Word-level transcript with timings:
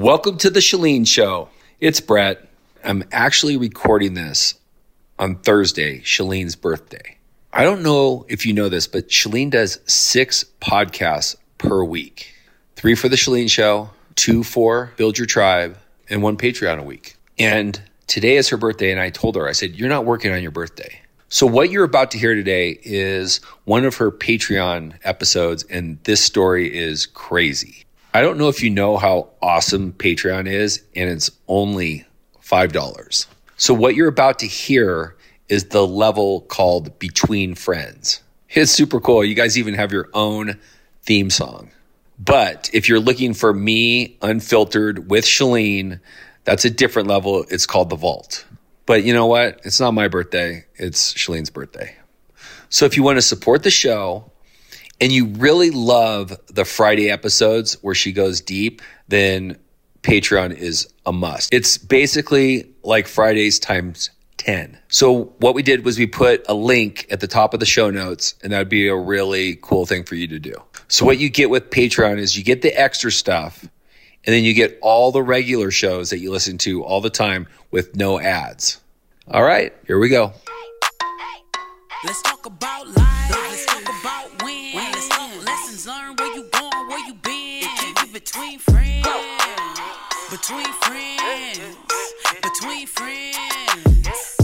Welcome 0.00 0.38
to 0.38 0.48
the 0.48 0.60
Chalene 0.60 1.06
Show. 1.06 1.50
It's 1.78 2.00
Brett. 2.00 2.48
I'm 2.82 3.04
actually 3.12 3.58
recording 3.58 4.14
this 4.14 4.54
on 5.18 5.36
Thursday, 5.36 5.98
Chalene's 6.00 6.56
birthday. 6.56 7.18
I 7.52 7.64
don't 7.64 7.82
know 7.82 8.24
if 8.26 8.46
you 8.46 8.54
know 8.54 8.70
this, 8.70 8.86
but 8.86 9.08
Chalene 9.08 9.50
does 9.50 9.78
six 9.84 10.46
podcasts 10.58 11.36
per 11.58 11.84
week 11.84 12.32
three 12.76 12.94
for 12.94 13.10
the 13.10 13.16
Chalene 13.16 13.50
Show, 13.50 13.90
two 14.14 14.42
for 14.42 14.90
Build 14.96 15.18
Your 15.18 15.26
Tribe, 15.26 15.76
and 16.08 16.22
one 16.22 16.38
Patreon 16.38 16.78
a 16.78 16.82
week. 16.82 17.16
And 17.38 17.78
today 18.06 18.36
is 18.36 18.48
her 18.48 18.56
birthday, 18.56 18.92
and 18.92 19.00
I 19.02 19.10
told 19.10 19.36
her, 19.36 19.46
I 19.46 19.52
said, 19.52 19.76
You're 19.76 19.90
not 19.90 20.06
working 20.06 20.32
on 20.32 20.40
your 20.40 20.50
birthday. 20.50 20.98
So, 21.28 21.46
what 21.46 21.70
you're 21.70 21.84
about 21.84 22.10
to 22.12 22.18
hear 22.18 22.34
today 22.34 22.78
is 22.84 23.42
one 23.64 23.84
of 23.84 23.96
her 23.96 24.10
Patreon 24.10 24.94
episodes, 25.04 25.62
and 25.64 26.02
this 26.04 26.24
story 26.24 26.74
is 26.74 27.04
crazy. 27.04 27.84
I 28.12 28.22
don't 28.22 28.38
know 28.38 28.48
if 28.48 28.60
you 28.62 28.70
know 28.70 28.96
how 28.96 29.28
awesome 29.40 29.92
Patreon 29.92 30.48
is, 30.48 30.82
and 30.96 31.08
it's 31.08 31.30
only 31.46 32.06
$5. 32.42 33.26
So, 33.56 33.72
what 33.72 33.94
you're 33.94 34.08
about 34.08 34.40
to 34.40 34.46
hear 34.46 35.16
is 35.48 35.66
the 35.66 35.86
level 35.86 36.40
called 36.42 36.98
Between 36.98 37.54
Friends. 37.54 38.20
It's 38.48 38.72
super 38.72 39.00
cool. 39.00 39.24
You 39.24 39.36
guys 39.36 39.56
even 39.56 39.74
have 39.74 39.92
your 39.92 40.08
own 40.12 40.58
theme 41.02 41.30
song. 41.30 41.70
But 42.18 42.68
if 42.72 42.88
you're 42.88 43.00
looking 43.00 43.32
for 43.32 43.54
me 43.54 44.18
unfiltered 44.22 45.08
with 45.08 45.24
Chalene, 45.24 46.00
that's 46.44 46.64
a 46.64 46.70
different 46.70 47.08
level. 47.08 47.44
It's 47.48 47.64
called 47.64 47.90
The 47.90 47.96
Vault. 47.96 48.44
But 48.86 49.04
you 49.04 49.12
know 49.12 49.26
what? 49.26 49.60
It's 49.64 49.78
not 49.78 49.94
my 49.94 50.08
birthday, 50.08 50.64
it's 50.74 51.14
Chalene's 51.14 51.50
birthday. 51.50 51.94
So 52.70 52.86
if 52.86 52.96
you 52.96 53.04
want 53.04 53.18
to 53.18 53.22
support 53.22 53.62
the 53.62 53.70
show 53.70 54.30
and 55.00 55.10
you 55.12 55.26
really 55.26 55.70
love 55.70 56.38
the 56.48 56.64
Friday 56.64 57.10
episodes 57.10 57.74
where 57.82 57.94
she 57.94 58.12
goes 58.12 58.40
deep, 58.40 58.82
then 59.08 59.56
Patreon 60.02 60.54
is 60.56 60.92
a 61.06 61.12
must. 61.12 61.52
It's 61.52 61.78
basically 61.78 62.70
like 62.82 63.06
Fridays 63.06 63.58
times 63.58 64.10
10. 64.38 64.78
So 64.88 65.34
what 65.38 65.54
we 65.54 65.62
did 65.62 65.84
was 65.84 65.98
we 65.98 66.06
put 66.06 66.44
a 66.48 66.54
link 66.54 67.06
at 67.10 67.20
the 67.20 67.26
top 67.26 67.52
of 67.52 67.60
the 67.60 67.66
show 67.66 67.90
notes 67.90 68.34
and 68.42 68.52
that'd 68.52 68.68
be 68.68 68.88
a 68.88 68.96
really 68.96 69.58
cool 69.60 69.86
thing 69.86 70.04
for 70.04 70.14
you 70.14 70.26
to 70.28 70.38
do. 70.38 70.54
So 70.88 71.04
what 71.04 71.18
you 71.18 71.28
get 71.28 71.50
with 71.50 71.70
Patreon 71.70 72.18
is 72.18 72.36
you 72.36 72.44
get 72.44 72.62
the 72.62 72.72
extra 72.72 73.12
stuff 73.12 73.62
and 73.62 74.34
then 74.34 74.44
you 74.44 74.54
get 74.54 74.78
all 74.82 75.12
the 75.12 75.22
regular 75.22 75.70
shows 75.70 76.10
that 76.10 76.18
you 76.18 76.30
listen 76.30 76.58
to 76.58 76.82
all 76.82 77.00
the 77.00 77.10
time 77.10 77.46
with 77.70 77.96
no 77.96 78.18
ads. 78.18 78.80
All 79.30 79.42
right, 79.42 79.72
here 79.86 79.98
we 79.98 80.08
go. 80.08 80.32
Let's 82.04 82.22
talk 82.22 82.46
about 82.46 82.69
Between 90.40 90.72
friends. 90.72 91.76
Between 92.40 92.86
friends. 92.86 94.36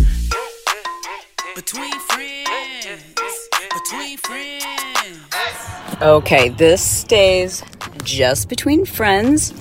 Between 1.54 2.00
friends. 2.00 3.48
Between 3.72 4.18
friends. 4.18 6.02
Okay, 6.02 6.50
this 6.50 6.82
stays 6.82 7.62
just 8.04 8.50
between 8.50 8.84
friends. 8.84 9.54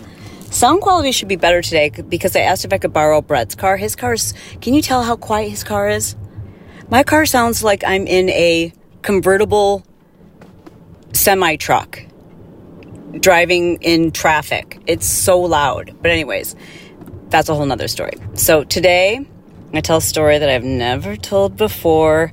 Sound 0.52 0.82
quality 0.82 1.14
should 1.14 1.30
be 1.30 1.38
better 1.38 1.62
today 1.62 1.90
because 1.90 2.36
I 2.36 2.42
asked 2.42 2.66
if 2.66 2.74
I 2.74 2.80
could 2.80 2.92
borrow 2.92 3.22
Brett's 3.22 3.56
car. 3.56 3.78
His 3.78 3.96
car's, 3.96 4.34
can 4.60 4.74
you 4.74 4.82
tell 4.82 5.04
how 5.04 5.16
quiet 5.16 5.50
his 5.50 5.64
car 5.64 5.88
is? 5.88 6.18
My 6.90 7.04
car 7.04 7.26
sounds 7.26 7.64
like 7.64 7.86
I'm 7.86 8.08
in 8.08 8.30
a 8.30 8.74
convertible 9.04 9.86
semi 11.14 11.56
truck 11.56 12.05
driving 13.20 13.78
in 13.82 14.12
traffic. 14.12 14.82
It's 14.88 15.08
so 15.08 15.40
loud. 15.40 15.96
But, 16.02 16.12
anyways, 16.12 16.56
that's 17.30 17.50
a 17.50 17.56
whole 17.56 17.66
nother 17.66 17.88
story. 17.88 18.14
So, 18.36 18.64
today 18.64 19.26
I 19.74 19.82
tell 19.82 19.98
a 19.98 20.02
story 20.02 20.38
that 20.38 20.50
I've 20.50 20.64
never 20.64 21.16
told 21.16 21.58
before. 21.58 22.32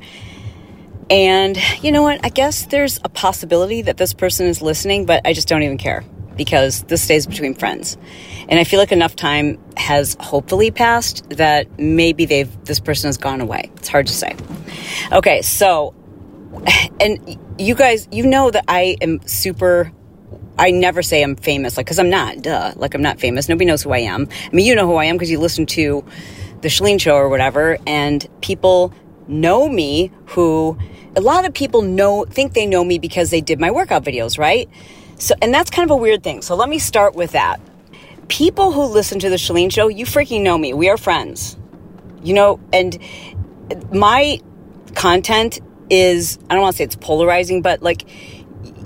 And 1.10 1.58
you 1.82 1.92
know 1.92 2.02
what? 2.02 2.24
I 2.24 2.28
guess 2.28 2.66
there's 2.66 3.00
a 3.04 3.08
possibility 3.08 3.82
that 3.82 3.96
this 3.96 4.14
person 4.14 4.46
is 4.46 4.62
listening, 4.62 5.06
but 5.06 5.26
I 5.26 5.32
just 5.32 5.48
don't 5.48 5.62
even 5.62 5.78
care 5.78 6.04
because 6.36 6.82
this 6.84 7.02
stays 7.02 7.26
between 7.26 7.54
friends. 7.54 7.96
And 8.48 8.58
I 8.58 8.64
feel 8.64 8.78
like 8.78 8.92
enough 8.92 9.16
time 9.16 9.58
has 9.76 10.16
hopefully 10.20 10.70
passed 10.70 11.28
that 11.30 11.78
maybe 11.78 12.24
they've 12.24 12.64
this 12.64 12.80
person 12.80 13.08
has 13.08 13.18
gone 13.18 13.40
away. 13.40 13.70
It's 13.76 13.88
hard 13.88 14.06
to 14.06 14.14
say. 14.14 14.36
Okay, 15.12 15.42
so 15.42 15.94
and 17.00 17.38
you 17.58 17.74
guys, 17.74 18.08
you 18.12 18.26
know 18.26 18.50
that 18.50 18.64
I 18.68 18.96
am 19.00 19.20
super 19.26 19.92
I 20.58 20.70
never 20.70 21.02
say 21.02 21.22
I'm 21.22 21.36
famous, 21.36 21.76
like, 21.76 21.86
because 21.86 21.98
I'm 21.98 22.10
not, 22.10 22.42
duh. 22.42 22.72
Like, 22.76 22.94
I'm 22.94 23.02
not 23.02 23.18
famous. 23.18 23.48
Nobody 23.48 23.64
knows 23.64 23.82
who 23.82 23.92
I 23.92 23.98
am. 23.98 24.28
I 24.30 24.54
mean, 24.54 24.66
you 24.66 24.74
know 24.74 24.86
who 24.86 24.96
I 24.96 25.06
am 25.06 25.16
because 25.16 25.30
you 25.30 25.38
listen 25.38 25.66
to 25.66 26.04
the 26.60 26.68
Chalene 26.68 27.00
show 27.00 27.16
or 27.16 27.28
whatever, 27.28 27.78
and 27.86 28.26
people 28.40 28.92
know 29.26 29.68
me 29.68 30.12
who, 30.26 30.78
a 31.16 31.20
lot 31.20 31.44
of 31.44 31.54
people 31.54 31.82
know, 31.82 32.24
think 32.24 32.54
they 32.54 32.66
know 32.66 32.84
me 32.84 32.98
because 32.98 33.30
they 33.30 33.40
did 33.40 33.58
my 33.58 33.70
workout 33.70 34.04
videos, 34.04 34.38
right? 34.38 34.68
So, 35.18 35.34
and 35.40 35.52
that's 35.54 35.70
kind 35.70 35.90
of 35.90 35.96
a 35.96 36.00
weird 36.00 36.22
thing. 36.22 36.42
So 36.42 36.54
let 36.54 36.68
me 36.68 36.78
start 36.78 37.14
with 37.14 37.32
that. 37.32 37.60
People 38.28 38.72
who 38.72 38.84
listen 38.84 39.18
to 39.20 39.30
the 39.30 39.36
Chalene 39.36 39.72
show, 39.72 39.88
you 39.88 40.06
freaking 40.06 40.42
know 40.42 40.56
me. 40.56 40.72
We 40.74 40.88
are 40.88 40.96
friends. 40.96 41.56
You 42.22 42.34
know, 42.34 42.60
and 42.72 42.98
my 43.92 44.40
content 44.94 45.60
is, 45.90 46.38
I 46.48 46.54
don't 46.54 46.62
want 46.62 46.74
to 46.74 46.78
say 46.78 46.84
it's 46.84 46.96
polarizing, 46.96 47.62
but 47.62 47.82
like 47.82 48.04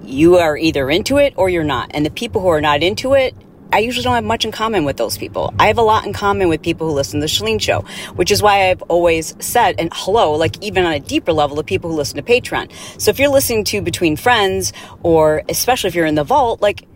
you 0.06 0.36
are 0.36 0.56
either 0.56 0.90
into 0.90 1.18
it 1.18 1.34
or 1.36 1.48
you're 1.48 1.64
not. 1.64 1.90
And 1.94 2.04
the 2.04 2.10
people 2.10 2.40
who 2.40 2.48
are 2.48 2.60
not 2.60 2.82
into 2.82 3.14
it, 3.14 3.34
I 3.72 3.80
usually 3.80 4.04
don't 4.04 4.14
have 4.14 4.24
much 4.24 4.44
in 4.44 4.52
common 4.52 4.84
with 4.84 4.96
those 4.96 5.18
people. 5.18 5.52
I 5.58 5.66
have 5.66 5.78
a 5.78 5.82
lot 5.82 6.06
in 6.06 6.12
common 6.12 6.48
with 6.48 6.62
people 6.62 6.86
who 6.86 6.94
listen 6.94 7.20
to 7.20 7.26
the 7.26 7.30
Chalene 7.30 7.60
show, 7.60 7.80
which 8.14 8.30
is 8.30 8.42
why 8.42 8.70
I've 8.70 8.82
always 8.82 9.34
said, 9.40 9.76
and 9.78 9.90
hello, 9.92 10.32
like 10.32 10.62
even 10.62 10.84
on 10.84 10.92
a 10.92 11.00
deeper 11.00 11.32
level, 11.32 11.56
the 11.56 11.64
people 11.64 11.90
who 11.90 11.96
listen 11.96 12.16
to 12.16 12.22
Patreon. 12.22 12.70
So 13.00 13.10
if 13.10 13.18
you're 13.18 13.28
listening 13.28 13.64
to 13.64 13.82
Between 13.82 14.16
Friends, 14.16 14.72
or 15.02 15.42
especially 15.48 15.88
if 15.88 15.94
you're 15.94 16.06
in 16.06 16.14
the 16.14 16.24
vault, 16.24 16.62
like 16.62 16.86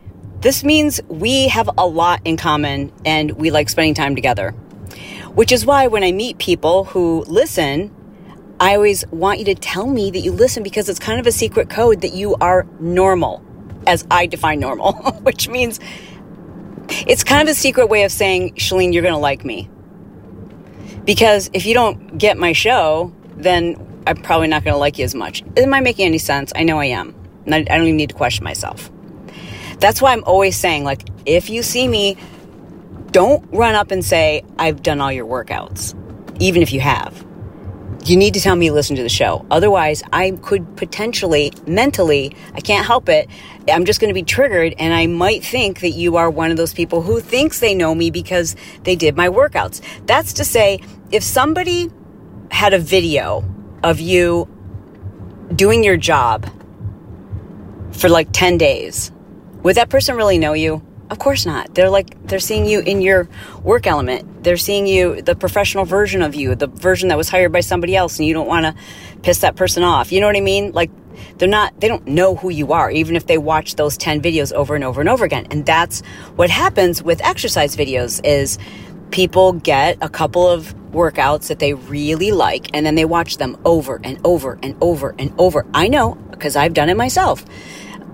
this 0.41 0.65
means 0.65 1.01
we 1.09 1.49
have 1.49 1.69
a 1.77 1.87
lot 1.87 2.21
in 2.25 2.37
common 2.37 2.93
and 3.05 3.33
we 3.33 3.51
like 3.51 3.69
spending 3.69 3.95
time 3.95 4.15
together. 4.15 4.53
Which 5.35 5.53
is 5.53 5.67
why 5.67 5.89
when 5.89 6.03
I 6.03 6.13
meet 6.13 6.39
people 6.39 6.85
who 6.85 7.25
listen, 7.27 7.95
I 8.61 8.75
always 8.75 9.07
want 9.07 9.39
you 9.39 9.47
to 9.47 9.55
tell 9.55 9.87
me 9.87 10.11
that 10.11 10.21
you 10.21 10.33
listen 10.33 10.63
because 10.63 10.91
it's 10.91 10.99
kind 10.99 11.19
of 11.19 11.27
a 11.27 11.33
secret 11.33 11.71
code 11.71 12.03
that 12.03 12.13
you 12.13 12.37
are 12.43 12.67
normal, 12.79 13.43
as 13.87 14.07
I 14.11 14.27
define 14.27 14.61
normal, 14.61 14.93
which 15.23 15.49
means 15.49 15.81
it's 17.07 17.25
kind 17.25 17.49
of 17.49 17.53
a 17.53 17.55
secret 17.55 17.87
way 17.87 18.05
of 18.05 18.13
saying, 18.13 18.57
Chalene, 18.57 18.93
you're 18.93 19.03
going 19.03 19.15
to 19.15 19.19
like 19.19 19.47
me. 19.47 19.71
Because 21.07 21.49
if 21.55 21.65
you 21.65 21.73
don't 21.73 22.19
get 22.19 22.37
my 22.37 22.53
show, 22.53 23.15
then 23.35 24.03
I'm 24.07 24.19
probably 24.19 24.49
not 24.49 24.63
going 24.63 24.75
to 24.75 24.79
like 24.79 24.99
you 24.99 25.07
as 25.07 25.15
much. 25.15 25.43
Am 25.57 25.73
I 25.73 25.81
making 25.81 26.05
any 26.05 26.19
sense? 26.19 26.53
I 26.55 26.65
know 26.65 26.79
I 26.79 26.87
am. 26.87 27.15
I 27.47 27.63
don't 27.63 27.83
even 27.83 27.97
need 27.97 28.11
to 28.11 28.15
question 28.15 28.45
myself. 28.45 28.91
That's 29.79 30.03
why 30.03 30.13
I'm 30.13 30.23
always 30.25 30.59
saying, 30.59 30.85
like, 30.85 31.09
if 31.25 31.49
you 31.49 31.63
see 31.63 31.89
me, 31.89 32.19
don't 33.11 33.43
run 33.53 33.75
up 33.75 33.91
and 33.91 34.05
say, 34.05 34.45
I've 34.59 34.83
done 34.83 35.01
all 35.01 35.11
your 35.11 35.27
workouts, 35.27 35.95
even 36.39 36.61
if 36.61 36.75
you 36.75 36.81
have 36.81 37.25
you 38.05 38.17
need 38.17 38.35
to 38.35 38.41
tell 38.41 38.57
me 38.57 38.67
you 38.67 38.73
listen 38.73 38.97
to 38.97 39.03
the 39.03 39.09
show. 39.09 39.45
Otherwise, 39.51 40.03
I 40.13 40.33
could 40.43 40.77
potentially, 40.77 41.53
mentally, 41.67 42.35
I 42.55 42.61
can't 42.61 42.87
help 42.87 43.09
it. 43.09 43.29
I'm 43.69 43.85
just 43.85 44.01
going 44.01 44.09
to 44.09 44.15
be 44.15 44.23
triggered 44.23 44.75
and 44.79 44.95
I 44.95 45.07
might 45.07 45.45
think 45.45 45.81
that 45.81 45.91
you 45.91 46.17
are 46.17 46.31
one 46.31 46.51
of 46.51 46.57
those 46.57 46.73
people 46.73 47.03
who 47.03 47.21
thinks 47.21 47.61
they 47.61 47.75
know 47.75 47.95
me 47.95 48.11
because 48.11 48.57
they 48.85 48.97
did 48.97 49.17
my 49.17 49.29
workouts. 49.29 49.81
That's 50.07 50.35
to 50.35 50.45
say, 50.45 50.81
if 51.11 51.23
somebody 51.23 51.91
had 52.51 52.73
a 52.73 52.79
video 52.79 53.45
of 53.83 54.01
you 54.01 54.49
doing 55.55 55.85
your 55.85 55.97
job 55.97 56.51
for 57.93 58.09
like 58.09 58.29
10 58.33 58.57
days, 58.57 59.13
would 59.63 59.77
that 59.77 59.91
person 59.91 60.17
really 60.17 60.39
know 60.39 60.55
you? 60.55 60.83
Of 61.11 61.19
course 61.19 61.45
not. 61.45 61.75
They're 61.75 61.91
like, 61.91 62.27
they're 62.29 62.39
seeing 62.39 62.67
you 62.67 62.81
in 62.81 63.03
your 63.03 63.29
work 63.65 63.89
element. 63.89 64.45
They're 64.45 64.57
seeing 64.57 64.87
you, 64.87 65.21
the 65.21 65.35
professional 65.35 65.85
version 65.85 66.23
of 66.23 66.37
you, 66.37 66.55
the 66.55 66.69
version 66.69 67.09
that 67.09 67.19
was 67.19 67.29
hired 67.29 67.51
by 67.51 67.61
somebody 67.61 67.97
else, 67.97 68.19
and 68.19 68.29
you 68.29 68.33
don't 68.33 68.47
want 68.47 68.65
to 68.65 68.75
piss 69.23 69.41
that 69.41 69.57
person 69.57 69.83
off. 69.83 70.13
You 70.13 70.21
know 70.21 70.29
what 70.29 70.37
I 70.37 70.41
mean? 70.41 70.71
Like, 70.71 70.91
they're 71.37 71.49
not, 71.49 71.79
they 71.81 71.89
don't 71.89 72.07
know 72.07 72.37
who 72.37 72.49
you 72.49 72.73
are, 72.73 72.91
even 72.93 73.17
if 73.17 73.27
they 73.27 73.39
watch 73.39 73.75
those 73.75 73.97
10 73.97 74.23
videos 74.23 74.53
over 74.53 74.77
and 74.77 74.85
over 74.85 75.01
and 75.01 75.09
over 75.09 75.25
again. 75.25 75.49
And 75.51 75.67
that's 75.67 76.01
what 76.37 76.49
happens 76.49 77.03
with 77.03 77.21
exercise 77.23 77.77
videos 77.77 78.25
is 78.25 78.57
people 79.11 79.55
get 79.55 79.99
a 80.01 80.09
couple 80.09 80.49
of 80.49 80.75
workouts 80.93 81.49
that 81.49 81.59
they 81.59 81.75
really 81.75 82.31
like 82.31 82.69
and 82.75 82.85
then 82.85 82.95
they 82.95 83.05
watch 83.05 83.37
them 83.37 83.57
over 83.65 84.01
and 84.03 84.21
over 84.25 84.59
and 84.63 84.77
over 84.81 85.15
and 85.19 85.33
over. 85.39 85.67
I 85.75 85.89
know 85.89 86.15
because 86.31 86.57
I've 86.57 86.75
done 86.75 86.89
it 86.89 86.97
myself 86.97 87.45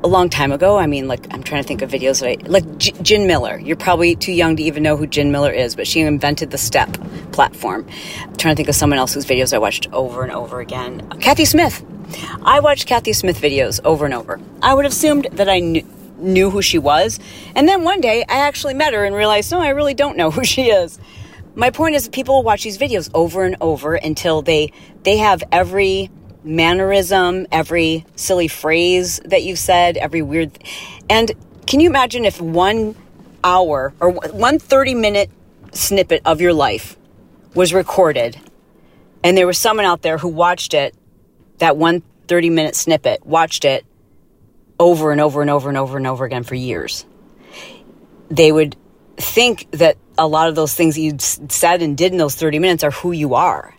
a 0.05 0.09
long 0.09 0.29
time 0.29 0.53
ago. 0.53 0.79
I 0.79 0.87
mean, 0.87 1.09
like, 1.09 1.27
I'm 1.33 1.43
trying 1.43 1.63
to 1.63 1.69
think 1.69 1.83
of 1.83 1.91
videos 1.91 2.21
that 2.21 2.29
I, 2.29 2.49
like 2.49 2.79
J- 2.79 2.93
Gin 3.03 3.27
Miller. 3.27 3.59
You're 3.59 3.77
probably 3.77 4.15
too 4.15 4.33
young 4.33 4.57
to 4.57 4.63
even 4.63 4.83
know 4.83 4.97
who 4.97 5.07
Gin 5.07 5.33
Miller 5.33 5.51
is, 5.53 5.75
but 5.75 5.87
she 5.87 6.01
invented 6.01 6.51
the 6.51 6.59
STEP 6.59 6.99
platform. 7.33 7.87
I'm 8.23 8.37
trying 8.37 8.55
to 8.55 8.57
think 8.57 8.69
of 8.69 8.75
someone 8.75 8.99
else 8.99 9.15
whose 9.15 9.27
videos 9.27 9.53
I 9.53 9.59
watched 9.59 9.93
over 9.93 10.23
and 10.23 10.33
over 10.33 10.61
again. 10.61 11.09
Kathy 11.21 11.45
Smith. 11.45 11.85
I 12.43 12.61
watched 12.61 12.87
Kathy 12.87 13.13
Smith 13.13 13.41
videos 13.41 13.81
over 13.85 14.05
and 14.05 14.15
over. 14.15 14.41
I 14.63 14.75
would 14.75 14.85
have 14.85 14.93
assumed 14.93 15.29
that 15.33 15.49
I 15.49 15.59
knew, 15.59 15.83
knew 16.19 16.51
who 16.51 16.63
she 16.63 16.79
was. 16.79 17.19
And 17.55 17.69
then 17.69 17.83
one 17.83 18.01
day 18.01 18.25
I 18.29 18.39
actually 18.39 18.75
met 18.75 18.95
her 18.95 19.05
and 19.05 19.15
realized, 19.15 19.51
no, 19.51 19.61
I 19.61 19.71
really 19.71 19.95
don't 19.95 20.17
know 20.17 20.31
who 20.33 20.45
she 20.45 20.71
is. 20.71 20.99
My 21.55 21.71
point 21.71 21.95
is 21.95 22.09
people 22.09 22.43
watch 22.43 22.63
these 22.65 22.77
videos 22.77 23.11
over 23.15 23.45
and 23.45 23.57
over 23.63 23.95
until 23.95 24.43
they 24.43 24.73
they 25.05 25.17
have 25.17 25.43
every 25.51 26.11
mannerism, 26.47 27.47
every 27.51 28.07
silly 28.15 28.49
phrase 28.49 29.21
that 29.25 29.43
you've 29.43 29.59
said, 29.59 29.97
every 29.97 30.23
weird 30.23 30.59
and 31.11 31.33
can 31.67 31.81
you 31.81 31.91
imagine 31.91 32.25
if 32.25 32.41
one 32.41 32.95
hour 33.43 33.93
or 34.01 34.11
one 34.11 34.59
30 34.59 34.95
minute 34.95 35.31
snippet 35.73 36.23
of 36.25 36.41
your 36.41 36.53
life 36.53 36.97
was 37.55 37.75
recorded 37.75 38.39
and 39.25 39.37
there 39.37 39.47
was 39.47 39.59
someone 39.59 39.85
out 39.85 40.03
there 40.03 40.19
who 40.19 40.29
watched 40.29 40.73
it, 40.73 40.95
that 41.59 41.77
one 41.77 42.03
30 42.29 42.51
minute 42.51 42.77
snippet, 42.77 43.27
watched 43.27 43.65
it 43.65 43.85
over 44.79 45.11
and 45.11 45.21
over 45.21 45.41
and 45.41 45.51
over 45.51 45.69
and 45.69 45.77
over 45.77 45.97
and 45.97 46.07
over 46.07 46.25
again 46.25 46.45
for 46.45 46.55
years. 46.55 47.05
They 48.31 48.53
would 48.53 48.77
think 49.17 49.71
that 49.73 49.97
a 50.19 50.27
lot 50.27 50.49
of 50.49 50.55
those 50.55 50.75
things 50.75 50.99
you 50.99 51.17
said 51.19 51.83
and 51.83 51.97
did 51.97 52.13
in 52.13 52.19
those 52.19 52.35
30 52.35 52.59
minutes 52.59 52.85
are 52.85 52.91
who 52.91 53.13
you 53.13 53.35
are. 53.35 53.75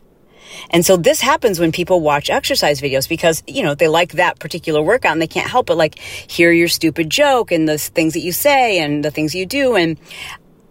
And 0.69 0.85
so 0.85 0.97
this 0.97 1.21
happens 1.21 1.59
when 1.59 1.71
people 1.71 2.01
watch 2.01 2.29
exercise 2.29 2.81
videos 2.81 3.07
because, 3.07 3.43
you 3.47 3.63
know, 3.63 3.75
they 3.75 3.87
like 3.87 4.13
that 4.13 4.39
particular 4.39 4.81
workout 4.81 5.13
and 5.13 5.21
they 5.21 5.27
can't 5.27 5.49
help 5.49 5.67
but 5.67 5.77
like 5.77 5.99
hear 5.99 6.51
your 6.51 6.67
stupid 6.67 7.09
joke 7.09 7.51
and 7.51 7.67
the 7.67 7.77
things 7.77 8.13
that 8.13 8.21
you 8.21 8.31
say 8.31 8.79
and 8.79 9.03
the 9.03 9.11
things 9.11 9.35
you 9.35 9.45
do. 9.45 9.75
And 9.75 9.97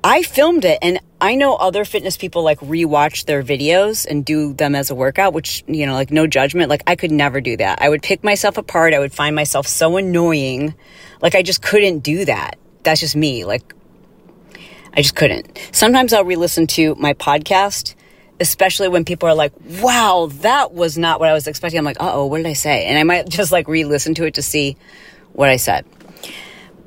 I 0.02 0.22
filmed 0.22 0.64
it 0.64 0.78
and 0.82 1.00
I 1.20 1.34
know 1.34 1.56
other 1.56 1.84
fitness 1.84 2.16
people 2.16 2.42
like 2.42 2.60
rewatch 2.60 3.24
their 3.24 3.42
videos 3.42 4.06
and 4.06 4.24
do 4.24 4.52
them 4.52 4.74
as 4.74 4.90
a 4.90 4.94
workout, 4.94 5.32
which, 5.32 5.64
you 5.66 5.86
know, 5.86 5.94
like 5.94 6.10
no 6.10 6.26
judgment. 6.26 6.70
Like 6.70 6.82
I 6.86 6.94
could 6.94 7.10
never 7.10 7.40
do 7.40 7.56
that. 7.56 7.82
I 7.82 7.88
would 7.88 8.02
pick 8.02 8.22
myself 8.22 8.58
apart. 8.58 8.94
I 8.94 8.98
would 8.98 9.12
find 9.12 9.34
myself 9.34 9.66
so 9.66 9.96
annoying. 9.96 10.74
Like 11.20 11.34
I 11.34 11.42
just 11.42 11.62
couldn't 11.62 12.00
do 12.00 12.24
that. 12.26 12.58
That's 12.82 13.00
just 13.00 13.16
me. 13.16 13.44
Like 13.44 13.74
I 14.92 15.02
just 15.02 15.14
couldn't. 15.14 15.58
Sometimes 15.72 16.12
I'll 16.12 16.24
re 16.24 16.36
listen 16.36 16.66
to 16.68 16.94
my 16.94 17.12
podcast, 17.12 17.94
especially 18.40 18.88
when 18.88 19.04
people 19.04 19.28
are 19.28 19.34
like, 19.34 19.52
wow, 19.80 20.28
that 20.40 20.72
was 20.72 20.98
not 20.98 21.20
what 21.20 21.28
I 21.28 21.32
was 21.32 21.46
expecting. 21.46 21.78
I'm 21.78 21.84
like, 21.84 22.00
uh 22.00 22.10
oh, 22.12 22.26
what 22.26 22.38
did 22.38 22.46
I 22.46 22.52
say? 22.52 22.86
And 22.86 22.98
I 22.98 23.02
might 23.02 23.28
just 23.38 23.52
like 23.52 23.68
re 23.68 23.84
listen 23.84 24.14
to 24.14 24.24
it 24.24 24.34
to 24.34 24.42
see 24.42 24.76
what 25.32 25.48
I 25.48 25.56
said. 25.56 25.86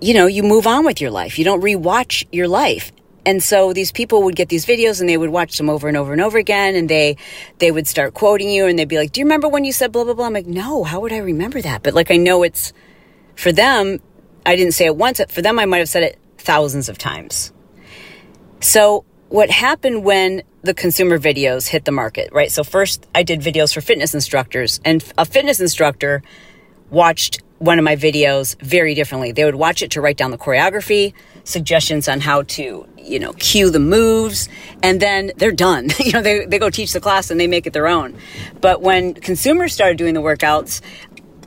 You 0.02 0.14
know, 0.14 0.28
you 0.28 0.44
move 0.44 0.68
on 0.68 0.86
with 0.86 1.02
your 1.02 1.12
life. 1.12 1.38
You 1.38 1.46
don't 1.46 1.62
rewatch 1.62 2.26
your 2.32 2.48
life. 2.48 2.92
And 3.26 3.44
so 3.44 3.74
these 3.74 3.92
people 3.92 4.24
would 4.24 4.36
get 4.36 4.48
these 4.48 4.66
videos 4.66 5.02
and 5.02 5.10
they 5.10 5.18
would 5.18 5.30
watch 5.30 5.58
them 5.58 5.70
over 5.70 5.88
and 5.88 5.98
over 5.98 6.14
and 6.14 6.22
over 6.22 6.38
again 6.38 6.76
and 6.76 6.90
they 6.90 7.18
they 7.60 7.70
would 7.70 7.88
start 7.88 8.14
quoting 8.14 8.50
you 8.50 8.66
and 8.66 8.80
they'd 8.80 8.88
be 8.88 8.98
like, 8.98 9.12
"Do 9.12 9.20
you 9.20 9.26
remember 9.26 9.50
when 9.50 9.66
you 9.66 9.74
said 9.74 9.92
blah 9.92 10.04
blah 10.04 10.14
blah?" 10.14 10.26
I'm 10.26 10.34
like, 10.34 10.48
"No, 10.48 10.84
how 10.84 11.02
would 11.02 11.12
I 11.12 11.18
remember 11.18 11.62
that?" 11.62 11.84
But 11.84 11.94
like 11.94 12.12
I 12.12 12.18
know 12.18 12.44
it's 12.44 12.74
for 13.36 13.52
them, 13.52 14.00
I 14.46 14.56
didn't 14.56 14.74
say 14.74 14.86
it 14.86 14.96
once. 14.96 15.22
For 15.30 15.42
them 15.42 15.60
I 15.60 15.66
might 15.66 15.80
have 15.80 15.90
said 15.90 16.04
it 16.04 16.18
thousands 16.38 16.90
of 16.90 16.98
times. 16.98 17.52
So 18.62 19.06
what 19.28 19.50
happened 19.50 20.04
when 20.04 20.44
the 20.62 20.74
consumer 20.74 21.18
videos 21.18 21.68
hit 21.68 21.86
the 21.86 21.92
market, 21.92 22.30
right? 22.32 22.52
So 22.52 22.64
first 22.64 23.08
I 23.16 23.24
did 23.24 23.42
videos 23.42 23.74
for 23.74 23.82
fitness 23.82 24.14
instructors 24.14 24.80
and 24.84 25.04
a 25.18 25.26
fitness 25.26 25.60
instructor 25.60 26.22
watched 26.90 27.42
one 27.60 27.78
of 27.78 27.84
my 27.86 27.96
videos 27.96 28.60
very 28.62 28.96
differently. 28.96 29.32
They 29.32 29.44
would 29.44 29.56
watch 29.56 29.82
it 29.82 29.92
to 29.92 30.02
write 30.02 30.18
down 30.18 30.32
the 30.32 30.38
choreography, 30.38 31.14
suggestions 31.44 32.08
on 32.08 32.22
how 32.22 32.44
to, 32.44 32.88
you 32.98 33.20
know, 33.20 33.34
cue 33.34 33.70
the 33.70 33.80
moves, 33.80 34.48
and 34.82 35.00
then 35.00 35.32
they're 35.36 35.52
done. 35.52 35.90
you 36.00 36.14
know, 36.14 36.22
they, 36.22 36.46
they 36.46 36.58
go 36.58 36.70
teach 36.70 36.94
the 36.94 37.02
class 37.02 37.30
and 37.30 37.40
they 37.40 37.48
make 37.48 37.68
it 37.68 37.74
their 37.74 37.88
own. 37.88 38.18
But 38.62 38.82
when 38.82 39.14
consumers 39.14 39.74
started 39.74 39.98
doing 39.98 40.14
the 40.14 40.22
workouts, 40.22 40.82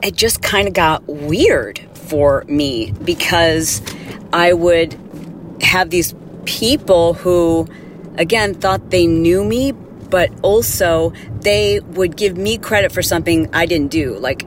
it 0.03 0.15
just 0.15 0.41
kind 0.41 0.67
of 0.67 0.73
got 0.73 1.03
weird 1.07 1.79
for 1.93 2.43
me 2.47 2.91
because 3.03 3.81
I 4.31 4.53
would 4.53 4.95
have 5.61 5.89
these 5.89 6.13
people 6.45 7.13
who, 7.13 7.67
again, 8.17 8.53
thought 8.53 8.89
they 8.89 9.07
knew 9.07 9.43
me, 9.43 9.71
but 9.71 10.31
also 10.41 11.13
they 11.41 11.79
would 11.79 12.15
give 12.15 12.37
me 12.37 12.57
credit 12.57 12.91
for 12.91 13.01
something 13.01 13.49
I 13.53 13.65
didn't 13.65 13.89
do. 13.91 14.17
Like, 14.17 14.45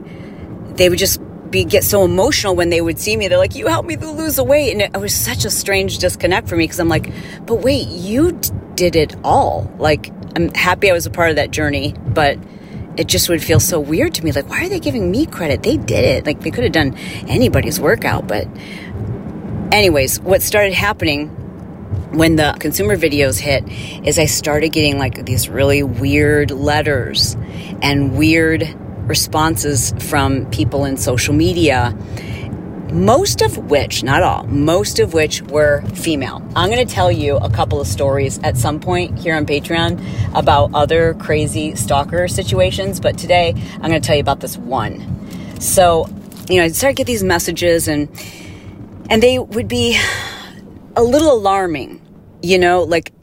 they 0.77 0.89
would 0.89 0.99
just 0.99 1.19
be 1.49 1.63
get 1.63 1.83
so 1.83 2.03
emotional 2.03 2.55
when 2.55 2.69
they 2.69 2.81
would 2.81 2.99
see 2.99 3.15
me. 3.17 3.27
They're 3.27 3.37
like, 3.37 3.55
"You 3.55 3.67
helped 3.67 3.87
me 3.87 3.95
lose 3.97 4.35
the 4.35 4.43
weight," 4.43 4.71
and 4.71 4.81
it, 4.81 4.91
it 4.93 4.99
was 4.99 5.15
such 5.15 5.45
a 5.45 5.49
strange 5.49 5.97
disconnect 5.97 6.47
for 6.47 6.55
me 6.55 6.65
because 6.65 6.79
I'm 6.79 6.89
like, 6.89 7.11
"But 7.45 7.55
wait, 7.55 7.87
you 7.87 8.33
d- 8.33 8.49
did 8.75 8.95
it 8.95 9.15
all." 9.23 9.71
Like, 9.77 10.11
I'm 10.35 10.53
happy 10.53 10.89
I 10.89 10.93
was 10.93 11.05
a 11.05 11.09
part 11.09 11.29
of 11.29 11.35
that 11.37 11.51
journey, 11.51 11.95
but 12.05 12.37
it 12.97 13.07
just 13.07 13.29
would 13.29 13.43
feel 13.43 13.59
so 13.59 13.79
weird 13.79 14.13
to 14.15 14.25
me. 14.25 14.31
Like, 14.31 14.49
why 14.49 14.65
are 14.65 14.69
they 14.69 14.79
giving 14.79 15.11
me 15.11 15.25
credit? 15.25 15.63
They 15.63 15.77
did 15.77 16.03
it. 16.03 16.25
Like, 16.25 16.41
they 16.41 16.51
could 16.51 16.63
have 16.63 16.73
done 16.73 16.95
anybody's 17.27 17.79
workout. 17.79 18.27
But, 18.27 18.47
anyways, 19.71 20.19
what 20.21 20.41
started 20.41 20.73
happening 20.73 21.29
when 22.11 22.35
the 22.35 22.55
consumer 22.59 22.97
videos 22.97 23.39
hit 23.39 23.67
is 24.05 24.17
I 24.17 24.25
started 24.25 24.69
getting 24.69 24.97
like 24.97 25.25
these 25.25 25.49
really 25.49 25.83
weird 25.83 26.51
letters 26.51 27.35
and 27.81 28.17
weird 28.17 28.63
responses 29.07 29.93
from 30.09 30.49
people 30.51 30.85
in 30.85 30.97
social 30.97 31.33
media, 31.33 31.95
most 32.91 33.41
of 33.41 33.57
which, 33.69 34.03
not 34.03 34.23
all, 34.23 34.43
most 34.45 34.99
of 34.99 35.13
which 35.13 35.41
were 35.43 35.81
female. 35.95 36.41
I'm 36.55 36.69
going 36.69 36.85
to 36.85 36.93
tell 36.93 37.11
you 37.11 37.37
a 37.37 37.49
couple 37.49 37.81
of 37.81 37.87
stories 37.87 38.39
at 38.39 38.57
some 38.57 38.79
point 38.79 39.19
here 39.19 39.35
on 39.35 39.45
Patreon 39.45 40.01
about 40.37 40.73
other 40.73 41.13
crazy 41.15 41.75
stalker 41.75 42.27
situations, 42.27 42.99
but 42.99 43.17
today 43.17 43.53
I'm 43.73 43.89
going 43.89 44.01
to 44.01 44.05
tell 44.05 44.15
you 44.15 44.21
about 44.21 44.39
this 44.39 44.57
one. 44.57 45.59
So, 45.59 46.07
you 46.49 46.57
know, 46.57 46.63
I 46.63 46.67
started 46.69 46.95
to 46.95 47.01
get 47.01 47.07
these 47.07 47.23
messages 47.23 47.87
and 47.87 48.09
and 49.09 49.23
they 49.23 49.39
would 49.39 49.69
be 49.69 49.97
a 50.97 51.03
little 51.03 51.31
alarming, 51.31 52.01
you 52.41 52.57
know, 52.57 52.83
like 52.83 53.13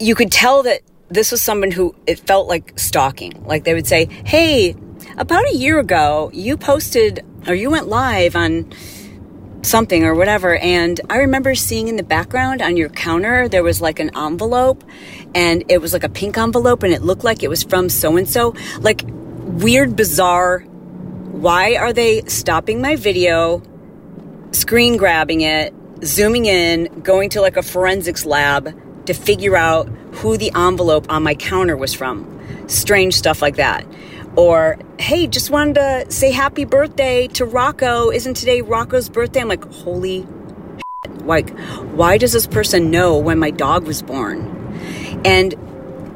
you 0.00 0.14
could 0.14 0.32
tell 0.32 0.62
that 0.64 0.80
this 1.10 1.30
was 1.30 1.40
someone 1.40 1.70
who 1.70 1.94
it 2.06 2.18
felt 2.20 2.48
like 2.48 2.76
stalking. 2.78 3.44
Like 3.44 3.64
they 3.64 3.74
would 3.74 3.86
say, 3.86 4.06
Hey, 4.24 4.74
about 5.18 5.44
a 5.46 5.54
year 5.54 5.78
ago, 5.78 6.30
you 6.32 6.56
posted 6.56 7.24
or 7.46 7.54
you 7.54 7.70
went 7.70 7.88
live 7.88 8.34
on 8.34 8.72
something 9.62 10.04
or 10.04 10.14
whatever. 10.14 10.56
And 10.56 11.00
I 11.10 11.18
remember 11.18 11.54
seeing 11.54 11.88
in 11.88 11.96
the 11.96 12.02
background 12.02 12.62
on 12.62 12.78
your 12.78 12.88
counter, 12.88 13.46
there 13.46 13.62
was 13.62 13.82
like 13.82 14.00
an 14.00 14.16
envelope 14.16 14.82
and 15.34 15.64
it 15.68 15.82
was 15.82 15.92
like 15.92 16.04
a 16.04 16.08
pink 16.08 16.38
envelope 16.38 16.82
and 16.82 16.92
it 16.92 17.02
looked 17.02 17.24
like 17.24 17.42
it 17.42 17.48
was 17.48 17.62
from 17.62 17.90
so 17.90 18.16
and 18.16 18.28
so. 18.28 18.54
Like 18.80 19.02
weird, 19.06 19.96
bizarre. 19.96 20.60
Why 20.60 21.76
are 21.76 21.92
they 21.92 22.22
stopping 22.22 22.80
my 22.80 22.96
video, 22.96 23.62
screen 24.52 24.96
grabbing 24.96 25.42
it, 25.42 25.74
zooming 26.04 26.46
in, 26.46 27.00
going 27.00 27.30
to 27.30 27.40
like 27.40 27.56
a 27.56 27.62
forensics 27.62 28.24
lab 28.24 29.06
to 29.06 29.14
figure 29.14 29.56
out 29.56 29.88
who 30.16 30.36
the 30.36 30.52
envelope 30.54 31.10
on 31.10 31.22
my 31.22 31.34
counter 31.34 31.76
was 31.76 31.94
from. 31.94 32.30
Strange 32.68 33.14
stuff 33.14 33.42
like 33.42 33.56
that. 33.56 33.86
Or, 34.36 34.78
hey, 34.98 35.26
just 35.26 35.50
wanted 35.50 35.74
to 35.74 36.06
say 36.10 36.30
happy 36.30 36.64
birthday 36.64 37.28
to 37.28 37.44
Rocco. 37.44 38.10
Isn't 38.10 38.34
today 38.34 38.62
Rocco's 38.62 39.08
birthday? 39.08 39.40
I'm 39.40 39.48
like, 39.48 39.64
holy 39.72 40.26
shit. 41.04 41.26
like, 41.26 41.56
why 41.92 42.18
does 42.18 42.32
this 42.32 42.46
person 42.46 42.90
know 42.90 43.16
when 43.18 43.38
my 43.38 43.50
dog 43.50 43.86
was 43.86 44.02
born? 44.02 44.50
And 45.24 45.54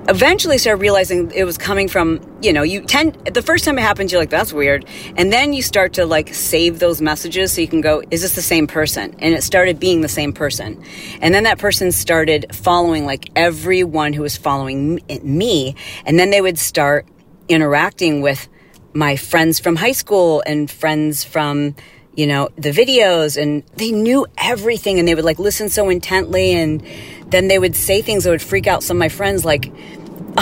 eventually 0.09 0.57
started 0.57 0.81
realizing 0.81 1.31
it 1.33 1.45
was 1.45 1.59
coming 1.59 1.87
from, 1.87 2.21
you 2.41 2.53
know, 2.53 2.62
you 2.62 2.81
tend, 2.81 3.15
the 3.27 3.43
first 3.43 3.65
time 3.65 3.79
it 3.79 3.83
happens, 3.83 4.11
you're 4.11 4.21
like, 4.21 4.31
that's 4.31 4.53
weird. 4.53 4.87
And 5.17 5.31
then 5.31 5.53
you 5.53 5.61
start 5.61 5.93
to 5.95 6.07
like 6.07 6.35
save 6.35 6.79
those 6.79 7.03
messages 7.03 7.53
so 7.53 7.61
you 7.61 7.69
can 7.69 7.83
go, 7.83 8.03
is 8.11 8.23
this 8.23 8.35
the 8.35 8.43
same 8.43 8.67
person? 8.67 9.15
And 9.19 9.35
it 9.35 9.43
started 9.43 9.79
being 9.79 10.00
the 10.00 10.09
same 10.09 10.33
person. 10.33 10.83
And 11.21 11.35
then 11.35 11.45
that 11.45 11.59
person 11.59 11.93
started 11.93 12.55
following 12.55 13.05
like 13.05 13.31
everyone 13.37 14.15
who 14.15 14.23
was 14.23 14.37
following 14.37 15.00
me. 15.23 15.77
And 16.07 16.19
then 16.19 16.31
they 16.31 16.41
would 16.41 16.59
start 16.59 17.07
interacting 17.49 18.23
with 18.23 18.49
my 18.95 19.17
friends 19.17 19.61
from 19.61 19.77
high 19.77 19.93
school 19.93 20.43
and 20.47 20.71
friends 20.71 21.23
from, 21.23 21.77
you 22.15 22.27
know, 22.27 22.49
the 22.57 22.71
videos 22.71 23.41
and 23.41 23.62
they 23.77 23.93
knew 23.93 24.27
everything 24.38 24.99
and 24.99 25.07
they 25.07 25.15
would 25.15 25.25
like 25.25 25.38
listen 25.38 25.69
so 25.69 25.88
intently 25.88 26.53
and 26.53 26.83
then 27.27 27.47
they 27.47 27.59
would 27.59 27.77
say 27.77 28.03
things 28.03 28.25
that 28.25 28.31
would 28.31 28.43
freak 28.43 28.67
out 28.67 28.83
some 28.83 28.97
of 28.97 28.99
my 28.99 29.09
friends 29.09 29.45
like, 29.45 29.71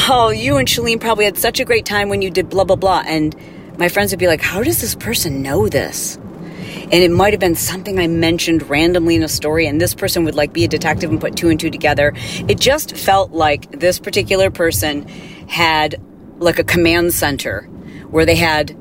oh, 0.08 0.30
you 0.30 0.56
and 0.56 0.68
Chalene 0.68 1.00
probably 1.00 1.24
had 1.24 1.38
such 1.38 1.60
a 1.60 1.64
great 1.64 1.86
time 1.86 2.08
when 2.08 2.22
you 2.22 2.30
did 2.30 2.48
blah, 2.48 2.64
blah, 2.64 2.76
blah. 2.76 3.02
And 3.06 3.34
my 3.78 3.88
friends 3.88 4.12
would 4.12 4.18
be 4.18 4.26
like, 4.26 4.40
how 4.40 4.62
does 4.62 4.80
this 4.80 4.94
person 4.94 5.42
know 5.42 5.68
this? 5.68 6.16
And 6.16 6.94
it 6.94 7.10
might 7.10 7.32
have 7.32 7.40
been 7.40 7.56
something 7.56 7.98
I 7.98 8.06
mentioned 8.06 8.68
randomly 8.70 9.16
in 9.16 9.22
a 9.22 9.28
story, 9.28 9.66
and 9.66 9.80
this 9.80 9.94
person 9.94 10.24
would 10.24 10.36
like 10.36 10.52
be 10.52 10.64
a 10.64 10.68
detective 10.68 11.10
and 11.10 11.20
put 11.20 11.36
two 11.36 11.48
and 11.48 11.58
two 11.58 11.70
together. 11.70 12.12
It 12.48 12.60
just 12.60 12.96
felt 12.96 13.32
like 13.32 13.70
this 13.72 13.98
particular 13.98 14.50
person 14.50 15.08
had 15.48 16.00
like 16.38 16.58
a 16.58 16.64
command 16.64 17.12
center 17.12 17.62
where 18.10 18.24
they 18.24 18.36
had 18.36 18.76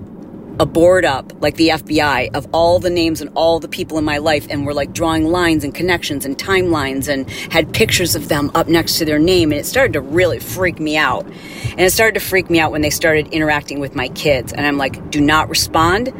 a 0.59 0.65
board 0.65 1.03
up 1.03 1.33
like 1.41 1.55
the 1.55 1.69
FBI 1.69 2.33
of 2.33 2.47
all 2.53 2.79
the 2.79 2.89
names 2.89 3.19
and 3.19 3.29
all 3.35 3.59
the 3.59 3.67
people 3.67 3.97
in 3.97 4.05
my 4.05 4.17
life 4.17 4.47
and 4.50 4.65
were 4.65 4.74
like 4.74 4.93
drawing 4.93 5.25
lines 5.25 5.63
and 5.63 5.75
connections 5.75 6.25
and 6.25 6.38
timelines 6.38 7.07
and 7.07 7.29
had 7.51 7.74
pictures 7.74 8.15
of 8.15 8.29
them 8.29 8.50
up 8.55 8.67
next 8.67 8.97
to 8.97 9.05
their 9.05 9.19
name 9.19 9.51
and 9.51 9.59
it 9.59 9.65
started 9.65 9.93
to 9.93 10.01
really 10.01 10.39
freak 10.39 10.79
me 10.79 10.95
out. 10.95 11.25
And 11.25 11.81
it 11.81 11.91
started 11.91 12.13
to 12.19 12.25
freak 12.25 12.50
me 12.50 12.59
out 12.59 12.71
when 12.71 12.81
they 12.81 12.89
started 12.89 13.27
interacting 13.27 13.79
with 13.79 13.95
my 13.95 14.07
kids 14.09 14.53
and 14.53 14.65
I'm 14.65 14.77
like, 14.77 15.12
"Do 15.12 15.19
not 15.19 15.50
respond." 15.50 16.13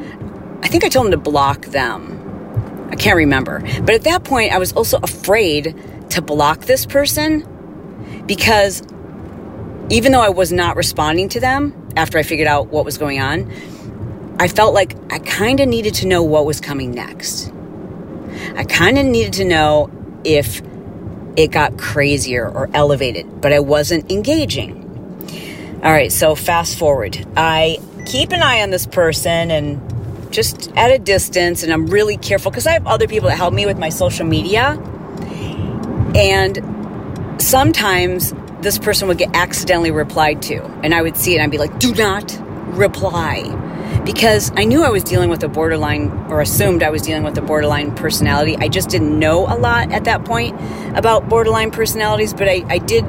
I 0.61 0.67
think 0.67 0.83
I 0.83 0.89
told 0.89 1.05
them 1.05 1.11
to 1.11 1.17
block 1.17 1.65
them. 1.67 2.87
I 2.91 2.95
can't 2.95 3.17
remember. 3.17 3.61
But 3.81 3.95
at 3.95 4.03
that 4.03 4.23
point, 4.23 4.51
I 4.51 4.57
was 4.57 4.73
also 4.73 4.99
afraid 5.01 5.75
to 6.09 6.21
block 6.21 6.61
this 6.61 6.85
person 6.85 7.43
because 8.25 8.81
even 9.89 10.11
though 10.11 10.21
I 10.21 10.29
was 10.29 10.51
not 10.51 10.75
responding 10.75 11.29
to 11.29 11.39
them 11.39 11.73
after 11.95 12.17
I 12.17 12.23
figured 12.23 12.47
out 12.47 12.67
what 12.67 12.85
was 12.85 12.97
going 12.97 13.19
on, 13.19 13.51
I 14.37 14.47
felt 14.47 14.73
like 14.73 14.95
I 15.11 15.19
kind 15.19 15.59
of 15.59 15.67
needed 15.67 15.93
to 15.95 16.07
know 16.07 16.23
what 16.23 16.45
was 16.45 16.59
coming 16.59 16.91
next. 16.91 17.51
I 18.55 18.65
kind 18.65 18.97
of 18.97 19.05
needed 19.05 19.33
to 19.33 19.45
know 19.45 19.89
if 20.23 20.61
it 21.37 21.51
got 21.51 21.77
crazier 21.77 22.49
or 22.49 22.69
elevated, 22.73 23.41
but 23.41 23.53
I 23.53 23.59
wasn't 23.59 24.11
engaging. 24.11 24.81
All 25.83 25.91
right, 25.91 26.11
so 26.11 26.35
fast 26.35 26.77
forward. 26.77 27.25
I 27.37 27.77
keep 28.05 28.31
an 28.31 28.41
eye 28.41 28.61
on 28.61 28.71
this 28.71 28.85
person 28.85 29.51
and 29.51 30.33
just 30.33 30.69
at 30.75 30.91
a 30.91 30.99
distance, 30.99 31.63
and 31.63 31.71
I'm 31.71 31.87
really 31.87 32.17
careful 32.17 32.51
because 32.51 32.67
I 32.67 32.71
have 32.73 32.87
other 32.87 33.07
people 33.07 33.29
that 33.29 33.37
help 33.37 33.53
me 33.53 33.65
with 33.65 33.77
my 33.77 33.89
social 33.89 34.25
media. 34.25 34.71
And 36.13 37.41
sometimes 37.41 38.33
this 38.61 38.79
person 38.79 39.07
would 39.07 39.17
get 39.17 39.33
accidentally 39.35 39.91
replied 39.91 40.41
to, 40.43 40.63
and 40.83 40.93
I 40.93 41.01
would 41.01 41.15
see 41.15 41.33
it 41.33 41.35
and 41.35 41.43
I'd 41.43 41.51
be 41.51 41.57
like, 41.57 41.79
do 41.79 41.93
not 41.93 42.37
reply. 42.75 43.64
Because 44.05 44.51
I 44.55 44.65
knew 44.65 44.83
I 44.83 44.89
was 44.89 45.03
dealing 45.03 45.31
with 45.31 45.43
a 45.43 45.47
borderline, 45.47 46.12
or 46.29 46.39
assumed 46.39 46.83
I 46.83 46.91
was 46.91 47.01
dealing 47.01 47.24
with 47.24 47.38
a 47.39 47.41
borderline 47.41 47.95
personality. 47.95 48.55
I 48.55 48.67
just 48.67 48.89
didn't 48.89 49.17
know 49.17 49.47
a 49.47 49.57
lot 49.57 49.91
at 49.91 50.03
that 50.03 50.24
point 50.24 50.55
about 50.95 51.27
borderline 51.27 51.71
personalities, 51.71 52.31
but 52.31 52.47
I, 52.47 52.63
I 52.69 52.77
did 52.77 53.03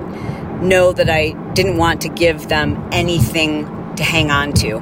know 0.63 0.93
that 0.93 1.11
I 1.11 1.33
didn't 1.53 1.77
want 1.77 2.01
to 2.03 2.09
give 2.09 2.49
them 2.49 2.89
anything 2.93 3.95
to 3.97 4.03
hang 4.03 4.31
on 4.31 4.55
to. 4.55 4.77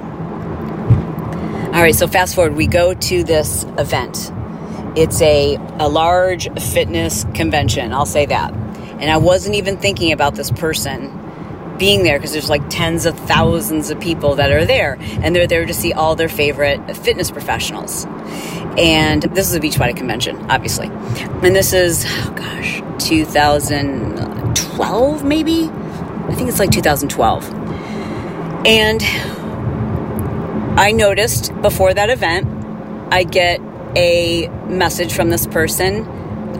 All 1.74 1.82
right, 1.82 1.94
so 1.94 2.06
fast 2.06 2.36
forward, 2.36 2.54
we 2.54 2.68
go 2.68 2.94
to 2.94 3.24
this 3.24 3.64
event. 3.78 4.30
It's 4.96 5.20
a, 5.20 5.56
a 5.80 5.88
large 5.88 6.48
fitness 6.62 7.24
convention, 7.34 7.92
I'll 7.92 8.06
say 8.06 8.26
that. 8.26 8.52
And 8.52 9.10
I 9.10 9.16
wasn't 9.16 9.56
even 9.56 9.78
thinking 9.78 10.12
about 10.12 10.36
this 10.36 10.52
person 10.52 11.23
being 11.78 12.02
there 12.02 12.18
because 12.18 12.32
there's 12.32 12.50
like 12.50 12.68
tens 12.68 13.06
of 13.06 13.16
thousands 13.20 13.90
of 13.90 14.00
people 14.00 14.34
that 14.36 14.50
are 14.50 14.64
there. 14.64 14.96
And 15.00 15.34
they're 15.34 15.46
there 15.46 15.66
to 15.66 15.74
see 15.74 15.92
all 15.92 16.16
their 16.16 16.28
favorite 16.28 16.96
fitness 16.96 17.30
professionals. 17.30 18.06
And 18.76 19.22
this 19.22 19.48
is 19.48 19.54
a 19.54 19.60
Beachbody 19.60 19.96
convention, 19.96 20.50
obviously. 20.50 20.88
And 20.88 21.54
this 21.54 21.72
is, 21.72 22.04
oh 22.06 22.34
gosh, 22.36 22.82
2012 23.06 25.24
maybe? 25.24 25.70
I 25.70 26.34
think 26.34 26.48
it's 26.48 26.58
like 26.58 26.70
2012. 26.70 27.52
And 28.66 29.02
I 30.78 30.92
noticed 30.92 31.54
before 31.60 31.92
that 31.94 32.10
event, 32.10 32.46
I 33.12 33.24
get 33.24 33.60
a 33.94 34.48
message 34.66 35.12
from 35.12 35.30
this 35.30 35.46
person 35.46 36.04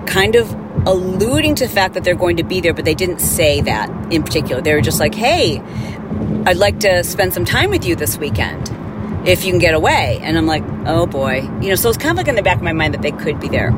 kind 0.07 0.37
of 0.37 0.55
alluding 0.87 1.55
to 1.57 1.67
the 1.67 1.73
fact 1.73 1.95
that 1.95 2.05
they're 2.05 2.15
going 2.15 2.37
to 2.37 2.45
be 2.45 2.61
there, 2.61 2.75
but 2.75 2.85
they 2.85 2.95
didn't 2.95 3.21
say 3.21 3.61
that 3.63 3.91
in 4.13 4.23
particular. 4.23 4.61
They 4.61 4.75
were 4.75 4.81
just 4.81 5.01
like, 5.01 5.15
hey, 5.15 5.61
I'd 6.47 6.57
like 6.57 6.81
to 6.81 7.05
spend 7.05 7.33
some 7.35 7.45
time 7.45 7.71
with 7.71 7.85
you 7.85 7.97
this 7.97 8.19
weekend 8.19 8.71
if 9.27 9.45
you 9.45 9.53
can 9.53 9.59
get 9.59 9.75
away. 9.75 10.19
And 10.23 10.37
I'm 10.37 10.47
like, 10.47 10.63
oh 10.87 11.07
boy. 11.07 11.43
You 11.61 11.71
know, 11.71 11.75
so 11.75 11.89
it's 11.89 11.99
kind 11.99 12.11
of 12.13 12.17
like 12.17 12.29
in 12.29 12.35
the 12.35 12.43
back 12.43 12.59
of 12.59 12.63
my 12.63 12.73
mind 12.73 12.95
that 12.95 13.03
they 13.03 13.13
could 13.13 13.41
be 13.41 13.49
there. 13.49 13.71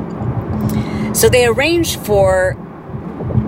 So 1.13 1.29
they 1.29 1.45
arranged 1.45 1.99
for 2.01 2.55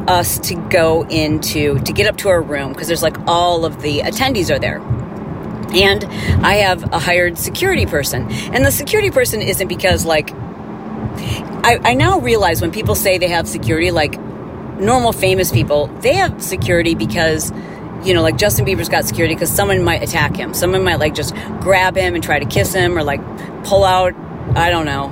us 0.07 0.39
to 0.39 0.55
go 0.69 1.05
into, 1.07 1.79
to 1.79 1.93
get 1.93 2.07
up 2.07 2.17
to 2.17 2.29
our 2.29 2.41
room 2.41 2.71
because 2.71 2.87
there's 2.87 3.03
like 3.03 3.17
all 3.27 3.65
of 3.65 3.81
the 3.81 3.99
attendees 3.99 4.53
are 4.53 4.59
there 4.59 4.81
and 5.73 6.03
I 6.43 6.55
have 6.55 6.91
a 6.91 6.99
hired 6.99 7.37
security 7.37 7.85
person. 7.85 8.29
And 8.53 8.65
the 8.65 8.71
security 8.71 9.11
person 9.11 9.41
isn't 9.41 9.67
because, 9.67 10.05
like, 10.05 10.31
I, 11.19 11.79
I 11.83 11.93
now 11.93 12.19
realize 12.19 12.61
when 12.61 12.71
people 12.71 12.95
say 12.95 13.17
they 13.17 13.27
have 13.27 13.47
security, 13.47 13.91
like 13.91 14.19
normal 14.79 15.11
famous 15.11 15.51
people, 15.51 15.87
they 16.01 16.13
have 16.13 16.41
security 16.41 16.95
because 16.95 17.51
you 18.03 18.13
know, 18.13 18.21
like 18.21 18.37
Justin 18.37 18.65
Bieber's 18.65 18.87
got 18.87 19.03
security 19.03 19.35
because 19.35 19.51
someone 19.51 19.83
might 19.83 20.01
attack 20.01 20.33
him. 20.33 20.53
Someone 20.53 20.85
might 20.85 20.99
like 20.99 21.13
just 21.13 21.35
grab 21.59 21.97
him 21.97 22.15
and 22.15 22.23
try 22.23 22.39
to 22.39 22.45
kiss 22.45 22.73
him 22.73 22.97
or 22.97 23.03
like 23.03 23.19
pull 23.65 23.83
out, 23.83 24.15
I 24.55 24.69
don't 24.69 24.85
know, 24.85 25.09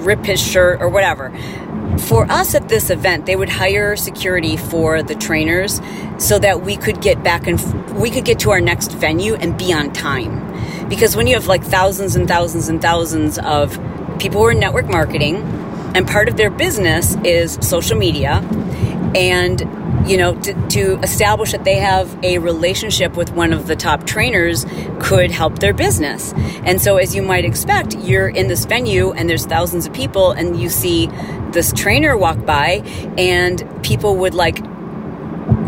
rip 0.00 0.24
his 0.24 0.44
shirt 0.44 0.82
or 0.82 0.88
whatever 0.88 1.32
for 1.98 2.30
us 2.30 2.54
at 2.54 2.68
this 2.68 2.90
event, 2.90 3.26
they 3.26 3.36
would 3.36 3.48
hire 3.48 3.96
security 3.96 4.56
for 4.56 5.02
the 5.02 5.14
trainers 5.14 5.80
so 6.18 6.38
that 6.38 6.62
we 6.62 6.76
could 6.76 7.00
get 7.00 7.22
back 7.22 7.46
and 7.46 7.60
we 7.94 8.10
could 8.10 8.24
get 8.24 8.40
to 8.40 8.50
our 8.50 8.60
next 8.60 8.92
venue 8.92 9.34
and 9.34 9.56
be 9.56 9.72
on 9.72 9.92
time. 9.92 10.88
Because 10.88 11.16
when 11.16 11.26
you 11.26 11.34
have 11.34 11.46
like 11.46 11.62
thousands 11.62 12.16
and 12.16 12.28
thousands 12.28 12.68
and 12.68 12.80
thousands 12.80 13.38
of 13.38 13.78
people 14.18 14.40
who 14.40 14.46
are 14.46 14.52
in 14.52 14.60
network 14.60 14.86
marketing, 14.86 15.36
and 15.94 16.06
part 16.06 16.28
of 16.28 16.36
their 16.36 16.50
business 16.50 17.16
is 17.24 17.58
social 17.60 17.96
media, 17.96 18.40
and 19.14 19.60
you 20.06 20.18
know, 20.18 20.34
to, 20.40 20.68
to, 20.68 20.98
establish 21.00 21.52
that 21.52 21.64
they 21.64 21.76
have 21.76 22.22
a 22.22 22.36
relationship 22.38 23.16
with 23.16 23.32
one 23.32 23.54
of 23.54 23.66
the 23.66 23.74
top 23.74 24.06
trainers 24.06 24.66
could 25.00 25.30
help 25.30 25.60
their 25.60 25.72
business. 25.72 26.34
And 26.64 26.80
so, 26.80 26.98
as 26.98 27.14
you 27.14 27.22
might 27.22 27.46
expect, 27.46 27.94
you're 27.94 28.28
in 28.28 28.48
this 28.48 28.66
venue 28.66 29.12
and 29.12 29.30
there's 29.30 29.46
thousands 29.46 29.86
of 29.86 29.94
people, 29.94 30.32
and 30.32 30.60
you 30.60 30.68
see 30.68 31.06
this 31.52 31.72
trainer 31.72 32.16
walk 32.16 32.44
by, 32.44 32.82
and 33.16 33.62
people 33.82 34.16
would 34.16 34.34
like, 34.34 34.58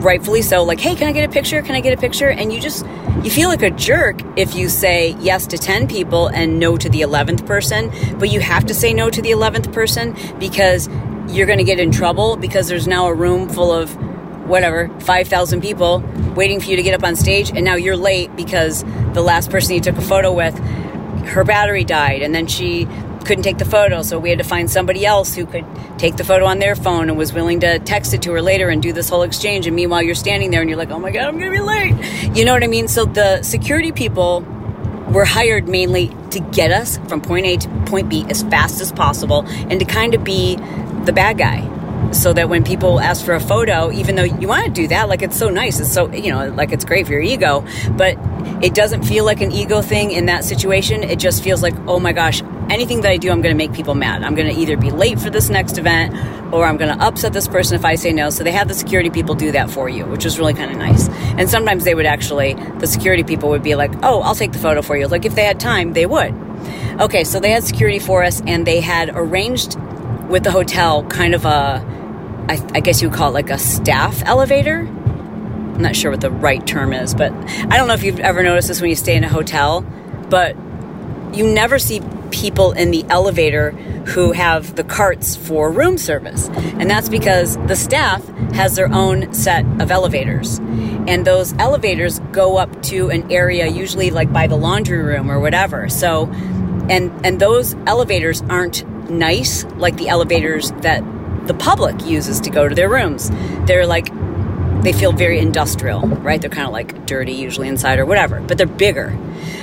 rightfully 0.03 0.43
so, 0.43 0.63
like, 0.63 0.81
hey, 0.81 0.95
can 0.95 1.09
I 1.09 1.13
get 1.13 1.29
a 1.29 1.33
picture? 1.33 1.63
Can 1.63 1.75
I 1.75 1.81
get 1.81 1.97
a 1.97 2.01
picture? 2.01 2.29
And 2.29 2.53
you 2.53 2.61
just, 2.61 2.87
you 3.23 3.31
feel 3.31 3.49
like 3.49 3.63
a 3.63 3.71
jerk 3.71 4.21
if 4.37 4.55
you 4.55 4.69
say 4.69 5.17
yes 5.21 5.47
to 5.49 5.59
10 5.59 5.89
people 5.89 6.29
and 6.29 6.59
no 6.59 6.77
to 6.77 6.89
the 6.89 7.01
11th 7.01 7.47
person, 7.47 7.91
but 8.19 8.31
you 8.31 8.41
have 8.41 8.67
to 8.67 8.75
say 8.75 8.93
no 8.93 9.11
to 9.11 9.23
the 9.23 9.31
11th 9.31 9.73
person 9.73 10.17
because 10.39 10.89
you're 11.29 11.47
going 11.47 11.59
to 11.59 11.65
get 11.65 11.81
in 11.81 11.91
trouble 11.91 12.37
because 12.37 12.69
there's 12.69 12.87
now 12.87 13.07
a 13.07 13.15
room 13.15 13.49
full 13.49 13.73
of 13.73 13.97
whatever, 14.47 14.89
5,000 15.01 15.61
people 15.61 16.01
waiting 16.37 16.61
for 16.61 16.71
you 16.71 16.77
to 16.77 16.83
get 16.83 16.95
up 16.95 17.03
on 17.03 17.17
stage, 17.17 17.51
and 17.51 17.65
now 17.65 17.75
you're 17.75 17.97
late 17.97 18.35
because 18.37 18.85
the 19.13 19.23
last 19.23 19.51
person 19.51 19.75
you 19.75 19.81
took 19.81 19.97
a 19.97 20.03
photo 20.03 20.33
with, 20.33 20.57
her 21.27 21.43
battery 21.43 21.83
died, 21.83 22.23
and 22.23 22.33
then 22.35 22.47
she 22.47 22.87
couldn't 23.27 23.43
take 23.43 23.59
the 23.59 23.65
photo, 23.65 24.03
so 24.03 24.19
we 24.19 24.31
had 24.31 24.39
to 24.39 24.45
find 24.45 24.71
somebody 24.71 25.05
else 25.05 25.35
who 25.35 25.45
could 25.45 25.67
take 25.99 26.17
the 26.17 26.25
photo 26.25 26.47
on 26.47 26.59
their 26.59 26.77
phone 26.77 27.09
and 27.09 27.19
was 27.19 27.33
willing 27.33 27.61
to 27.61 27.79
text 27.81 28.15
it 28.15 28.23
to 28.23 28.33
her 28.33 28.41
later 28.41 28.69
and 28.69 28.83
do 28.83 28.93
this 28.93 29.09
whole 29.09 29.23
exchange. 29.23 29.67
And 29.67 29.75
meanwhile, 29.75 30.03
you're 30.03 30.15
standing 30.15 30.51
there 30.51 30.61
and 30.61 30.71
you're 30.71 30.79
like, 30.79 30.91
oh 30.91 30.99
my 30.99 31.11
God, 31.11 31.25
I'm 31.25 31.39
gonna 31.39 31.51
be 31.51 31.61
late. 31.61 32.37
You 32.37 32.45
know 32.45 32.55
what 32.55 32.63
I 32.63 32.69
mean? 32.69 32.89
So 32.89 33.05
the 33.05 33.43
security 33.43 33.93
people 33.93 34.41
were 35.09 35.25
hired 35.25 35.69
mainly 35.69 36.09
to 36.31 36.41
get 36.41 36.71
us 36.71 36.99
from 37.09 37.21
point 37.21 37.47
A 37.47 37.57
to 37.59 37.69
point 37.87 38.09
B 38.09 38.25
as 38.29 38.43
fast 38.45 38.81
as 38.81 38.93
possible 38.93 39.45
and 39.47 39.79
to 39.81 39.87
kind 39.87 40.15
of 40.15 40.25
be 40.25 40.57
the 41.05 41.13
bad 41.13 41.39
guy 41.39 41.61
so 42.13 42.33
that 42.33 42.49
when 42.49 42.65
people 42.65 43.01
ask 43.01 43.25
for 43.25 43.35
a 43.35 43.41
photo, 43.41 43.91
even 43.93 44.17
though 44.17 44.25
you 44.25 44.49
want 44.49 44.67
to 44.67 44.71
do 44.71 44.89
that, 44.89 45.09
like 45.09 45.23
it's 45.23 45.37
so 45.37 45.49
nice, 45.49 45.81
it's 45.81 45.93
so, 45.93 46.11
you 46.13 46.31
know, 46.31 46.49
like 46.51 46.73
it's 46.73 46.85
great 46.85 47.07
for 47.07 47.13
your 47.13 47.23
ego, 47.23 47.65
but 47.93 48.17
it 48.63 48.75
doesn't 48.75 49.03
feel 49.03 49.25
like 49.25 49.41
an 49.41 49.53
ego 49.53 49.83
thing 49.83 50.11
in 50.11 50.27
that 50.27 50.45
situation. 50.45 51.03
It 51.03 51.19
just 51.19 51.43
feels 51.43 51.63
like, 51.63 51.75
oh 51.87 51.99
my 52.01 52.13
gosh, 52.13 52.43
anything 52.71 53.03
that 53.03 53.11
I 53.11 53.17
do, 53.17 53.31
I'm 53.31 53.43
going 53.43 53.55
to 53.55 53.59
make 53.59 53.73
people 53.73 53.95
mad. 53.95 54.23
I'm 54.23 54.35
going 54.35 54.53
to 54.53 54.61
either 54.61 54.77
be 54.77 54.91
late 54.91 55.21
for 55.21 55.31
this 55.31 55.51
next 55.51 55.79
event 55.79 56.15
or 56.53 56.65
I'm 56.65 56.77
going 56.77 56.97
to 56.97 57.05
upset 57.05 57.33
this 57.33 57.49
person 57.49 57.77
if 57.77 57.85
I 57.85 57.97
say 57.97 58.13
no. 58.13 58.31
So 58.31 58.45
they 58.45 58.53
have 58.53 58.69
the 58.69 58.75
security 58.75 59.11
people 59.11 59.35
do 59.35 59.53
that 59.53 59.71
for 59.71 59.89
you, 59.89 60.07
which 60.07 60.25
is 60.25 60.39
really 60.39 60.55
kind 60.55 60.71
of 60.71 60.79
nice. 60.79 61.09
And 61.39 61.49
sometimes 61.51 61.85
they 61.85 61.95
would 61.95 62.07
actually, 62.07 62.55
the 62.79 62.87
security 62.87 63.25
people 63.25 63.49
would 63.51 63.63
be 63.63 63.75
like, 63.75 63.93
oh, 64.03 64.21
I'll 64.23 64.35
take 64.35 64.53
the 64.53 64.59
photo 64.59 64.83
for 64.83 64.97
you. 64.97 65.07
Like 65.07 65.25
if 65.25 65.35
they 65.35 65.45
had 65.45 65.61
time, 65.61 65.93
they 65.93 66.07
would. 66.07 66.35
Okay, 67.01 67.25
so 67.25 67.41
they 67.41 67.51
had 67.51 67.65
security 67.65 67.99
for 67.99 68.23
us 68.23 68.43
and 68.47 68.67
they 68.67 68.81
had 68.81 69.11
arranged 69.15 69.77
with 70.29 70.45
the 70.45 70.51
hotel 70.51 71.05
kind 71.05 71.35
of 71.35 71.45
a 71.45 71.96
I, 72.49 72.65
I 72.75 72.81
guess 72.81 73.03
you 73.03 73.09
would 73.09 73.17
call 73.17 73.31
it 73.31 73.35
like 73.35 73.51
a 73.51 73.59
staff 73.59 74.23
elevator. 74.25 74.81
I'm 74.81 75.83
not 75.83 75.97
sure 75.97 76.11
what 76.11 76.21
the 76.21 76.31
right 76.31 76.67
term 76.67 76.93
is, 76.93 77.15
but 77.15 77.33
I 77.33 77.77
don't 77.77 77.89
know 77.89 77.95
if 77.95 78.03
you've 78.03 78.21
ever 78.21 78.43
noticed 78.43 78.69
this 78.69 78.81
when 78.81 78.91
you 78.91 78.97
stay 78.97 79.17
in 79.17 79.25
a 79.25 79.29
hotel, 79.29 79.83
but 80.31 80.57
you 81.35 81.47
never 81.47 81.79
see 81.79 82.01
people 82.31 82.73
in 82.73 82.91
the 82.91 83.05
elevator 83.09 83.71
who 83.71 84.33
have 84.33 84.77
the 84.77 84.85
carts 84.85 85.37
for 85.37 85.71
room 85.71 85.99
service. 85.99 86.49
And 86.49 86.89
that's 86.89 87.09
because 87.09 87.57
the 87.67 87.77
staff 87.77 88.27
has 88.53 88.77
their 88.77 88.93
own 88.93 89.35
set 89.35 89.65
of 89.81 89.91
elevators. 89.91 90.59
And 90.59 91.25
those 91.25 91.53
elevators 91.55 92.21
go 92.33 92.57
up 92.57 92.83
to 92.85 93.11
an 93.11 93.31
area 93.31 93.67
usually 93.67 94.11
like 94.11 94.33
by 94.33 94.47
the 94.47 94.57
laundry 94.57 95.03
room 95.03 95.31
or 95.31 95.41
whatever. 95.41 95.89
So 95.89 96.27
and 96.89 97.27
and 97.27 97.41
those 97.41 97.75
elevators 97.87 98.43
aren't 98.43 98.89
nice 99.11 99.65
like 99.77 99.97
the 99.97 100.09
elevators 100.09 100.71
that 100.83 101.03
the 101.47 101.55
public 101.55 102.05
uses 102.05 102.41
to 102.41 102.51
go 102.51 102.69
to 102.69 102.75
their 102.75 102.89
rooms. 102.89 103.31
They're 103.67 103.87
like, 103.87 104.09
they 104.83 104.93
feel 104.93 105.13
very 105.13 105.39
industrial, 105.39 106.03
right? 106.03 106.41
They're 106.41 106.51
kind 106.51 106.67
of 106.67 106.73
like 106.73 107.07
dirty, 107.07 107.33
usually 107.33 107.69
inside 107.69 107.99
or 107.99 108.07
whatever, 108.07 108.41
but 108.41 108.57
they're 108.57 108.67
bigger. 108.67 109.17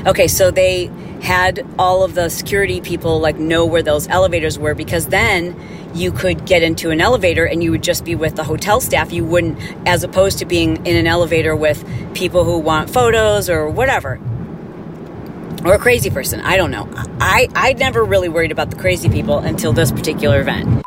Okay, 0.06 0.28
so 0.28 0.52
they 0.52 0.88
had 1.22 1.66
all 1.80 2.04
of 2.04 2.16
the 2.16 2.30
security 2.30 2.82
people 2.82 3.20
like 3.20 3.38
know 3.38 3.66
where 3.66 3.82
those 3.82 4.08
elevators 4.10 4.60
were 4.60 4.74
because 4.74 5.08
then 5.08 5.58
you 5.94 6.12
could 6.12 6.46
get 6.46 6.62
into 6.62 6.92
an 6.92 7.00
elevator 7.00 7.46
and 7.46 7.64
you 7.64 7.72
would 7.72 7.84
just 7.84 8.04
be 8.04 8.16
with 8.16 8.36
the 8.36 8.44
hotel 8.44 8.82
staff. 8.82 9.14
You 9.14 9.24
wouldn't, 9.24 9.58
as 9.88 10.04
opposed 10.04 10.40
to 10.40 10.46
being 10.46 10.86
in 10.86 10.98
an 10.98 11.08
elevator 11.08 11.56
with 11.56 11.86
people 12.14 12.44
who 12.44 12.58
want 12.60 12.90
photos 12.90 13.50
or 13.50 13.70
whatever 13.70 14.20
or 15.64 15.76
a 15.76 15.80
crazy 15.80 16.10
person. 16.10 16.42
I 16.42 16.58
don't 16.58 16.72
know. 16.72 16.90
I 17.20 17.48
I, 17.56 17.74
never 17.74 18.04
really 18.04 18.30
worried 18.30 18.52
about 18.52 18.70
the 18.70 18.76
crazy 18.76 19.10
people 19.10 19.40
until 19.40 19.74
this 19.74 19.92
particular 19.92 20.42
event. 20.42 20.84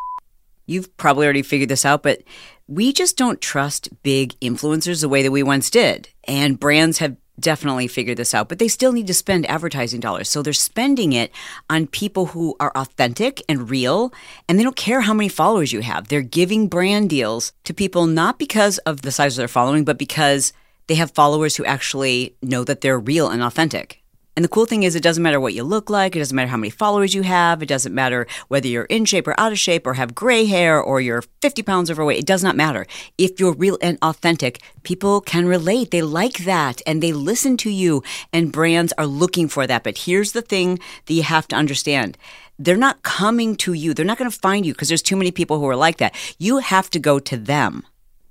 You've 0.66 0.94
probably 0.96 1.24
already 1.24 1.42
figured 1.42 1.68
this 1.68 1.84
out, 1.84 2.02
but 2.02 2.22
we 2.68 2.92
just 2.92 3.16
don't 3.16 3.40
trust 3.40 3.88
big 4.02 4.38
influencers 4.40 5.00
the 5.00 5.08
way 5.08 5.22
that 5.22 5.30
we 5.30 5.42
once 5.42 5.70
did. 5.70 6.08
And 6.24 6.58
brands 6.58 6.98
have 6.98 7.16
definitely 7.38 7.86
figured 7.86 8.16
this 8.16 8.34
out, 8.34 8.48
but 8.48 8.58
they 8.58 8.68
still 8.68 8.92
need 8.92 9.06
to 9.06 9.14
spend 9.14 9.46
advertising 9.46 10.00
dollars. 10.00 10.28
So 10.28 10.42
they're 10.42 10.52
spending 10.52 11.12
it 11.12 11.30
on 11.68 11.86
people 11.86 12.26
who 12.26 12.56
are 12.58 12.72
authentic 12.74 13.42
and 13.48 13.70
real, 13.70 14.12
and 14.48 14.58
they 14.58 14.62
don't 14.62 14.76
care 14.76 15.02
how 15.02 15.14
many 15.14 15.28
followers 15.28 15.72
you 15.72 15.82
have. 15.82 16.08
They're 16.08 16.22
giving 16.22 16.68
brand 16.68 17.10
deals 17.10 17.52
to 17.64 17.74
people 17.74 18.06
not 18.06 18.38
because 18.38 18.78
of 18.78 19.02
the 19.02 19.12
size 19.12 19.34
of 19.34 19.38
their 19.38 19.48
following, 19.48 19.84
but 19.84 19.98
because 19.98 20.52
they 20.86 20.94
have 20.94 21.10
followers 21.12 21.56
who 21.56 21.64
actually 21.64 22.36
know 22.42 22.64
that 22.64 22.80
they're 22.80 22.98
real 22.98 23.28
and 23.28 23.42
authentic. 23.42 24.02
And 24.36 24.44
the 24.44 24.50
cool 24.50 24.66
thing 24.66 24.82
is, 24.82 24.94
it 24.94 25.02
doesn't 25.02 25.22
matter 25.22 25.40
what 25.40 25.54
you 25.54 25.64
look 25.64 25.88
like. 25.88 26.14
It 26.14 26.18
doesn't 26.18 26.36
matter 26.36 26.50
how 26.50 26.58
many 26.58 26.68
followers 26.68 27.14
you 27.14 27.22
have. 27.22 27.62
It 27.62 27.68
doesn't 27.70 27.94
matter 27.94 28.26
whether 28.48 28.68
you're 28.68 28.84
in 28.84 29.06
shape 29.06 29.26
or 29.26 29.40
out 29.40 29.50
of 29.50 29.58
shape 29.58 29.86
or 29.86 29.94
have 29.94 30.14
gray 30.14 30.44
hair 30.44 30.78
or 30.78 31.00
you're 31.00 31.22
50 31.40 31.62
pounds 31.62 31.90
overweight. 31.90 32.18
It 32.18 32.26
does 32.26 32.44
not 32.44 32.54
matter. 32.54 32.86
If 33.16 33.40
you're 33.40 33.54
real 33.54 33.78
and 33.80 33.96
authentic, 34.02 34.60
people 34.82 35.22
can 35.22 35.46
relate. 35.46 35.90
They 35.90 36.02
like 36.02 36.44
that 36.44 36.82
and 36.86 37.02
they 37.02 37.14
listen 37.14 37.56
to 37.58 37.70
you, 37.70 38.02
and 38.30 38.52
brands 38.52 38.92
are 38.98 39.06
looking 39.06 39.48
for 39.48 39.66
that. 39.66 39.82
But 39.82 39.96
here's 39.96 40.32
the 40.32 40.42
thing 40.42 40.80
that 41.06 41.14
you 41.14 41.22
have 41.22 41.48
to 41.48 41.56
understand 41.56 42.18
they're 42.58 42.76
not 42.76 43.02
coming 43.02 43.56
to 43.56 43.72
you, 43.72 43.94
they're 43.94 44.04
not 44.04 44.18
going 44.18 44.30
to 44.30 44.38
find 44.38 44.66
you 44.66 44.72
because 44.72 44.88
there's 44.88 45.02
too 45.02 45.16
many 45.16 45.30
people 45.30 45.58
who 45.58 45.68
are 45.68 45.76
like 45.76 45.96
that. 45.98 46.14
You 46.38 46.58
have 46.58 46.90
to 46.90 46.98
go 46.98 47.18
to 47.18 47.36
them. 47.38 47.84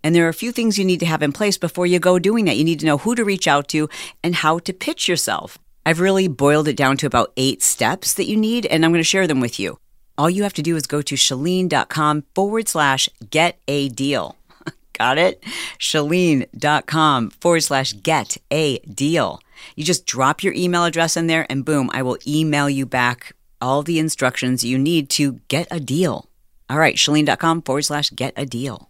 And 0.03 0.13
there 0.13 0.25
are 0.27 0.29
a 0.29 0.35
few 0.35 0.51
things 0.51 0.77
you 0.77 0.85
need 0.85 0.99
to 0.99 1.05
have 1.07 1.23
in 1.23 1.31
place 1.31 1.57
before 1.57 1.87
you 1.87 1.97
go 1.97 2.19
doing 2.19 2.45
that. 2.45 2.57
You 2.57 2.63
need 2.63 2.79
to 2.81 2.85
know 2.85 2.99
who 2.99 3.15
to 3.15 3.23
reach 3.23 3.47
out 3.47 3.67
to 3.69 3.89
and 4.23 4.35
how 4.35 4.59
to 4.59 4.71
pitch 4.71 5.07
yourself. 5.07 5.57
I've 5.85 5.99
really 5.99 6.27
boiled 6.27 6.67
it 6.67 6.75
down 6.75 6.97
to 6.97 7.05
about 7.05 7.31
eight 7.37 7.61
steps 7.61 8.13
that 8.15 8.25
you 8.25 8.35
need, 8.35 8.65
and 8.65 8.83
I'm 8.83 8.91
going 8.91 8.99
to 8.99 9.03
share 9.03 9.27
them 9.27 9.39
with 9.39 9.59
you. 9.59 9.77
All 10.17 10.29
you 10.29 10.43
have 10.43 10.53
to 10.53 10.63
do 10.63 10.75
is 10.75 10.87
go 10.87 11.01
to 11.03 11.15
chalene.com 11.15 12.23
forward 12.33 12.67
slash 12.67 13.07
get 13.29 13.59
a 13.67 13.89
deal. 13.89 14.35
Got 14.97 15.17
it? 15.19 15.43
Chalene.com 15.77 17.29
forward 17.29 17.61
slash 17.61 17.93
get 17.93 18.37
a 18.49 18.79
deal. 18.79 19.41
You 19.75 19.83
just 19.83 20.07
drop 20.07 20.41
your 20.41 20.53
email 20.53 20.85
address 20.85 21.15
in 21.15 21.27
there, 21.27 21.45
and 21.49 21.63
boom, 21.63 21.91
I 21.93 22.01
will 22.01 22.17
email 22.25 22.69
you 22.69 22.85
back 22.85 23.33
all 23.61 23.83
the 23.83 23.99
instructions 23.99 24.63
you 24.63 24.79
need 24.79 25.09
to 25.11 25.39
get 25.49 25.67
a 25.69 25.79
deal. 25.79 26.27
All 26.67 26.79
right, 26.79 26.95
chalene.com 26.95 27.61
forward 27.61 27.83
slash 27.83 28.09
get 28.09 28.33
a 28.35 28.45
deal. 28.45 28.89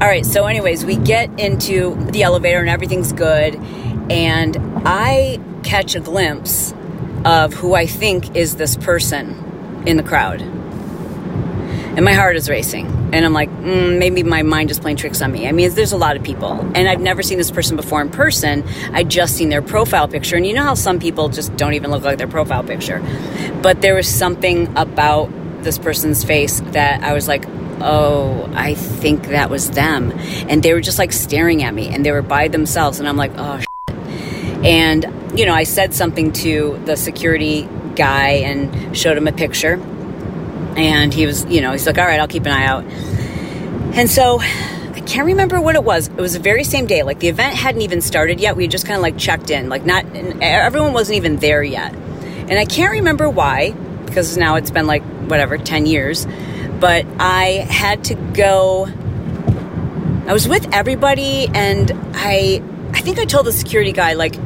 All 0.00 0.08
right, 0.08 0.26
so, 0.26 0.46
anyways, 0.46 0.84
we 0.84 0.96
get 0.96 1.38
into 1.38 1.94
the 2.10 2.24
elevator 2.24 2.58
and 2.58 2.68
everything's 2.68 3.12
good 3.12 3.54
and 4.10 4.56
I 4.86 5.40
catch 5.62 5.94
a 5.94 6.00
glimpse 6.00 6.74
of 7.24 7.54
who 7.54 7.74
I 7.74 7.86
think 7.86 8.36
is 8.36 8.56
this 8.56 8.76
person 8.76 9.82
in 9.86 9.96
the 9.96 10.02
crowd. 10.02 10.42
And 10.42 12.04
my 12.04 12.12
heart 12.12 12.36
is 12.36 12.48
racing. 12.48 12.86
And 13.12 13.24
I'm 13.24 13.32
like, 13.32 13.48
mm, 13.48 13.98
maybe 13.98 14.24
my 14.24 14.42
mind 14.42 14.72
is 14.72 14.80
playing 14.80 14.96
tricks 14.96 15.22
on 15.22 15.30
me. 15.30 15.46
I 15.46 15.52
mean, 15.52 15.72
there's 15.74 15.92
a 15.92 15.96
lot 15.96 16.16
of 16.16 16.24
people. 16.24 16.52
And 16.74 16.88
I've 16.88 17.00
never 17.00 17.22
seen 17.22 17.38
this 17.38 17.52
person 17.52 17.76
before 17.76 18.00
in 18.02 18.10
person. 18.10 18.64
I 18.92 19.04
just 19.04 19.36
seen 19.36 19.48
their 19.48 19.62
profile 19.62 20.08
picture. 20.08 20.34
And 20.34 20.44
you 20.44 20.54
know 20.54 20.64
how 20.64 20.74
some 20.74 20.98
people 20.98 21.28
just 21.28 21.54
don't 21.56 21.74
even 21.74 21.92
look 21.92 22.02
like 22.02 22.18
their 22.18 22.26
profile 22.26 22.64
picture. 22.64 23.00
But 23.62 23.80
there 23.80 23.94
was 23.94 24.08
something 24.08 24.76
about 24.76 25.30
this 25.62 25.78
person's 25.78 26.24
face 26.24 26.60
that 26.72 27.04
I 27.04 27.12
was 27.12 27.28
like, 27.28 27.44
oh, 27.80 28.50
I 28.54 28.74
think 28.74 29.28
that 29.28 29.48
was 29.48 29.70
them. 29.70 30.10
And 30.48 30.62
they 30.62 30.74
were 30.74 30.80
just 30.80 30.98
like 30.98 31.12
staring 31.12 31.62
at 31.62 31.72
me 31.72 31.88
and 31.88 32.04
they 32.04 32.10
were 32.10 32.22
by 32.22 32.48
themselves. 32.48 32.98
And 32.98 33.08
I'm 33.08 33.16
like, 33.16 33.32
oh, 33.36 33.60
and, 34.64 35.38
you 35.38 35.46
know, 35.46 35.52
I 35.52 35.64
said 35.64 35.94
something 35.94 36.32
to 36.32 36.80
the 36.84 36.96
security 36.96 37.68
guy 37.94 38.28
and 38.28 38.96
showed 38.96 39.16
him 39.16 39.28
a 39.28 39.32
picture. 39.32 39.74
And 40.76 41.12
he 41.12 41.26
was, 41.26 41.44
you 41.46 41.60
know, 41.60 41.72
he's 41.72 41.86
like, 41.86 41.98
all 41.98 42.06
right, 42.06 42.18
I'll 42.18 42.28
keep 42.28 42.46
an 42.46 42.52
eye 42.52 42.64
out. 42.64 42.84
And 43.96 44.10
so 44.10 44.40
I 44.40 45.02
can't 45.06 45.26
remember 45.26 45.60
what 45.60 45.76
it 45.76 45.84
was. 45.84 46.08
It 46.08 46.16
was 46.16 46.32
the 46.32 46.38
very 46.40 46.64
same 46.64 46.86
day. 46.86 47.02
Like 47.02 47.20
the 47.20 47.28
event 47.28 47.54
hadn't 47.54 47.82
even 47.82 48.00
started 48.00 48.40
yet. 48.40 48.56
We 48.56 48.66
just 48.66 48.86
kind 48.86 48.96
of 48.96 49.02
like 49.02 49.18
checked 49.18 49.50
in. 49.50 49.68
Like 49.68 49.84
not, 49.84 50.04
everyone 50.40 50.94
wasn't 50.94 51.18
even 51.18 51.36
there 51.36 51.62
yet. 51.62 51.94
And 51.94 52.58
I 52.58 52.64
can't 52.64 52.92
remember 52.92 53.28
why, 53.28 53.72
because 54.06 54.36
now 54.36 54.56
it's 54.56 54.70
been 54.70 54.86
like, 54.86 55.02
whatever, 55.28 55.58
10 55.58 55.86
years. 55.86 56.26
But 56.80 57.06
I 57.18 57.66
had 57.68 58.04
to 58.04 58.14
go. 58.14 58.88
I 60.26 60.32
was 60.32 60.48
with 60.48 60.72
everybody 60.72 61.48
and 61.52 61.92
I 62.14 62.62
I 62.94 63.00
think 63.00 63.18
I 63.18 63.24
told 63.24 63.44
the 63.44 63.52
security 63.52 63.92
guy 63.92 64.12
like 64.12 64.36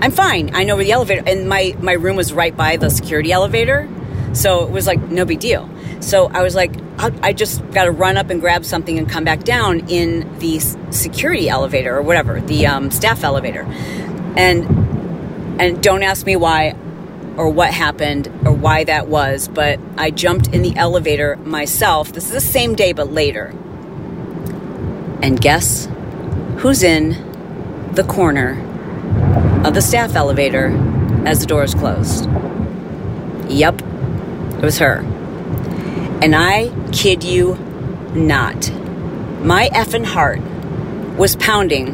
I'm 0.00 0.12
fine. 0.12 0.54
I 0.54 0.64
know 0.64 0.76
where 0.76 0.84
the 0.84 0.92
elevator, 0.92 1.22
and 1.26 1.48
my 1.48 1.76
my 1.80 1.92
room 1.92 2.16
was 2.16 2.32
right 2.32 2.56
by 2.56 2.76
the 2.76 2.90
security 2.90 3.32
elevator, 3.32 3.88
so 4.34 4.64
it 4.64 4.70
was 4.70 4.86
like 4.86 5.00
no 5.00 5.24
big 5.24 5.40
deal. 5.40 5.68
So 6.00 6.26
I 6.26 6.42
was 6.42 6.54
like, 6.54 6.72
I 6.98 7.32
just 7.32 7.68
got 7.70 7.84
to 7.84 7.90
run 7.90 8.16
up 8.16 8.30
and 8.30 8.40
grab 8.40 8.64
something 8.64 8.98
and 8.98 9.08
come 9.08 9.24
back 9.24 9.42
down 9.44 9.88
in 9.88 10.38
the 10.38 10.60
security 10.90 11.48
elevator 11.48 11.96
or 11.96 12.02
whatever, 12.02 12.40
the 12.40 12.66
um, 12.66 12.90
staff 12.90 13.24
elevator, 13.24 13.62
and 14.36 15.60
and 15.60 15.82
don't 15.82 16.02
ask 16.02 16.26
me 16.26 16.36
why 16.36 16.74
or 17.36 17.48
what 17.48 17.72
happened 17.72 18.28
or 18.44 18.52
why 18.52 18.84
that 18.84 19.08
was, 19.08 19.48
but 19.48 19.78
I 19.96 20.10
jumped 20.10 20.48
in 20.48 20.62
the 20.62 20.76
elevator 20.76 21.36
myself. 21.36 22.12
This 22.12 22.26
is 22.26 22.32
the 22.32 22.40
same 22.40 22.74
day, 22.74 22.92
but 22.92 23.12
later. 23.12 23.54
And 25.22 25.40
guess 25.40 25.88
who's 26.58 26.82
in 26.82 27.92
the 27.92 28.04
corner 28.04 28.54
of 29.66 29.74
the 29.74 29.82
staff 29.82 30.14
elevator 30.14 30.68
as 31.26 31.40
the 31.40 31.46
doors 31.46 31.74
closed. 31.74 32.26
Yep, 33.48 33.82
it 33.82 34.62
was 34.62 34.78
her. 34.78 35.00
And 36.22 36.36
I 36.36 36.70
kid 36.92 37.24
you 37.24 37.56
not, 38.14 38.70
my 39.42 39.68
effing 39.72 40.04
heart 40.04 40.40
was 41.18 41.34
pounding 41.34 41.88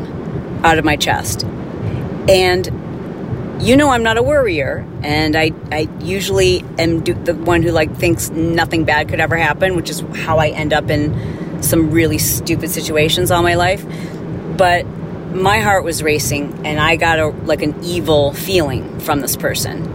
out 0.62 0.78
of 0.78 0.84
my 0.84 0.96
chest. 0.96 1.44
And 2.28 2.66
you 3.66 3.76
know 3.76 3.88
I'm 3.88 4.02
not 4.02 4.18
a 4.18 4.22
worrier, 4.22 4.86
and 5.02 5.34
I, 5.34 5.52
I 5.70 5.88
usually 6.00 6.64
am 6.78 7.02
the 7.02 7.34
one 7.34 7.62
who 7.62 7.70
like 7.70 7.96
thinks 7.96 8.28
nothing 8.28 8.84
bad 8.84 9.08
could 9.08 9.18
ever 9.18 9.36
happen, 9.36 9.76
which 9.76 9.88
is 9.88 10.00
how 10.14 10.38
I 10.38 10.48
end 10.48 10.74
up 10.74 10.90
in 10.90 11.62
some 11.62 11.90
really 11.90 12.18
stupid 12.18 12.70
situations 12.70 13.30
all 13.30 13.42
my 13.42 13.54
life. 13.54 13.84
But 14.58 14.84
my 15.34 15.60
heart 15.60 15.84
was 15.84 16.02
racing 16.02 16.66
and 16.66 16.78
I 16.78 16.96
got 16.96 17.18
a 17.18 17.28
like 17.28 17.62
an 17.62 17.82
evil 17.82 18.32
feeling 18.32 19.00
from 19.00 19.20
this 19.20 19.36
person. 19.36 19.88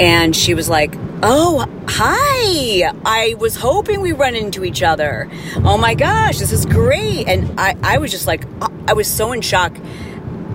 And 0.00 0.34
she 0.34 0.54
was 0.54 0.68
like, 0.68 0.94
"Oh, 1.22 1.66
hi. 1.88 2.90
I 3.04 3.34
was 3.38 3.56
hoping 3.56 4.00
we 4.00 4.12
run 4.12 4.34
into 4.34 4.64
each 4.64 4.82
other. 4.82 5.30
Oh 5.56 5.76
my 5.76 5.94
gosh, 5.94 6.38
this 6.38 6.52
is 6.52 6.66
great." 6.66 7.28
And 7.28 7.60
I 7.60 7.76
I 7.82 7.98
was 7.98 8.10
just 8.10 8.26
like 8.26 8.44
I 8.88 8.92
was 8.92 9.06
so 9.06 9.32
in 9.32 9.40
shock. 9.40 9.76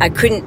I 0.01 0.09
couldn't 0.09 0.43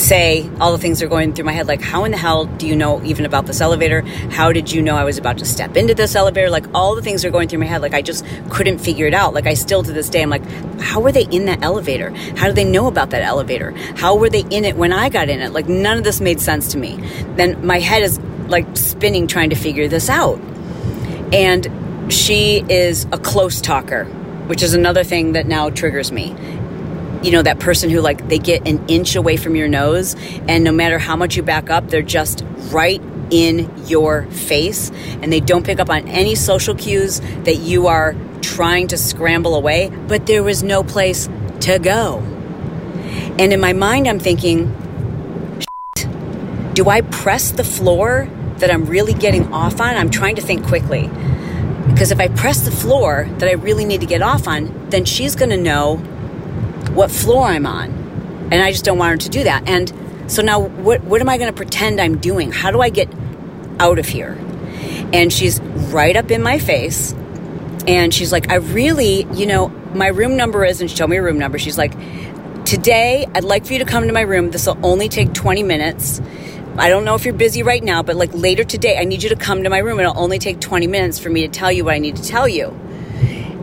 say 0.00 0.50
all 0.58 0.72
the 0.72 0.78
things 0.78 1.02
are 1.02 1.08
going 1.08 1.34
through 1.34 1.44
my 1.44 1.52
head 1.52 1.68
like 1.68 1.82
how 1.82 2.04
in 2.04 2.10
the 2.10 2.16
hell 2.16 2.46
do 2.46 2.66
you 2.66 2.74
know 2.74 3.02
even 3.04 3.26
about 3.26 3.46
this 3.46 3.60
elevator? 3.60 4.00
How 4.30 4.52
did 4.52 4.72
you 4.72 4.82
know 4.82 4.96
i 4.96 5.04
was 5.04 5.18
about 5.18 5.38
to 5.38 5.44
step 5.44 5.76
into 5.76 5.94
this 5.94 6.16
elevator? 6.16 6.50
Like 6.50 6.64
all 6.74 6.94
the 6.96 7.02
things 7.02 7.24
are 7.24 7.30
going 7.30 7.48
through 7.48 7.58
my 7.60 7.66
head 7.66 7.82
like 7.82 7.94
i 7.94 8.02
just 8.02 8.24
couldn't 8.48 8.78
figure 8.78 9.06
it 9.06 9.14
out. 9.14 9.34
Like 9.34 9.46
i 9.46 9.54
still 9.54 9.82
to 9.82 9.92
this 9.92 10.08
day 10.08 10.22
i'm 10.22 10.30
like 10.30 10.44
how 10.80 11.00
were 11.00 11.12
they 11.12 11.24
in 11.24 11.44
that 11.46 11.62
elevator? 11.62 12.10
How 12.36 12.46
do 12.46 12.52
they 12.52 12.64
know 12.64 12.86
about 12.86 13.10
that 13.10 13.22
elevator? 13.22 13.72
How 13.96 14.16
were 14.16 14.30
they 14.30 14.44
in 14.50 14.64
it 14.64 14.76
when 14.76 14.92
i 14.92 15.08
got 15.08 15.28
in 15.28 15.40
it? 15.40 15.52
Like 15.52 15.68
none 15.68 15.98
of 15.98 16.04
this 16.04 16.20
made 16.20 16.40
sense 16.40 16.72
to 16.72 16.78
me. 16.78 16.96
Then 17.36 17.64
my 17.64 17.78
head 17.78 18.02
is 18.02 18.18
like 18.48 18.76
spinning 18.76 19.26
trying 19.26 19.50
to 19.50 19.56
figure 19.56 19.86
this 19.86 20.08
out. 20.08 20.40
And 21.32 22.12
she 22.12 22.64
is 22.68 23.06
a 23.12 23.18
close 23.18 23.60
talker 23.60 24.06
which 24.50 24.64
is 24.64 24.74
another 24.74 25.04
thing 25.04 25.30
that 25.34 25.46
now 25.46 25.70
triggers 25.70 26.10
me 26.10 26.34
you 27.22 27.30
know, 27.30 27.42
that 27.42 27.58
person 27.58 27.90
who 27.90 28.00
like 28.00 28.28
they 28.28 28.38
get 28.38 28.66
an 28.66 28.88
inch 28.88 29.16
away 29.16 29.36
from 29.36 29.54
your 29.54 29.68
nose 29.68 30.16
and 30.48 30.64
no 30.64 30.72
matter 30.72 30.98
how 30.98 31.16
much 31.16 31.36
you 31.36 31.42
back 31.42 31.70
up, 31.70 31.88
they're 31.88 32.02
just 32.02 32.44
right 32.70 33.02
in 33.30 33.70
your 33.86 34.24
face 34.26 34.90
and 35.22 35.32
they 35.32 35.40
don't 35.40 35.64
pick 35.64 35.78
up 35.78 35.90
on 35.90 36.08
any 36.08 36.34
social 36.34 36.74
cues 36.74 37.20
that 37.44 37.56
you 37.56 37.86
are 37.86 38.14
trying 38.40 38.88
to 38.88 38.96
scramble 38.96 39.54
away, 39.54 39.90
but 40.08 40.26
there 40.26 40.42
was 40.42 40.62
no 40.62 40.82
place 40.82 41.28
to 41.60 41.78
go. 41.78 42.18
And 43.38 43.52
in 43.52 43.60
my 43.60 43.72
mind, 43.72 44.08
I'm 44.08 44.18
thinking, 44.18 44.74
do 46.74 46.88
I 46.88 47.02
press 47.02 47.52
the 47.52 47.64
floor 47.64 48.28
that 48.58 48.70
I'm 48.70 48.86
really 48.86 49.14
getting 49.14 49.52
off 49.52 49.80
on? 49.80 49.96
I'm 49.96 50.10
trying 50.10 50.36
to 50.36 50.42
think 50.42 50.66
quickly. 50.66 51.10
Because 51.88 52.10
if 52.10 52.20
I 52.20 52.28
press 52.28 52.64
the 52.64 52.70
floor 52.70 53.28
that 53.38 53.48
I 53.48 53.52
really 53.52 53.84
need 53.84 54.00
to 54.00 54.06
get 54.06 54.22
off 54.22 54.46
on, 54.46 54.88
then 54.90 55.04
she's 55.04 55.34
going 55.34 55.50
to 55.50 55.56
know 55.56 56.02
what 56.94 57.10
floor 57.10 57.46
I'm 57.46 57.66
on. 57.66 57.90
And 58.52 58.62
I 58.62 58.72
just 58.72 58.84
don't 58.84 58.98
want 58.98 59.12
her 59.12 59.16
to 59.18 59.28
do 59.28 59.44
that. 59.44 59.68
And 59.68 59.92
so 60.30 60.42
now, 60.42 60.60
what, 60.60 61.02
what 61.04 61.20
am 61.20 61.28
I 61.28 61.38
going 61.38 61.50
to 61.50 61.56
pretend 61.56 62.00
I'm 62.00 62.18
doing? 62.18 62.52
How 62.52 62.70
do 62.70 62.80
I 62.80 62.88
get 62.88 63.12
out 63.78 63.98
of 63.98 64.06
here? 64.06 64.38
And 65.12 65.32
she's 65.32 65.60
right 65.60 66.16
up 66.16 66.30
in 66.30 66.42
my 66.42 66.58
face. 66.58 67.12
And 67.86 68.12
she's 68.12 68.32
like, 68.32 68.50
I 68.50 68.56
really, 68.56 69.26
you 69.32 69.46
know, 69.46 69.68
my 69.94 70.08
room 70.08 70.36
number 70.36 70.64
is, 70.64 70.80
and 70.80 70.90
she 70.90 70.96
told 70.96 71.10
me 71.10 71.16
a 71.16 71.22
room 71.22 71.38
number. 71.38 71.58
She's 71.58 71.78
like, 71.78 71.94
Today, 72.64 73.26
I'd 73.34 73.42
like 73.42 73.66
for 73.66 73.72
you 73.72 73.80
to 73.80 73.84
come 73.84 74.06
to 74.06 74.12
my 74.12 74.20
room. 74.20 74.52
This 74.52 74.66
will 74.66 74.78
only 74.84 75.08
take 75.08 75.32
20 75.32 75.64
minutes. 75.64 76.20
I 76.76 76.88
don't 76.88 77.04
know 77.04 77.16
if 77.16 77.24
you're 77.24 77.34
busy 77.34 77.64
right 77.64 77.82
now, 77.82 78.04
but 78.04 78.14
like 78.14 78.30
later 78.32 78.62
today, 78.62 78.96
I 78.96 79.02
need 79.02 79.24
you 79.24 79.30
to 79.30 79.34
come 79.36 79.64
to 79.64 79.70
my 79.70 79.78
room. 79.78 79.98
It'll 79.98 80.16
only 80.16 80.38
take 80.38 80.60
20 80.60 80.86
minutes 80.86 81.18
for 81.18 81.30
me 81.30 81.40
to 81.40 81.48
tell 81.48 81.72
you 81.72 81.84
what 81.84 81.94
I 81.94 81.98
need 81.98 82.14
to 82.16 82.22
tell 82.22 82.46
you. 82.46 82.68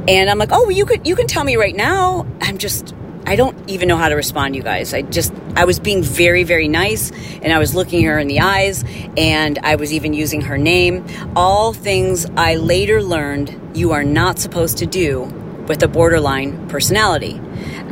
And 0.09 0.29
I'm 0.29 0.37
like, 0.37 0.49
oh, 0.51 0.63
well, 0.63 0.71
you 0.71 0.85
could 0.85 1.07
you 1.07 1.15
can 1.15 1.25
tell 1.25 1.45
me 1.45 1.55
right 1.55 1.75
now. 1.75 2.25
I'm 2.41 2.57
just 2.57 2.93
I 3.27 3.35
don't 3.35 3.69
even 3.69 3.89
know 3.89 3.97
how 3.97 4.07
to 4.07 4.15
respond, 4.15 4.55
you 4.55 4.63
guys. 4.63 4.93
I 4.93 5.01
just 5.01 5.33
I 5.57 5.65
was 5.65 5.79
being 5.79 6.01
very 6.01 6.43
very 6.43 6.69
nice, 6.69 7.11
and 7.41 7.51
I 7.51 7.59
was 7.59 7.75
looking 7.75 8.05
her 8.05 8.17
in 8.17 8.29
the 8.29 8.39
eyes, 8.39 8.85
and 9.17 9.59
I 9.63 9.75
was 9.75 9.91
even 9.91 10.13
using 10.13 10.39
her 10.41 10.57
name. 10.57 11.05
All 11.35 11.73
things 11.73 12.25
I 12.37 12.55
later 12.55 13.03
learned 13.03 13.53
you 13.75 13.91
are 13.91 14.05
not 14.05 14.39
supposed 14.39 14.77
to 14.77 14.85
do 14.85 15.23
with 15.67 15.83
a 15.83 15.89
borderline 15.89 16.69
personality. 16.69 17.41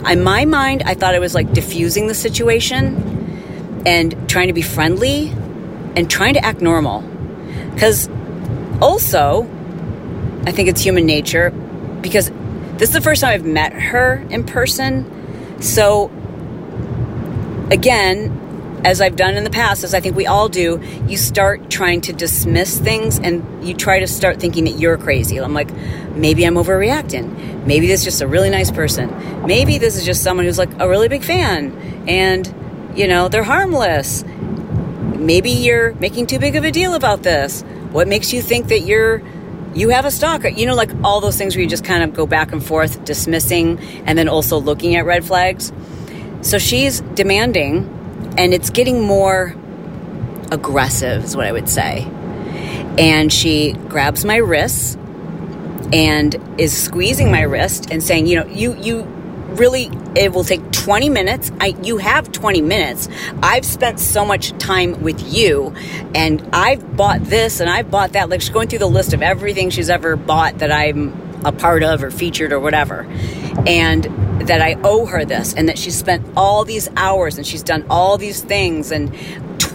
In 0.10 0.24
my 0.24 0.46
mind, 0.46 0.84
I 0.84 0.94
thought 0.94 1.14
I 1.14 1.20
was 1.20 1.36
like 1.36 1.52
diffusing 1.52 2.08
the 2.08 2.14
situation 2.14 3.84
and 3.86 4.30
trying 4.30 4.48
to 4.48 4.54
be 4.54 4.62
friendly 4.62 5.28
and 5.98 6.10
trying 6.10 6.36
to 6.36 6.46
act 6.46 6.62
normal. 6.62 7.02
Because 7.74 8.08
also, 8.82 9.44
I 10.46 10.54
think 10.54 10.70
it's 10.70 10.82
human 10.82 11.06
nature 11.06 11.50
because 12.00 12.32
this 12.78 12.90
is 12.90 12.94
the 12.94 13.02
first 13.02 13.20
time 13.20 13.32
I've 13.34 13.46
met 13.46 13.74
her 13.74 14.26
in 14.30 14.46
person. 14.46 15.12
So, 15.60 16.12
again, 17.72 18.82
as 18.86 19.02
I've 19.02 19.16
done 19.16 19.36
in 19.36 19.44
the 19.44 19.50
past, 19.50 19.84
as 19.84 19.94
I 19.94 20.00
think 20.00 20.16
we 20.16 20.28
all 20.28 20.48
do, 20.48 20.80
you 21.08 21.18
start 21.18 21.70
trying 21.70 22.02
to 22.02 22.14
dismiss 22.14 22.80
things 22.80 23.18
and 23.20 23.68
you 23.68 23.74
try 23.74 24.00
to 24.00 24.08
start 24.08 24.40
thinking 24.40 24.66
that 24.66 24.78
you're 24.80 24.98
crazy. 24.98 25.38
I'm 25.38 25.54
like, 25.54 25.74
maybe 26.16 26.46
I'm 26.46 26.56
overreacting. 26.56 27.66
Maybe 27.66 27.88
this 27.88 28.02
is 28.02 28.06
just 28.06 28.22
a 28.22 28.28
really 28.28 28.52
nice 28.52 28.70
person. 28.70 29.10
Maybe 29.48 29.80
this 29.80 29.96
is 29.96 30.06
just 30.06 30.22
someone 30.22 30.46
who's 30.46 30.60
like 30.60 30.70
a 30.80 30.88
really 30.88 31.08
big 31.08 31.24
fan 31.24 31.76
and 32.08 32.54
you 32.96 33.08
know, 33.08 33.28
they're 33.28 33.44
harmless. 33.44 34.24
Maybe 34.24 35.50
you're 35.50 35.94
making 35.96 36.28
too 36.28 36.40
big 36.40 36.56
of 36.56 36.64
a 36.64 36.72
deal 36.72 36.94
about 36.94 37.24
this. 37.24 37.62
What 37.92 38.08
makes 38.08 38.32
you 38.34 38.42
think 38.42 38.68
that 38.68 38.82
you're 38.82 39.22
you 39.76 39.90
have 39.90 40.06
a 40.06 40.12
stalker? 40.12 40.48
You 40.48 40.66
know, 40.66 40.74
like 40.74 40.92
all 41.04 41.22
those 41.22 41.38
things 41.38 41.56
where 41.56 41.62
you 41.62 41.70
just 41.70 41.84
kind 41.84 42.04
of 42.04 42.14
go 42.14 42.26
back 42.26 42.52
and 42.52 42.64
forth, 42.64 43.04
dismissing 43.04 43.78
and 44.06 44.18
then 44.18 44.30
also 44.30 44.58
looking 44.58 44.96
at 44.96 45.06
red 45.06 45.26
flags. 45.26 45.72
So 46.42 46.58
she's 46.58 47.02
demanding, 47.02 48.34
and 48.38 48.54
it's 48.54 48.70
getting 48.70 49.02
more 49.02 49.56
aggressive, 50.52 51.24
is 51.24 51.36
what 51.36 51.46
I 51.46 51.52
would 51.52 51.68
say. 51.68 52.04
And 52.98 53.32
she 53.32 53.74
grabs 53.90 54.24
my 54.24 54.38
wrists 54.38 54.96
and 55.92 56.36
is 56.58 56.76
squeezing 56.76 57.30
my 57.30 57.42
wrist 57.42 57.92
and 57.92 58.02
saying, 58.02 58.28
you 58.28 58.40
know, 58.40 58.46
you 58.48 58.76
you 58.76 59.04
really 59.58 59.92
it 60.16 60.34
will 60.34 60.44
take 60.44 60.72
20 60.72 61.10
minutes. 61.10 61.52
I, 61.60 61.76
you 61.84 61.98
have 61.98 62.32
20 62.32 62.62
minutes. 62.62 63.10
I've 63.42 63.66
spent 63.66 64.00
so 64.00 64.26
much 64.26 64.52
time 64.58 65.02
with 65.02 65.22
you 65.34 65.74
and 66.14 66.48
i've 66.54 66.96
bought 66.96 67.24
this 67.24 67.60
and 67.60 67.70
i've 67.70 67.92
bought 67.92 68.14
that. 68.14 68.30
Like 68.30 68.42
she's 68.42 68.50
going 68.50 68.68
through 68.68 68.80
the 68.80 68.88
list 68.88 69.14
of 69.14 69.22
everything 69.22 69.70
she's 69.70 69.90
ever 69.90 70.16
bought 70.16 70.60
that 70.60 70.72
i'm 70.72 71.22
a 71.46 71.52
part 71.52 71.84
of 71.84 72.04
or 72.04 72.12
featured 72.12 72.52
or 72.52 72.60
whatever. 72.60 73.06
And 73.68 74.04
that 74.48 74.62
i 74.62 74.76
owe 74.84 75.06
her 75.06 75.26
this 75.26 75.54
and 75.54 75.70
that 75.70 75.78
she's 75.78 75.96
spent 75.96 76.26
all 76.36 76.66
these 76.66 76.90
hours 76.98 77.38
and 77.38 77.48
she's 77.48 77.64
done 77.64 77.86
all 77.90 78.18
these 78.18 78.42
things 78.42 78.92
and 78.92 79.16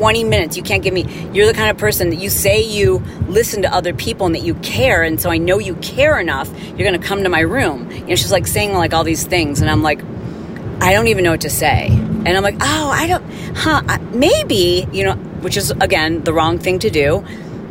20 0.01 0.25
minutes. 0.25 0.57
You 0.57 0.63
can't 0.63 0.83
give 0.83 0.95
me, 0.95 1.05
you're 1.35 1.47
the 1.47 1.53
kind 1.53 1.69
of 1.69 1.77
person 1.77 2.09
that 2.09 2.17
you 2.17 2.31
say 2.31 2.63
you 2.63 3.01
listen 3.29 3.61
to 3.63 3.75
other 3.75 3.93
people 3.93 4.25
and 4.25 4.35
that 4.35 4.41
you 4.41 4.55
care. 4.55 5.03
And 5.03 5.21
so 5.21 5.29
I 5.29 5.37
know 5.37 5.59
you 5.59 5.75
care 5.77 6.19
enough. 6.19 6.51
You're 6.69 6.89
going 6.89 6.99
to 6.99 7.07
come 7.07 7.25
to 7.25 7.29
my 7.29 7.41
room. 7.41 7.91
You 7.91 8.07
know, 8.07 8.15
she's 8.15 8.33
like 8.33 8.47
saying 8.47 8.73
like 8.73 8.95
all 8.95 9.05
these 9.05 9.27
things. 9.27 9.61
And 9.61 9.69
I'm 9.69 9.83
like, 9.83 10.01
I 10.81 10.95
don't 10.95 11.09
even 11.09 11.23
know 11.23 11.33
what 11.33 11.43
to 11.43 11.51
say. 11.51 11.89
And 11.89 12.29
I'm 12.29 12.43
like, 12.43 12.57
oh, 12.63 12.89
I 12.89 13.09
don't, 13.09 13.31
huh, 13.55 13.99
maybe, 14.15 14.89
you 14.91 15.05
know, 15.05 15.17
which 15.43 15.59
is 15.59 15.71
again 15.71 16.25
the 16.25 16.33
wrong 16.33 16.59
thing 16.59 16.79
to 16.79 16.89
do. 16.89 17.23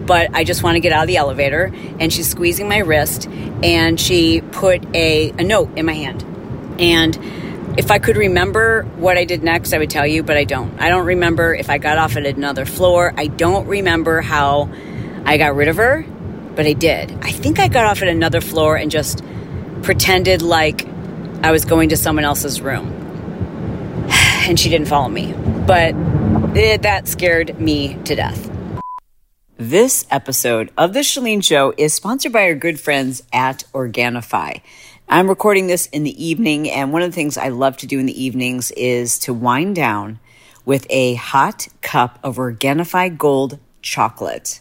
But 0.05 0.29
I 0.35 0.43
just 0.43 0.61
want 0.61 0.75
to 0.75 0.81
get 0.81 0.91
out 0.91 1.01
of 1.01 1.07
the 1.07 1.17
elevator. 1.17 1.73
And 1.99 2.13
she's 2.13 2.29
squeezing 2.29 2.69
my 2.69 2.77
wrist 2.77 3.27
and 3.27 3.99
she 3.99 4.41
put 4.41 4.85
a, 4.95 5.31
a 5.31 5.43
note 5.43 5.75
in 5.75 5.87
my 5.87 5.93
hand. 5.93 6.23
And 6.79 7.17
if 7.79 7.91
I 7.91 7.97
could 7.97 8.17
remember 8.17 8.83
what 8.97 9.17
I 9.17 9.23
did 9.23 9.41
next, 9.41 9.71
I 9.71 9.77
would 9.77 9.89
tell 9.89 10.05
you, 10.05 10.21
but 10.21 10.35
I 10.35 10.43
don't. 10.43 10.77
I 10.81 10.89
don't 10.89 11.05
remember 11.05 11.55
if 11.55 11.69
I 11.69 11.77
got 11.77 11.97
off 11.97 12.17
at 12.17 12.25
another 12.25 12.65
floor. 12.65 13.13
I 13.15 13.27
don't 13.27 13.67
remember 13.67 14.19
how 14.19 14.69
I 15.23 15.37
got 15.37 15.55
rid 15.55 15.69
of 15.69 15.77
her, 15.77 16.05
but 16.55 16.65
I 16.65 16.73
did. 16.73 17.09
I 17.21 17.31
think 17.31 17.57
I 17.57 17.69
got 17.69 17.85
off 17.85 18.01
at 18.01 18.09
another 18.09 18.41
floor 18.41 18.75
and 18.75 18.91
just 18.91 19.23
pretended 19.81 20.41
like 20.41 20.85
I 21.41 21.51
was 21.51 21.63
going 21.63 21.87
to 21.89 21.97
someone 21.97 22.25
else's 22.25 22.59
room. 22.59 22.95
And 24.49 24.59
she 24.59 24.69
didn't 24.69 24.87
follow 24.87 25.09
me. 25.09 25.33
But 25.67 25.93
it, 26.57 26.81
that 26.81 27.07
scared 27.07 27.59
me 27.61 27.95
to 28.05 28.15
death. 28.15 28.49
This 29.57 30.07
episode 30.09 30.71
of 30.77 30.93
The 30.93 31.01
Chalene 31.01 31.43
Show 31.43 31.73
is 31.77 31.93
sponsored 31.93 32.33
by 32.33 32.43
our 32.43 32.55
good 32.55 32.79
friends 32.79 33.21
at 33.31 33.63
Organifi. 33.73 34.61
I'm 35.11 35.27
recording 35.27 35.65
this 35.65 35.87
in 35.87 36.03
the 36.03 36.23
evening, 36.23 36.69
and 36.69 36.93
one 36.93 37.01
of 37.01 37.09
the 37.09 37.15
things 37.15 37.35
I 37.35 37.47
love 37.47 37.77
to 37.77 37.87
do 37.87 37.97
in 37.97 38.05
the 38.05 38.23
evenings 38.23 38.69
is 38.69 39.17
to 39.19 39.33
wind 39.33 39.75
down 39.75 40.19
with 40.65 40.85
a 40.91 41.15
hot 41.15 41.67
cup 41.81 42.19
of 42.21 42.37
Organifi 42.37 43.17
Gold 43.17 43.57
chocolate. 43.81 44.59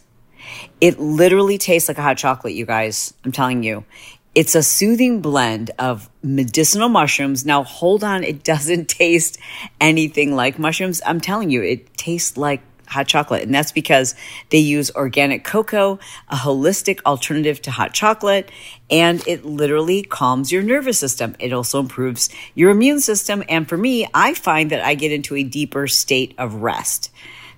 It 0.81 0.99
literally 0.99 1.59
tastes 1.59 1.87
like 1.87 1.99
a 1.99 2.01
hot 2.01 2.17
chocolate, 2.17 2.55
you 2.55 2.65
guys. 2.65 3.13
I'm 3.23 3.31
telling 3.31 3.61
you. 3.61 3.85
It's 4.33 4.55
a 4.55 4.63
soothing 4.63 5.21
blend 5.21 5.69
of 5.77 6.09
medicinal 6.23 6.89
mushrooms. 6.89 7.45
Now, 7.45 7.63
hold 7.63 8.03
on, 8.03 8.23
it 8.23 8.43
doesn't 8.53 8.89
taste 8.89 9.37
anything 9.79 10.35
like 10.35 10.57
mushrooms. 10.57 10.99
I'm 11.05 11.21
telling 11.21 11.51
you, 11.51 11.61
it 11.61 11.95
tastes 11.95 12.37
like 12.37 12.63
hot 12.89 13.07
chocolate. 13.07 13.43
And 13.43 13.53
that's 13.53 13.71
because 13.71 14.15
they 14.49 14.57
use 14.57 14.91
organic 14.95 15.43
cocoa, 15.43 15.99
a 16.27 16.35
holistic 16.35 16.99
alternative 17.05 17.61
to 17.63 17.71
hot 17.71 17.93
chocolate, 17.93 18.49
and 18.89 19.25
it 19.27 19.45
literally 19.45 20.03
calms 20.03 20.51
your 20.51 20.63
nervous 20.63 20.99
system. 20.99 21.35
It 21.39 21.53
also 21.53 21.79
improves 21.79 22.29
your 22.55 22.71
immune 22.71 22.99
system. 22.99 23.43
And 23.47 23.69
for 23.69 23.77
me, 23.77 24.07
I 24.13 24.33
find 24.33 24.71
that 24.71 24.83
I 24.83 24.95
get 24.95 25.11
into 25.11 25.35
a 25.35 25.43
deeper 25.43 25.87
state 25.87 26.33
of 26.37 26.55
rest. 26.55 27.11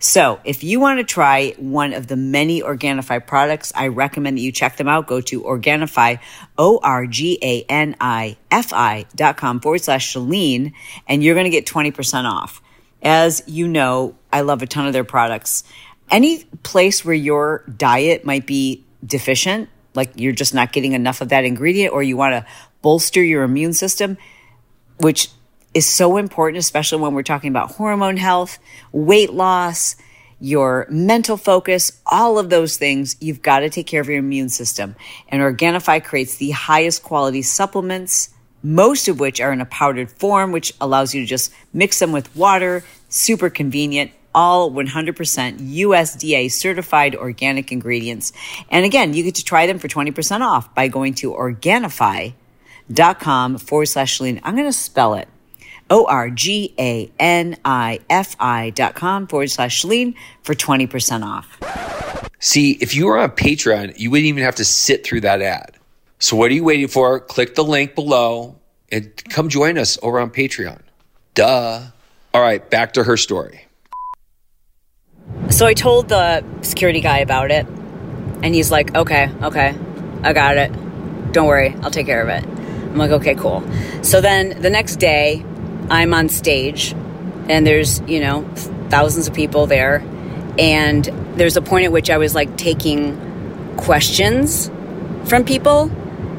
So, 0.04 0.40
if 0.44 0.64
you 0.64 0.80
want 0.80 0.98
to 0.98 1.04
try 1.04 1.54
one 1.60 1.94
of 1.94 2.08
the 2.08 2.16
many 2.16 2.64
Organifi 2.64 3.28
products, 3.28 3.72
I 3.76 3.90
recommend 3.90 4.36
that 4.36 4.42
you 4.42 4.52
check 4.52 4.78
them 4.78 4.88
out. 4.88 5.06
Go 5.06 5.22
to 5.22 5.44
Organifi, 5.44 6.18
O 6.58 6.80
R 6.82 7.06
G 7.06 7.38
A 7.40 7.64
N 7.70 7.96
I 8.02 8.36
F 8.50 8.74
I 8.74 9.06
dot 9.16 9.38
com 9.38 9.60
forward 9.60 9.82
slash 9.82 10.12
Chalene, 10.12 10.74
and 11.08 11.24
you're 11.24 11.36
going 11.36 11.44
to 11.46 11.52
get 11.52 11.68
20% 11.68 12.24
off. 12.24 12.64
As 13.04 13.44
you 13.46 13.68
know, 13.68 14.16
I 14.32 14.42
love 14.42 14.62
a 14.62 14.68
ton 14.68 14.88
of 14.88 14.94
their 14.94 15.04
products. 15.04 15.64
Any 16.10 16.44
place 16.64 17.06
where 17.06 17.16
your 17.16 17.64
diet 17.78 18.26
might 18.26 18.46
be 18.46 18.84
deficient, 19.06 19.70
like 19.94 20.12
you're 20.16 20.34
just 20.34 20.54
not 20.54 20.74
getting 20.74 20.94
enough 20.94 21.22
of 21.22 21.30
that 21.30 21.46
ingredient, 21.46 21.94
or 21.94 22.04
you 22.04 22.18
want 22.18 22.34
to 22.34 22.46
bolster 22.82 23.24
your 23.24 23.44
immune 23.44 23.74
system, 23.74 24.18
which 24.98 25.30
is 25.74 25.88
so 25.88 26.18
important, 26.18 26.58
especially 26.58 27.02
when 27.02 27.14
we're 27.14 27.24
talking 27.24 27.50
about 27.50 27.72
hormone 27.72 28.18
health, 28.18 28.60
weight 28.92 29.32
loss, 29.32 29.96
your 30.40 30.88
mental 30.90 31.38
focus, 31.38 32.02
all 32.06 32.40
of 32.40 32.50
those 32.50 32.78
things, 32.78 33.16
you've 33.22 33.42
got 33.42 33.60
to 33.60 33.70
take 33.70 33.88
care 33.88 34.02
of 34.02 34.10
your 34.10 34.18
immune 34.18 34.50
system. 34.50 34.96
And 35.30 35.42
Organifi 35.42 36.04
creates 36.04 36.38
the 36.38 36.52
highest 36.52 37.04
quality 37.04 37.42
supplements 37.42 38.30
most 38.64 39.08
of 39.08 39.20
which 39.20 39.42
are 39.42 39.52
in 39.52 39.62
a 39.62 39.66
powdered 39.66 40.12
form, 40.12 40.52
which 40.52 40.74
allows 40.80 41.14
you 41.14 41.22
to 41.22 41.28
just 41.28 41.54
mix 41.74 42.00
them 42.00 42.12
with 42.12 42.36
water. 42.36 42.84
Super 43.10 43.50
convenient. 43.50 44.12
All 44.34 44.72
100% 44.72 45.14
USDA 45.60 46.52
certified 46.52 47.16
organic 47.16 47.72
ingredients. 47.72 48.34
And 48.70 48.86
again, 48.86 49.14
you 49.14 49.24
get 49.24 49.36
to 49.36 49.44
try 49.44 49.68
them 49.68 49.80
for 49.80 49.88
20% 49.88 50.42
off 50.42 50.74
by 50.74 50.88
going 50.88 51.14
to 51.16 51.32
Organifi.com 51.32 52.34
forward 53.58 53.86
slash 53.88 54.20
Chalene. 54.20 54.40
I'm 54.44 54.56
going 54.56 54.68
to 54.68 54.74
spell 54.74 55.14
it. 55.16 55.28
O 55.90 56.06
R 56.06 56.30
G 56.30 56.74
A 56.80 57.12
N 57.20 57.58
I 57.66 58.00
F 58.10 58.38
I 58.40 58.70
dot 58.70 58.96
com 58.96 59.28
forward 59.28 59.52
slash 59.52 59.84
Chalene 59.84 60.16
for 60.42 60.56
20% 60.56 61.26
off. 61.26 61.60
See, 62.40 62.72
if 62.80 62.96
you 62.96 63.08
were 63.08 63.20
on 63.20 63.32
Patreon, 63.32 64.00
you 64.00 64.10
wouldn't 64.10 64.26
even 64.26 64.44
have 64.44 64.56
to 64.56 64.66
sit 64.66 65.06
through 65.06 65.22
that 65.22 65.42
ad. 65.42 65.76
So 66.18 66.36
what 66.38 66.50
are 66.50 66.54
you 66.54 66.64
waiting 66.64 66.88
for? 66.88 67.20
Click 67.20 67.56
the 67.56 67.64
link 67.64 67.94
below 67.94 68.56
and 68.92 69.12
come 69.30 69.50
join 69.50 69.78
us 69.78 69.98
over 70.02 70.20
on 70.20 70.32
Patreon. 70.32 70.80
Duh. 71.34 71.82
All 72.34 72.42
right, 72.42 72.68
back 72.70 72.94
to 72.94 73.04
her 73.04 73.18
story. 73.18 73.66
So 75.52 75.68
I 75.68 75.74
told 75.74 76.08
the 76.08 76.44
security 76.62 77.02
guy 77.02 77.20
about 77.20 77.52
it, 77.52 77.68
and 77.68 78.56
he's 78.56 78.72
like, 78.72 78.96
okay, 78.96 79.30
okay, 79.44 79.76
I 80.24 80.34
got 80.34 80.58
it. 80.58 80.72
Don't 81.34 81.46
worry, 81.46 81.76
I'll 81.82 81.92
take 81.92 82.06
care 82.06 82.22
of 82.22 82.30
it. 82.30 82.44
I'm 82.46 82.98
like, 82.98 83.12
okay, 83.12 83.36
cool. 83.36 83.64
So 84.02 84.22
then 84.22 84.62
the 84.62 84.70
next 84.70 84.96
day, 84.96 85.46
I'm 85.90 86.14
on 86.14 86.30
stage, 86.30 86.94
and 87.50 87.68
there's, 87.68 88.00
you 88.02 88.22
know, 88.22 88.44
thousands 88.90 89.28
of 89.28 89.34
people 89.34 89.68
there. 89.68 90.04
And 90.58 91.06
there's 91.36 91.58
a 91.58 91.62
point 91.62 91.86
at 91.86 91.92
which 91.92 92.10
I 92.10 92.18
was 92.18 92.34
like 92.34 92.58
taking 92.58 93.76
questions 93.78 94.70
from 95.26 95.44
people 95.44 95.92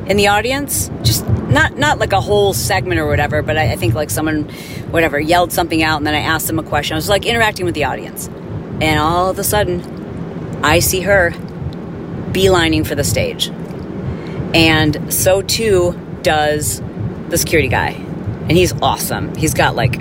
in 0.07 0.16
the 0.16 0.29
audience. 0.29 0.90
Just 1.03 1.27
not 1.29 1.77
not 1.77 1.98
like 1.98 2.12
a 2.12 2.20
whole 2.20 2.55
segment 2.55 2.98
or 2.98 3.07
whatever, 3.07 3.42
but 3.42 3.59
I, 3.59 3.72
I, 3.72 3.77
think 3.77 3.94
like 3.94 4.11
someone, 4.11 4.44
whatever, 4.90 5.20
yelled 5.20 5.53
something 5.53 5.83
out, 5.83 5.98
and 5.98 6.07
then 6.07 6.14
I 6.14 6.20
asked 6.20 6.46
them 6.46 6.59
a 6.59 6.62
question. 6.62 6.94
I 6.94 6.96
was 6.96 7.09
like 7.09 7.27
interacting 7.27 7.66
with 7.66 7.75
the 7.75 7.85
audience, 7.85 8.29
And 8.83 8.99
all 8.99 9.31
of 9.31 9.38
a 9.38 9.45
sudden, 9.45 10.61
I 10.64 10.81
see 10.81 11.03
her 11.03 11.31
beelining 12.33 12.85
for 12.85 12.97
the 12.97 13.05
stage. 13.05 13.49
And 14.55 15.14
so 15.14 15.40
too 15.40 15.99
does 16.23 16.83
the 17.29 17.38
security 17.38 17.68
guy. 17.68 17.90
And 17.90 18.51
he's 18.51 18.73
awesome. 18.83 19.35
He's 19.37 19.55
got 19.55 19.77
like, 19.77 19.95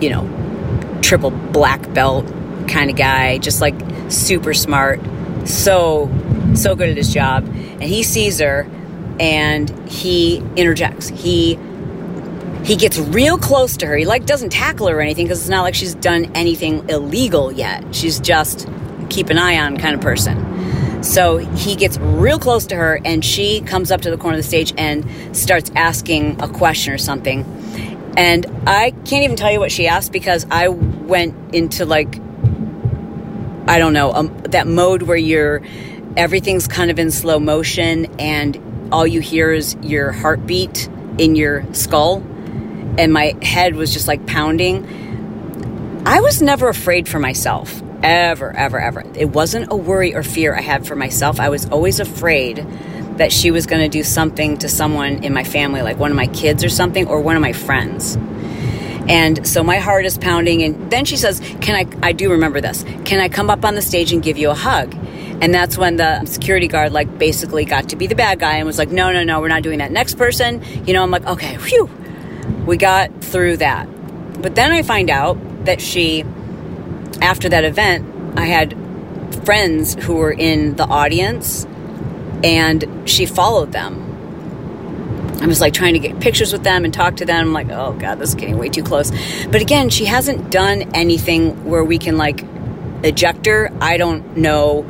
you 0.00 0.10
know, 0.10 1.00
triple 1.02 1.30
black 1.30 1.94
belt 1.94 2.26
kind 2.66 2.90
of 2.90 2.96
guy, 2.96 3.38
just 3.38 3.60
like 3.60 3.74
super 4.08 4.52
smart, 4.54 5.00
so, 5.44 6.10
so 6.54 6.74
good 6.74 6.88
at 6.88 6.96
his 6.96 7.14
job. 7.14 7.44
And 7.44 7.84
he 7.84 8.02
sees 8.02 8.40
her 8.40 8.68
and 9.20 9.70
he 9.88 10.38
interjects. 10.56 11.08
He 11.08 11.58
he 12.66 12.74
gets 12.74 12.98
real 12.98 13.38
close 13.38 13.76
to 13.76 13.86
her. 13.86 13.96
He 13.96 14.04
like 14.04 14.26
doesn't 14.26 14.50
tackle 14.50 14.88
her 14.88 14.98
or 14.98 15.00
anything 15.00 15.26
because 15.26 15.38
it's 15.38 15.48
not 15.48 15.62
like 15.62 15.76
she's 15.76 15.94
done 15.94 16.32
anything 16.34 16.88
illegal 16.88 17.52
yet. 17.52 17.94
She's 17.94 18.18
just 18.18 18.68
keep 19.08 19.30
an 19.30 19.38
eye 19.38 19.56
on 19.56 19.76
kind 19.76 19.94
of 19.94 20.00
person. 20.00 21.04
So 21.04 21.36
he 21.36 21.76
gets 21.76 21.96
real 21.96 22.40
close 22.40 22.66
to 22.66 22.74
her 22.74 23.00
and 23.04 23.24
she 23.24 23.60
comes 23.60 23.92
up 23.92 24.00
to 24.00 24.10
the 24.10 24.16
corner 24.16 24.36
of 24.36 24.42
the 24.42 24.48
stage 24.48 24.74
and 24.76 25.06
starts 25.36 25.70
asking 25.76 26.42
a 26.42 26.48
question 26.48 26.92
or 26.92 26.98
something. 26.98 27.44
And 28.16 28.46
I 28.66 28.90
can't 28.90 29.22
even 29.22 29.36
tell 29.36 29.52
you 29.52 29.60
what 29.60 29.70
she 29.70 29.86
asked 29.86 30.10
because 30.10 30.44
I 30.50 30.66
went 30.66 31.54
into 31.54 31.84
like 31.86 32.16
I 33.68 33.78
don't 33.78 33.92
know, 33.92 34.12
um, 34.12 34.36
that 34.38 34.66
mode 34.66 35.02
where 35.02 35.16
you're 35.16 35.62
everything's 36.16 36.66
kind 36.66 36.90
of 36.90 36.98
in 36.98 37.12
slow 37.12 37.38
motion 37.38 38.06
and 38.18 38.90
all 38.90 39.06
you 39.06 39.20
hear 39.20 39.52
is 39.52 39.76
your 39.82 40.10
heartbeat 40.10 40.88
in 41.18 41.36
your 41.36 41.64
skull 41.72 42.24
and 42.98 43.12
my 43.12 43.36
head 43.42 43.76
was 43.76 43.92
just 43.92 44.08
like 44.08 44.26
pounding. 44.26 46.02
I 46.06 46.20
was 46.20 46.40
never 46.40 46.68
afraid 46.68 47.08
for 47.08 47.18
myself. 47.18 47.82
Ever, 48.02 48.54
ever, 48.56 48.78
ever. 48.78 49.04
It 49.14 49.30
wasn't 49.30 49.72
a 49.72 49.76
worry 49.76 50.14
or 50.14 50.22
fear 50.22 50.54
I 50.54 50.60
had 50.60 50.86
for 50.86 50.94
myself. 50.94 51.40
I 51.40 51.48
was 51.48 51.66
always 51.70 51.98
afraid 51.98 52.58
that 53.16 53.32
she 53.32 53.50
was 53.50 53.66
going 53.66 53.82
to 53.82 53.88
do 53.88 54.04
something 54.04 54.58
to 54.58 54.68
someone 54.68 55.24
in 55.24 55.32
my 55.32 55.44
family, 55.44 55.82
like 55.82 55.98
one 55.98 56.10
of 56.10 56.16
my 56.16 56.26
kids 56.28 56.62
or 56.62 56.68
something, 56.68 57.08
or 57.08 57.20
one 57.20 57.36
of 57.36 57.42
my 57.42 57.52
friends. 57.52 58.16
And 59.08 59.46
so 59.46 59.62
my 59.62 59.78
heart 59.78 60.04
is 60.04 60.18
pounding. 60.18 60.62
And 60.62 60.90
then 60.90 61.04
she 61.04 61.16
says, 61.16 61.40
Can 61.60 61.74
I, 61.74 62.08
I 62.08 62.12
do 62.12 62.30
remember 62.30 62.60
this, 62.60 62.84
can 63.04 63.20
I 63.20 63.28
come 63.28 63.50
up 63.50 63.64
on 63.64 63.74
the 63.74 63.82
stage 63.82 64.12
and 64.12 64.22
give 64.22 64.36
you 64.36 64.50
a 64.50 64.54
hug? 64.54 64.94
And 65.40 65.52
that's 65.52 65.76
when 65.76 65.96
the 65.96 66.24
security 66.24 66.66
guard, 66.66 66.92
like, 66.92 67.18
basically 67.18 67.66
got 67.66 67.90
to 67.90 67.96
be 67.96 68.06
the 68.06 68.14
bad 68.14 68.38
guy 68.38 68.56
and 68.56 68.66
was 68.66 68.78
like, 68.78 68.90
No, 68.90 69.12
no, 69.12 69.24
no, 69.24 69.40
we're 69.40 69.48
not 69.48 69.62
doing 69.62 69.78
that. 69.78 69.92
Next 69.92 70.14
person, 70.16 70.62
you 70.86 70.92
know, 70.92 71.02
I'm 71.02 71.10
like, 71.10 71.26
Okay, 71.26 71.56
whew, 71.56 71.90
we 72.66 72.76
got 72.76 73.22
through 73.22 73.58
that. 73.58 73.86
But 74.40 74.54
then 74.54 74.72
I 74.72 74.82
find 74.82 75.10
out 75.10 75.38
that 75.64 75.80
she, 75.80 76.24
after 77.20 77.48
that 77.48 77.64
event, 77.64 78.38
I 78.38 78.46
had 78.46 78.76
friends 79.44 79.94
who 79.94 80.14
were 80.14 80.32
in 80.32 80.76
the 80.76 80.84
audience 80.84 81.64
and 82.44 83.08
she 83.08 83.26
followed 83.26 83.72
them. 83.72 84.02
I 85.40 85.46
was 85.46 85.60
like 85.60 85.74
trying 85.74 85.94
to 85.94 85.98
get 85.98 86.18
pictures 86.20 86.52
with 86.52 86.64
them 86.64 86.84
and 86.84 86.92
talk 86.92 87.16
to 87.16 87.24
them. 87.24 87.48
I'm 87.48 87.52
like, 87.52 87.70
oh 87.70 87.92
God, 87.92 88.18
this 88.18 88.30
is 88.30 88.34
getting 88.34 88.58
way 88.58 88.68
too 88.68 88.82
close. 88.82 89.10
But 89.46 89.60
again, 89.60 89.90
she 89.90 90.06
hasn't 90.06 90.50
done 90.50 90.94
anything 90.94 91.64
where 91.64 91.84
we 91.84 91.98
can 91.98 92.16
like 92.16 92.44
eject 93.02 93.46
her. 93.46 93.70
I 93.80 93.96
don't 93.96 94.36
know 94.36 94.82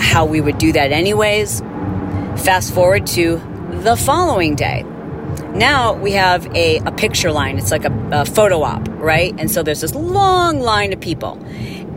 how 0.00 0.24
we 0.24 0.40
would 0.40 0.58
do 0.58 0.72
that 0.72 0.92
anyways. 0.92 1.60
Fast 1.60 2.74
forward 2.74 3.06
to 3.08 3.40
the 3.70 3.96
following 3.96 4.54
day 4.54 4.84
now 5.54 5.94
we 5.94 6.12
have 6.12 6.46
a, 6.54 6.78
a 6.78 6.92
picture 6.92 7.32
line. 7.32 7.58
It's 7.58 7.70
like 7.70 7.84
a, 7.84 8.08
a 8.12 8.24
photo 8.24 8.62
op, 8.62 8.88
right? 8.88 9.34
And 9.38 9.50
so 9.50 9.62
there's 9.62 9.80
this 9.80 9.94
long 9.94 10.60
line 10.60 10.92
of 10.92 11.00
people. 11.00 11.38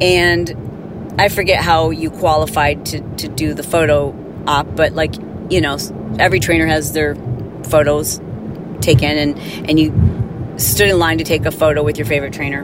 And 0.01 1.13
I 1.17 1.29
forget 1.29 1.63
how 1.63 1.91
you 1.91 2.11
qualified 2.11 2.85
to, 2.87 2.99
to 3.17 3.27
do 3.27 3.53
the 3.53 3.63
photo 3.63 4.13
op, 4.47 4.75
but 4.75 4.93
like, 4.93 5.15
you 5.49 5.61
know, 5.61 5.77
every 6.19 6.39
trainer 6.39 6.65
has 6.67 6.91
their 6.93 7.15
photos 7.63 8.19
taken 8.81 9.17
and, 9.17 9.39
and 9.69 9.79
you 9.79 9.93
stood 10.57 10.89
in 10.89 10.99
line 10.99 11.17
to 11.17 11.23
take 11.23 11.45
a 11.45 11.51
photo 11.51 11.83
with 11.83 11.97
your 11.97 12.05
favorite 12.05 12.33
trainer. 12.33 12.61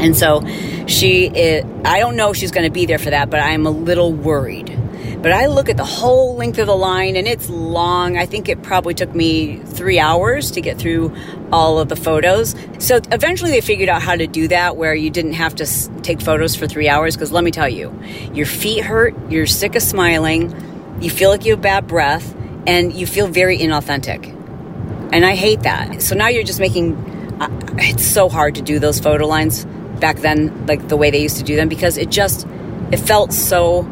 And 0.00 0.16
so 0.16 0.44
she, 0.86 1.26
is, 1.26 1.64
I 1.84 2.00
don't 2.00 2.16
know 2.16 2.30
if 2.30 2.36
she's 2.36 2.50
going 2.50 2.66
to 2.66 2.72
be 2.72 2.86
there 2.86 2.98
for 2.98 3.10
that, 3.10 3.30
but 3.30 3.40
I'm 3.40 3.66
a 3.66 3.70
little 3.70 4.12
worried 4.12 4.81
but 5.22 5.30
I 5.30 5.46
look 5.46 5.68
at 5.68 5.76
the 5.76 5.84
whole 5.84 6.34
length 6.34 6.58
of 6.58 6.66
the 6.66 6.76
line 6.76 7.14
and 7.14 7.28
it's 7.28 7.48
long. 7.48 8.18
I 8.18 8.26
think 8.26 8.48
it 8.48 8.62
probably 8.62 8.92
took 8.92 9.14
me 9.14 9.58
three 9.58 10.00
hours 10.00 10.50
to 10.52 10.60
get 10.60 10.78
through 10.78 11.14
all 11.52 11.78
of 11.78 11.88
the 11.88 11.94
photos. 11.94 12.56
So 12.80 13.00
eventually 13.12 13.52
they 13.52 13.60
figured 13.60 13.88
out 13.88 14.02
how 14.02 14.16
to 14.16 14.26
do 14.26 14.48
that 14.48 14.76
where 14.76 14.94
you 14.94 15.10
didn't 15.10 15.34
have 15.34 15.54
to 15.56 15.66
take 16.02 16.20
photos 16.20 16.56
for 16.56 16.66
three 16.66 16.88
hours. 16.88 17.14
Because 17.14 17.30
let 17.30 17.44
me 17.44 17.52
tell 17.52 17.68
you, 17.68 17.96
your 18.34 18.46
feet 18.46 18.84
hurt, 18.84 19.14
you're 19.30 19.46
sick 19.46 19.76
of 19.76 19.82
smiling, 19.82 20.98
you 21.00 21.08
feel 21.08 21.30
like 21.30 21.44
you 21.44 21.52
have 21.52 21.62
bad 21.62 21.86
breath, 21.86 22.34
and 22.66 22.92
you 22.92 23.06
feel 23.06 23.28
very 23.28 23.58
inauthentic. 23.58 24.26
And 25.12 25.24
I 25.24 25.36
hate 25.36 25.62
that. 25.62 26.02
So 26.02 26.16
now 26.16 26.28
you're 26.28 26.42
just 26.42 26.60
making 26.60 26.96
uh, 27.40 27.48
it's 27.78 28.04
so 28.04 28.28
hard 28.28 28.56
to 28.56 28.62
do 28.62 28.78
those 28.78 28.98
photo 28.98 29.26
lines 29.26 29.64
back 30.00 30.18
then, 30.18 30.66
like 30.66 30.88
the 30.88 30.96
way 30.96 31.10
they 31.10 31.22
used 31.22 31.36
to 31.36 31.44
do 31.44 31.54
them, 31.54 31.68
because 31.68 31.96
it 31.96 32.10
just 32.10 32.46
it 32.90 32.98
felt 32.98 33.32
so 33.32 33.88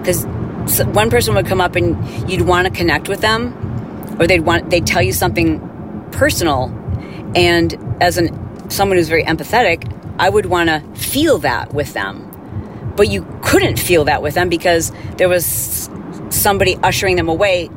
because 0.00 0.26
one 0.86 1.10
person 1.10 1.34
would 1.34 1.46
come 1.46 1.60
up 1.60 1.76
and 1.76 2.30
you'd 2.30 2.42
want 2.42 2.66
to 2.66 2.72
connect 2.72 3.08
with 3.08 3.20
them 3.20 3.54
or 4.20 4.26
they'd 4.26 4.40
want 4.40 4.70
they'd 4.70 4.86
tell 4.86 5.02
you 5.02 5.12
something 5.12 5.60
personal. 6.12 6.64
And 7.34 7.74
as 8.02 8.18
an 8.18 8.70
someone 8.70 8.98
who's 8.98 9.08
very 9.08 9.24
empathetic 9.24 9.92
i 10.20 10.28
would 10.28 10.46
want 10.46 10.68
to 10.68 10.80
feel 11.00 11.38
that 11.38 11.72
with 11.72 11.92
them. 11.94 12.26
But 12.96 13.08
you 13.08 13.26
couldn't 13.42 13.78
feel 13.78 14.04
that 14.04 14.22
with 14.22 14.34
them 14.34 14.48
because 14.48 14.92
there 15.16 15.28
was 15.28 15.88
somebody 16.28 16.76
ushering 16.82 17.16
them 17.16 17.28
away 17.28 17.70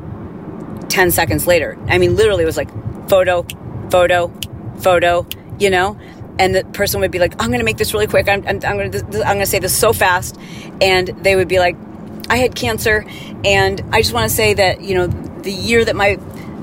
10 0.88 1.10
seconds 1.10 1.46
later. 1.46 1.78
I 1.88 1.98
mean 1.98 2.14
literally 2.16 2.42
it 2.42 2.46
was 2.46 2.58
like 2.58 2.70
photo 3.08 3.46
photo 3.90 4.32
photo 4.78 5.26
you 5.58 5.70
know? 5.70 5.98
And 6.38 6.54
the 6.54 6.64
person 6.64 7.00
would 7.00 7.10
be 7.10 7.18
like 7.18 7.32
i'm 7.40 7.48
going 7.48 7.60
to 7.60 7.64
make 7.64 7.78
this 7.78 7.94
really 7.94 8.06
quick. 8.06 8.28
I'm, 8.28 8.46
I'm, 8.46 8.60
I'm 8.64 8.76
going 8.76 8.90
to 8.90 8.98
i'm 9.24 9.36
going 9.36 9.40
to 9.40 9.46
say 9.46 9.58
this 9.58 9.76
so 9.76 9.92
fast. 9.92 10.38
And 10.82 11.08
they 11.08 11.36
would 11.36 11.48
be 11.48 11.58
like 11.58 11.76
I 12.28 12.36
had 12.36 12.54
cancer, 12.54 13.04
and 13.44 13.80
I 13.92 14.00
just 14.00 14.12
want 14.12 14.28
to 14.28 14.34
say 14.34 14.54
that 14.54 14.80
you 14.80 14.94
know 14.94 15.06
the 15.06 15.52
year 15.52 15.84
that 15.84 15.96
my 15.96 16.16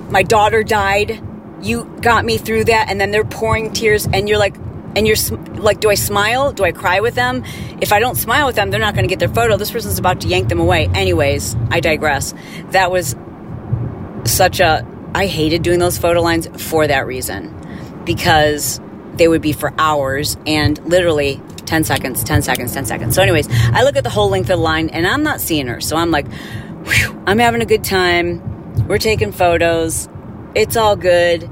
my 0.10 0.24
daughter 0.24 0.64
died, 0.64 1.22
you 1.62 1.86
got 2.02 2.26
me 2.26 2.38
through 2.38 2.66
that, 2.66 2.90
and 2.90 3.00
then 3.00 3.12
they're 3.12 3.24
pouring 3.24 3.72
tears, 3.72 4.08
and 4.12 4.28
you're 4.28 4.40
like, 4.40 4.56
and 4.96 5.08
you're 5.08 5.18
like, 5.56 5.80
do 5.80 5.90
I 5.90 5.96
smile? 5.96 6.52
Do 6.52 6.64
I 6.64 6.72
cry 6.72 7.00
with 7.00 7.16
them? 7.16 7.44
If 7.80 7.94
I 7.94 8.00
don't 8.00 8.16
smile 8.16 8.48
with 8.48 8.56
them, 8.56 8.72
they're 8.72 8.80
not 8.80 8.94
going 8.94 9.06
to 9.06 9.10
get 9.10 9.20
their 9.20 9.30
photo. 9.30 9.58
This 9.58 9.72
person's 9.72 10.00
about 10.00 10.22
to 10.22 10.28
yank 10.28 10.50
them 10.50 10.60
away. 10.60 10.90
Anyways, 10.94 11.56
I 11.70 11.80
digress. 11.80 12.34
That 12.72 12.92
was 12.92 13.16
such 14.26 14.60
a 14.60 14.86
I 15.14 15.26
hated 15.26 15.64
doing 15.64 15.80
those 15.80 15.98
photo 15.98 16.22
lines 16.22 16.48
for 16.70 16.88
that 16.88 17.06
reason 17.06 17.58
because 18.06 18.80
they 19.16 19.28
would 19.28 19.42
be 19.42 19.52
for 19.52 19.74
hours 19.78 20.38
and 20.46 20.78
literally 20.86 21.42
10 21.66 21.84
seconds, 21.84 22.24
10 22.24 22.42
seconds, 22.42 22.74
10 22.74 22.86
seconds. 22.86 23.16
So, 23.16 23.22
anyways, 23.22 23.48
I 23.74 23.84
look 23.84 23.96
at 23.96 24.04
the 24.04 24.10
whole 24.10 24.30
length 24.30 24.50
of 24.50 24.58
the 24.58 24.64
line 24.64 24.90
and 24.90 25.08
I'm 25.08 25.24
not 25.24 25.42
seeing 25.42 25.68
her. 25.68 25.82
So 25.82 25.96
I'm 25.96 26.12
like, 26.12 26.28
whew, 26.32 27.24
I'm 27.26 27.40
having 27.40 27.62
a 27.62 27.66
good 27.66 27.84
time. 27.84 28.88
We're 28.88 28.98
taking 28.98 29.32
photos. 29.32 30.10
It's 30.56 30.76
all 30.76 30.96
good. 30.96 31.50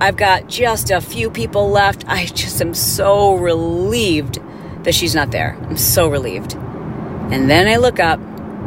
I've 0.00 0.16
got 0.16 0.48
just 0.48 0.90
a 0.90 1.00
few 1.00 1.30
people 1.30 1.70
left. 1.70 2.04
I 2.08 2.26
just 2.26 2.60
am 2.60 2.74
so 2.74 3.34
relieved 3.34 4.40
that 4.84 4.94
she's 4.94 5.14
not 5.14 5.30
there. 5.30 5.56
I'm 5.62 5.76
so 5.76 6.08
relieved. 6.08 6.54
And 6.54 7.48
then 7.48 7.68
I 7.68 7.76
look 7.76 8.00
up, 8.00 8.18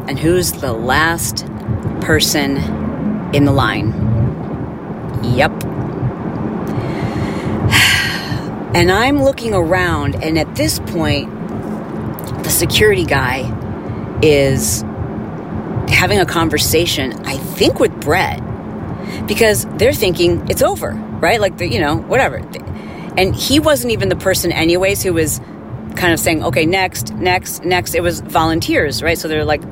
and 0.07 0.17
who's 0.17 0.53
the 0.53 0.71
last 0.71 1.45
person 2.01 2.57
in 3.33 3.43
the 3.43 3.51
line? 3.51 3.91
Yep. 5.23 5.74
And 8.75 8.91
I'm 8.91 9.23
looking 9.23 9.53
around, 9.53 10.21
and 10.21 10.37
at 10.37 10.53
this 10.57 10.79
point, 10.79 11.31
the 12.43 12.49
security 12.49 13.05
guy 13.05 13.49
is 14.21 14.81
having 15.87 16.19
a 16.19 16.25
conversation, 16.25 17.13
I 17.25 17.37
think, 17.37 17.79
with 17.79 17.97
Brett, 18.01 18.41
because 19.27 19.65
they're 19.77 19.93
thinking 19.93 20.49
it's 20.49 20.61
over, 20.61 20.91
right? 20.91 21.39
Like, 21.39 21.57
the, 21.57 21.67
you 21.69 21.79
know, 21.79 21.95
whatever. 21.95 22.37
And 23.17 23.33
he 23.33 23.61
wasn't 23.61 23.93
even 23.93 24.09
the 24.09 24.17
person, 24.17 24.51
anyways, 24.51 25.01
who 25.01 25.13
was 25.13 25.39
kind 25.95 26.11
of 26.11 26.19
saying, 26.19 26.43
okay, 26.43 26.65
next, 26.65 27.13
next, 27.13 27.63
next. 27.63 27.95
It 27.95 28.03
was 28.03 28.19
volunteers, 28.19 29.01
right? 29.01 29.17
So 29.17 29.29
they're 29.29 29.45
like 29.45 29.63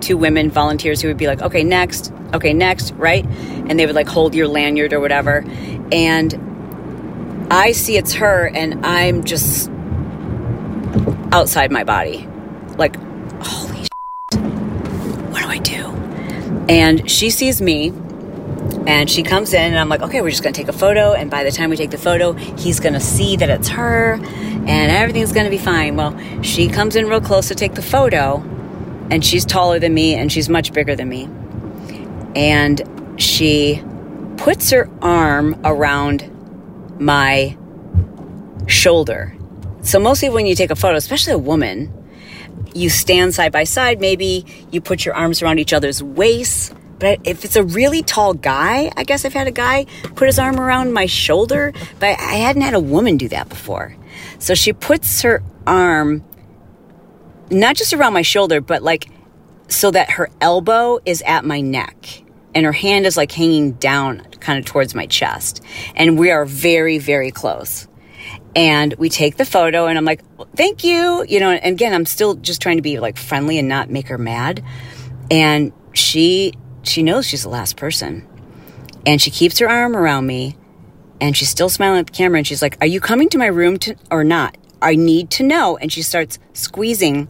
two 0.00 0.16
women 0.16 0.50
volunteers 0.50 1.02
who 1.02 1.08
would 1.08 1.16
be 1.16 1.26
like, 1.26 1.42
okay, 1.42 1.64
next, 1.64 2.12
okay, 2.32 2.52
next, 2.52 2.92
right? 2.92 3.26
And 3.26 3.76
they 3.76 3.86
would 3.86 3.96
like 3.96 4.06
hold 4.06 4.36
your 4.36 4.46
lanyard 4.46 4.92
or 4.92 5.00
whatever. 5.00 5.44
And 5.90 6.51
I 7.52 7.72
see 7.72 7.98
it's 7.98 8.14
her 8.14 8.48
and 8.48 8.86
I'm 8.86 9.24
just 9.24 9.70
outside 11.32 11.70
my 11.70 11.84
body. 11.84 12.26
Like, 12.78 12.96
holy 13.42 13.82
shit, 13.82 14.40
what 15.30 15.42
do 15.42 15.48
I 15.48 15.58
do? 15.58 15.84
And 16.70 17.10
she 17.10 17.28
sees 17.28 17.60
me 17.60 17.92
and 18.86 19.10
she 19.10 19.22
comes 19.22 19.52
in 19.52 19.60
and 19.60 19.78
I'm 19.78 19.90
like, 19.90 20.00
okay, 20.00 20.22
we're 20.22 20.30
just 20.30 20.42
gonna 20.42 20.54
take 20.54 20.68
a 20.68 20.72
photo. 20.72 21.12
And 21.12 21.30
by 21.30 21.44
the 21.44 21.50
time 21.50 21.68
we 21.68 21.76
take 21.76 21.90
the 21.90 21.98
photo, 21.98 22.32
he's 22.32 22.80
gonna 22.80 23.00
see 23.00 23.36
that 23.36 23.50
it's 23.50 23.68
her 23.68 24.14
and 24.14 24.90
everything's 24.90 25.32
to 25.32 25.50
be 25.50 25.58
fine. 25.58 25.94
Well, 25.96 26.18
she 26.40 26.68
comes 26.68 26.96
in 26.96 27.06
real 27.06 27.20
close 27.20 27.48
to 27.48 27.54
take 27.54 27.74
the 27.74 27.82
photo, 27.82 28.38
and 29.10 29.22
she's 29.22 29.44
taller 29.44 29.78
than 29.78 29.92
me 29.92 30.14
and 30.14 30.32
she's 30.32 30.48
much 30.48 30.72
bigger 30.72 30.96
than 30.96 31.10
me. 31.10 31.28
And 32.34 32.80
she 33.20 33.82
puts 34.38 34.70
her 34.70 34.88
arm 35.02 35.60
around 35.64 36.31
my 36.98 37.56
shoulder. 38.66 39.36
So, 39.82 39.98
mostly 39.98 40.28
when 40.28 40.46
you 40.46 40.54
take 40.54 40.70
a 40.70 40.76
photo, 40.76 40.96
especially 40.96 41.32
a 41.32 41.38
woman, 41.38 41.92
you 42.74 42.88
stand 42.88 43.34
side 43.34 43.52
by 43.52 43.64
side, 43.64 44.00
maybe 44.00 44.46
you 44.70 44.80
put 44.80 45.04
your 45.04 45.14
arms 45.14 45.42
around 45.42 45.58
each 45.58 45.72
other's 45.72 46.02
waists. 46.02 46.72
But 46.98 47.18
if 47.24 47.44
it's 47.44 47.56
a 47.56 47.64
really 47.64 48.02
tall 48.02 48.32
guy, 48.32 48.92
I 48.96 49.02
guess 49.02 49.24
I've 49.24 49.32
had 49.32 49.48
a 49.48 49.52
guy 49.52 49.86
put 50.14 50.26
his 50.26 50.38
arm 50.38 50.60
around 50.60 50.92
my 50.92 51.06
shoulder, 51.06 51.72
but 51.98 52.20
I 52.20 52.34
hadn't 52.34 52.62
had 52.62 52.74
a 52.74 52.80
woman 52.80 53.16
do 53.16 53.28
that 53.28 53.48
before. 53.48 53.96
So 54.38 54.54
she 54.54 54.72
puts 54.72 55.22
her 55.22 55.42
arm 55.66 56.24
not 57.50 57.74
just 57.76 57.92
around 57.92 58.12
my 58.12 58.22
shoulder, 58.22 58.60
but 58.60 58.82
like 58.82 59.08
so 59.68 59.90
that 59.90 60.12
her 60.12 60.30
elbow 60.40 61.00
is 61.04 61.22
at 61.22 61.44
my 61.44 61.60
neck 61.60 62.21
and 62.54 62.66
her 62.66 62.72
hand 62.72 63.06
is 63.06 63.16
like 63.16 63.32
hanging 63.32 63.72
down 63.72 64.20
kind 64.40 64.58
of 64.58 64.64
towards 64.64 64.94
my 64.94 65.06
chest. 65.06 65.62
And 65.94 66.18
we 66.18 66.30
are 66.30 66.44
very, 66.44 66.98
very 66.98 67.30
close. 67.30 67.88
And 68.54 68.94
we 68.94 69.08
take 69.08 69.36
the 69.36 69.44
photo 69.44 69.86
and 69.86 69.96
I'm 69.96 70.04
like, 70.04 70.22
thank 70.54 70.84
you. 70.84 71.24
You 71.26 71.40
know, 71.40 71.50
and 71.50 71.74
again, 71.74 71.94
I'm 71.94 72.06
still 72.06 72.34
just 72.34 72.60
trying 72.60 72.76
to 72.76 72.82
be 72.82 72.98
like 72.98 73.16
friendly 73.16 73.58
and 73.58 73.68
not 73.68 73.90
make 73.90 74.08
her 74.08 74.18
mad. 74.18 74.62
And 75.30 75.72
she, 75.94 76.52
she 76.82 77.02
knows 77.02 77.26
she's 77.26 77.42
the 77.42 77.48
last 77.48 77.76
person. 77.76 78.26
And 79.06 79.20
she 79.20 79.30
keeps 79.30 79.58
her 79.58 79.68
arm 79.68 79.96
around 79.96 80.26
me 80.26 80.56
and 81.20 81.36
she's 81.36 81.48
still 81.48 81.68
smiling 81.68 82.00
at 82.00 82.06
the 82.06 82.12
camera 82.12 82.38
and 82.38 82.46
she's 82.46 82.62
like, 82.62 82.76
are 82.80 82.86
you 82.86 83.00
coming 83.00 83.28
to 83.30 83.38
my 83.38 83.46
room 83.46 83.78
to, 83.78 83.96
or 84.10 84.24
not? 84.24 84.56
I 84.82 84.96
need 84.96 85.30
to 85.32 85.44
know. 85.44 85.76
And 85.76 85.92
she 85.92 86.02
starts 86.02 86.38
squeezing 86.52 87.28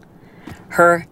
her 0.70 1.06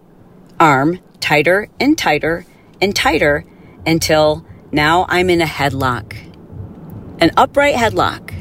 arm 0.59 0.99
tighter 1.19 1.69
and 1.79 1.97
tighter 1.97 2.45
and 2.81 2.95
tighter 2.95 3.45
until 3.85 4.45
now 4.71 5.05
I'm 5.09 5.29
in 5.29 5.41
a 5.41 5.45
headlock, 5.45 6.15
an 7.19 7.31
upright 7.37 7.75
headlock, 7.75 8.33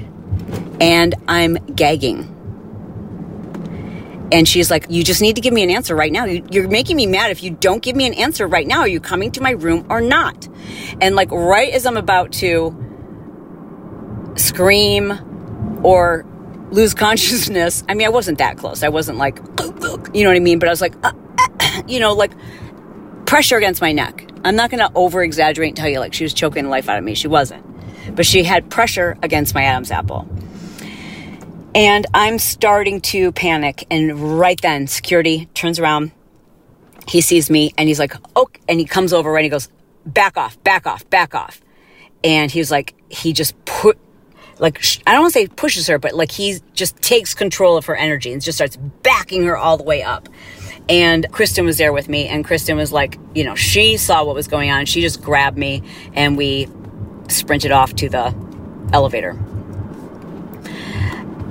and 0.81 1.15
I'm 1.29 1.55
gagging. 1.75 2.37
And 4.33 4.49
she's 4.49 4.71
like, 4.71 4.87
You 4.89 5.03
just 5.03 5.21
need 5.21 5.37
to 5.37 5.43
give 5.43 5.53
me 5.53 5.63
an 5.63 5.71
answer 5.71 5.97
right 5.97 6.13
now. 6.13 6.25
You're 6.25 6.69
making 6.69 6.97
me 6.97 7.07
mad 7.07 7.31
if 7.31 7.43
you 7.43 7.51
don't 7.51 7.83
give 7.83 7.97
me 7.97 8.07
an 8.07 8.15
answer 8.15 8.47
right 8.47 8.67
now. 8.67 8.81
Are 8.81 8.89
you 8.89 9.01
coming 9.01 9.33
to 9.33 9.41
my 9.41 9.51
room 9.51 9.87
or 9.91 10.01
not? 10.01 10.49
And 11.01 11.17
like, 11.17 11.31
right 11.33 11.73
as 11.73 11.85
I'm 11.85 11.97
about 11.97 12.33
to 12.35 12.77
scream 14.37 15.81
or 15.83 16.25
lose 16.71 16.95
consciousness, 17.07 17.83
I 17.89 17.95
mean, 17.95 18.07
I 18.07 18.11
wasn't 18.11 18.39
that 18.39 18.57
close. 18.57 18.83
I 18.83 18.89
wasn't 18.89 19.19
like, 19.19 19.39
you 20.15 20.23
know 20.23 20.31
what 20.31 20.37
I 20.37 20.41
mean? 20.41 20.61
But 20.61 20.69
I 20.69 20.73
was 20.73 20.81
like, 20.81 20.95
uh, 21.03 21.13
you 21.89 21.99
know, 21.99 22.13
like 22.13 22.33
pressure 23.31 23.57
against 23.57 23.81
my 23.81 23.93
neck. 23.93 24.29
I'm 24.45 24.57
not 24.57 24.73
going 24.73 24.85
to 24.85 24.91
over 24.97 25.23
exaggerate 25.23 25.69
and 25.69 25.77
tell 25.77 25.89
you 25.89 26.01
like 26.01 26.13
she 26.13 26.25
was 26.25 26.35
choking 26.35 26.65
the 26.65 26.69
life 26.69 26.89
out 26.89 26.99
of 26.99 27.05
me. 27.05 27.15
She 27.15 27.29
wasn't. 27.29 27.65
But 28.17 28.27
she 28.27 28.43
had 28.43 28.69
pressure 28.69 29.17
against 29.23 29.55
my 29.55 29.63
Adam's 29.63 29.93
apple. 29.93 30.29
And 31.73 32.09
I'm 32.13 32.41
starting 32.41 33.01
to 33.03 33.31
panic. 33.31 33.87
And 33.89 34.41
right 34.41 34.61
then, 34.61 34.89
security 34.89 35.47
turns 35.55 35.79
around. 35.79 36.11
He 37.07 37.21
sees 37.21 37.49
me 37.51 37.73
and 37.79 37.89
he's 37.89 38.01
like, 38.01 38.15
oh, 38.35 38.49
and 38.69 38.81
he 38.81 38.85
comes 38.85 39.13
over 39.13 39.37
and 39.37 39.45
he 39.45 39.49
goes, 39.49 39.69
back 40.05 40.37
off, 40.37 40.61
back 40.65 40.85
off, 40.89 41.09
back 41.09 41.33
off. 41.33 41.61
And 42.25 42.51
he 42.51 42.59
was 42.59 42.73
like, 42.73 42.97
he 43.11 43.33
just 43.33 43.55
put, 43.65 43.97
like, 44.59 44.85
I 45.07 45.13
don't 45.13 45.23
want 45.23 45.35
to 45.35 45.39
say 45.39 45.47
pushes 45.47 45.87
her, 45.87 46.01
but 46.01 46.15
like 46.15 46.33
he 46.33 46.59
just 46.73 46.97
takes 46.97 47.33
control 47.33 47.77
of 47.77 47.87
her 47.87 47.95
energy 47.95 48.33
and 48.33 48.43
just 48.43 48.59
starts 48.59 48.75
backing 48.77 49.45
her 49.45 49.57
all 49.57 49.77
the 49.77 49.85
way 49.85 50.03
up. 50.03 50.29
And 50.91 51.31
Kristen 51.31 51.65
was 51.65 51.79
there 51.79 51.93
with 51.93 52.09
me, 52.09 52.27
and 52.27 52.45
Kristen 52.45 52.77
was 52.77 52.93
like, 52.93 53.17
you 53.33 53.45
know, 53.45 53.55
she 53.55 53.97
saw 53.97 54.25
what 54.25 54.35
was 54.35 54.49
going 54.49 54.73
on. 54.73 54.87
She 54.87 55.01
just 55.01 55.23
grabbed 55.23 55.57
me, 55.57 55.85
and 56.15 56.37
we 56.37 56.67
sprinted 57.29 57.71
off 57.71 57.95
to 57.95 58.09
the 58.09 58.35
elevator. 58.93 59.39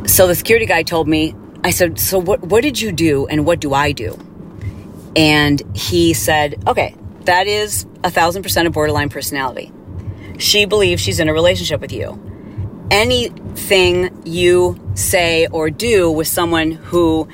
So 0.08 0.28
the 0.28 0.36
security 0.36 0.66
guy 0.66 0.84
told 0.84 1.08
me, 1.08 1.36
I 1.64 1.72
said, 1.72 2.00
So 2.00 2.20
what, 2.20 2.42
what 2.42 2.64
did 2.64 2.82
you 2.82 2.92
do, 2.92 3.28
and 3.28 3.46
what 3.46 3.62
do 3.62 3.74
I 3.74 3.94
do? 3.94 4.20
And 5.16 5.62
he 5.74 6.14
said, 6.14 6.62
Okay, 6.68 6.94
that 7.22 7.48
is 7.48 7.86
a 8.04 8.12
thousand 8.12 8.44
percent 8.44 8.68
of 8.68 8.74
borderline 8.74 9.08
personality. 9.08 9.72
She 10.38 10.66
believes 10.66 11.02
she's 11.02 11.22
in 11.22 11.30
a 11.30 11.34
relationship 11.34 11.80
with 11.80 11.94
you. 11.94 12.20
Anything 12.92 14.22
you 14.26 14.78
say 14.96 15.48
or 15.48 15.70
do 15.70 16.12
with 16.12 16.28
someone 16.28 16.72
who 16.72 17.30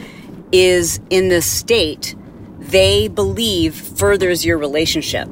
is 0.52 1.00
in 1.10 1.30
this 1.30 1.46
state, 1.46 2.16
they 2.60 3.08
believe 3.08 3.76
furthers 3.76 4.46
your 4.46 4.58
relationship. 4.58 5.30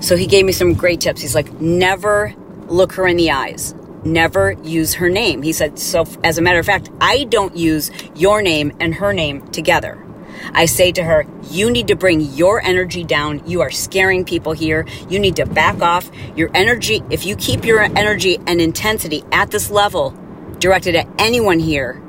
So 0.00 0.16
he 0.16 0.26
gave 0.26 0.44
me 0.44 0.52
some 0.52 0.74
great 0.74 1.00
tips. 1.00 1.20
He's 1.20 1.34
like, 1.34 1.52
never 1.60 2.34
look 2.66 2.92
her 2.94 3.06
in 3.06 3.16
the 3.16 3.30
eyes. 3.30 3.74
Never 4.04 4.52
use 4.62 4.94
her 4.94 5.08
name. 5.08 5.42
He 5.42 5.52
said, 5.52 5.78
so 5.78 6.04
as 6.22 6.38
a 6.38 6.42
matter 6.42 6.58
of 6.58 6.66
fact, 6.66 6.90
I 7.00 7.24
don't 7.24 7.56
use 7.56 7.90
your 8.14 8.42
name 8.42 8.76
and 8.80 8.94
her 8.94 9.12
name 9.12 9.48
together. 9.48 10.04
I 10.52 10.66
say 10.66 10.92
to 10.92 11.02
her, 11.02 11.26
you 11.50 11.70
need 11.70 11.88
to 11.88 11.96
bring 11.96 12.20
your 12.20 12.62
energy 12.62 13.02
down. 13.02 13.42
You 13.46 13.60
are 13.62 13.70
scaring 13.70 14.24
people 14.24 14.52
here. 14.52 14.86
You 15.08 15.18
need 15.18 15.36
to 15.36 15.46
back 15.46 15.82
off. 15.82 16.10
Your 16.36 16.50
energy, 16.54 17.02
if 17.10 17.26
you 17.26 17.34
keep 17.34 17.64
your 17.64 17.82
energy 17.82 18.38
and 18.46 18.60
intensity 18.60 19.24
at 19.32 19.50
this 19.50 19.70
level 19.70 20.10
directed 20.58 20.94
at 20.94 21.08
anyone 21.18 21.58
here, 21.58 22.00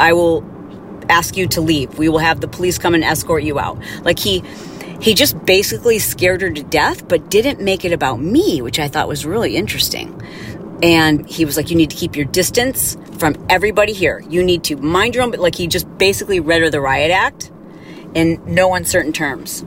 I 0.00 0.14
will 0.14 0.40
ask 1.08 1.36
you 1.36 1.46
to 1.48 1.60
leave. 1.60 1.98
We 1.98 2.08
will 2.08 2.18
have 2.18 2.40
the 2.40 2.48
police 2.48 2.78
come 2.78 2.94
and 2.94 3.04
escort 3.04 3.42
you 3.42 3.58
out. 3.58 3.78
Like 4.02 4.18
he 4.18 4.42
he 5.00 5.14
just 5.14 5.44
basically 5.44 5.98
scared 5.98 6.40
her 6.40 6.50
to 6.50 6.62
death, 6.62 7.06
but 7.08 7.30
didn't 7.30 7.60
make 7.60 7.84
it 7.84 7.92
about 7.92 8.20
me, 8.20 8.62
which 8.62 8.78
I 8.78 8.88
thought 8.88 9.08
was 9.08 9.26
really 9.26 9.56
interesting. 9.56 10.20
And 10.82 11.28
he 11.28 11.44
was 11.44 11.56
like, 11.56 11.70
You 11.70 11.76
need 11.76 11.90
to 11.90 11.96
keep 11.96 12.16
your 12.16 12.24
distance 12.24 12.96
from 13.18 13.34
everybody 13.48 13.92
here. 13.92 14.22
You 14.28 14.42
need 14.42 14.64
to 14.64 14.76
mind 14.76 15.14
your 15.14 15.24
own, 15.24 15.30
but 15.30 15.40
like 15.40 15.54
he 15.54 15.66
just 15.66 15.86
basically 15.98 16.40
read 16.40 16.62
her 16.62 16.70
the 16.70 16.80
riot 16.80 17.10
act 17.10 17.50
in 18.14 18.40
no 18.46 18.74
uncertain 18.74 19.12
terms. 19.12 19.62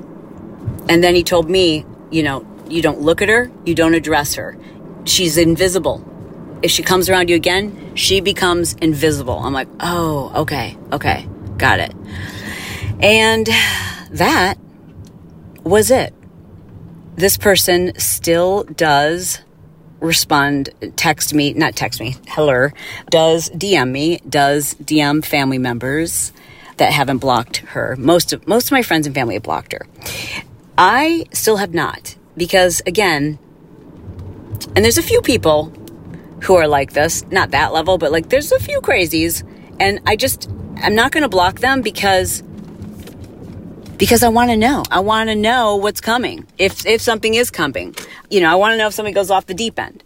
And 0.89 1.03
then 1.03 1.15
he 1.15 1.23
told 1.23 1.49
me, 1.49 1.85
You 2.11 2.23
know, 2.23 2.45
you 2.69 2.81
don't 2.81 3.01
look 3.01 3.21
at 3.21 3.29
her, 3.29 3.51
you 3.65 3.75
don't 3.75 3.93
address 3.93 4.35
her. 4.35 4.57
She's 5.05 5.37
invisible. 5.37 6.03
If 6.61 6.71
she 6.71 6.83
comes 6.83 7.09
around 7.09 7.29
you 7.29 7.35
again, 7.35 7.95
she 7.95 8.19
becomes 8.19 8.73
invisible. 8.75 9.39
I'm 9.39 9.53
like, 9.53 9.67
oh, 9.79 10.31
okay, 10.41 10.77
okay, 10.91 11.27
got 11.57 11.79
it. 11.79 11.93
And 12.99 13.47
that 14.11 14.55
was 15.63 15.91
it. 15.91 16.13
This 17.15 17.37
person 17.37 17.97
still 17.99 18.63
does 18.63 19.39
respond, 19.99 20.69
text 20.95 21.33
me, 21.33 21.53
not 21.53 21.75
text 21.75 21.99
me, 21.99 22.15
her, 22.29 22.73
does 23.09 23.49
DM 23.49 23.91
me, 23.91 24.19
does 24.29 24.75
DM 24.75 25.25
family 25.25 25.57
members 25.57 26.31
that 26.77 26.91
haven't 26.93 27.17
blocked 27.17 27.57
her. 27.57 27.95
Most 27.97 28.33
of 28.33 28.47
most 28.47 28.67
of 28.67 28.71
my 28.71 28.81
friends 28.81 29.07
and 29.07 29.15
family 29.15 29.33
have 29.33 29.43
blocked 29.43 29.73
her. 29.73 29.87
I 30.77 31.25
still 31.33 31.57
have 31.57 31.73
not 31.73 32.15
because 32.35 32.81
again, 32.85 33.39
and 34.75 34.85
there's 34.85 34.99
a 34.99 35.03
few 35.03 35.21
people 35.21 35.73
who 36.43 36.55
are 36.55 36.67
like 36.67 36.93
this. 36.93 37.25
Not 37.31 37.51
that 37.51 37.73
level, 37.73 37.97
but 37.97 38.11
like 38.11 38.29
there's 38.29 38.51
a 38.51 38.59
few 38.59 38.81
crazies. 38.81 39.43
And 39.79 39.99
I 40.05 40.15
just, 40.15 40.49
I'm 40.77 40.95
not 40.95 41.11
going 41.11 41.23
to 41.23 41.29
block 41.29 41.59
them 41.59 41.81
because 41.81 42.43
because 43.97 44.21
I 44.23 44.29
want 44.29 44.51
to 44.51 44.57
know. 44.57 44.83
I 44.91 44.99
want 44.99 45.29
to 45.29 45.35
know 45.35 45.75
what's 45.75 46.01
coming. 46.01 46.45
If 46.57 46.85
if 46.85 47.01
something 47.01 47.33
is 47.33 47.49
coming, 47.49 47.95
you 48.29 48.41
know, 48.41 48.51
I 48.51 48.55
want 48.55 48.73
to 48.73 48.77
know 48.77 48.87
if 48.87 48.93
something 48.93 49.13
goes 49.13 49.31
off 49.31 49.45
the 49.47 49.53
deep 49.53 49.79
end. 49.79 50.03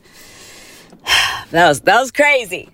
that 1.52 1.68
was 1.68 1.82
that 1.82 2.00
was 2.00 2.12
crazy. 2.12 2.70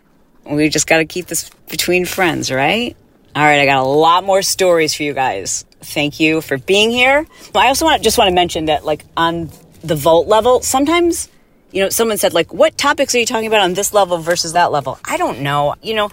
We 0.46 0.70
just 0.70 0.88
got 0.88 0.98
to 0.98 1.06
keep 1.06 1.28
this 1.28 1.50
between 1.70 2.06
friends, 2.06 2.52
right? 2.52 2.96
All 3.36 3.44
right, 3.44 3.60
I 3.60 3.66
got 3.66 3.84
a 3.84 3.88
lot 3.88 4.24
more 4.24 4.42
stories 4.42 4.94
for 4.94 5.04
you 5.04 5.14
guys. 5.14 5.66
Thank 5.82 6.20
you 6.20 6.42
for 6.42 6.58
being 6.58 6.90
here. 6.90 7.28
I 7.54 7.68
also 7.68 7.86
want 7.86 8.02
just 8.04 8.18
want 8.18 8.30
to 8.30 8.36
mention 8.36 8.66
that 8.66 8.86
like 8.86 9.04
on 9.16 9.50
the 9.84 9.96
vault 9.96 10.28
level, 10.28 10.62
sometimes 10.62 11.30
you 11.78 11.84
know, 11.84 11.90
someone 11.90 12.18
said, 12.18 12.34
like, 12.34 12.52
what 12.52 12.76
topics 12.76 13.14
are 13.14 13.20
you 13.20 13.28
talking 13.28 13.46
about 13.46 13.62
on 13.62 13.76
this 13.76 13.94
level 13.94 14.18
versus 14.18 14.54
that 14.54 14.72
level? 14.72 14.98
I 15.06 15.18
don't 15.18 15.42
know. 15.42 15.76
You 15.84 15.94
know, 15.94 16.10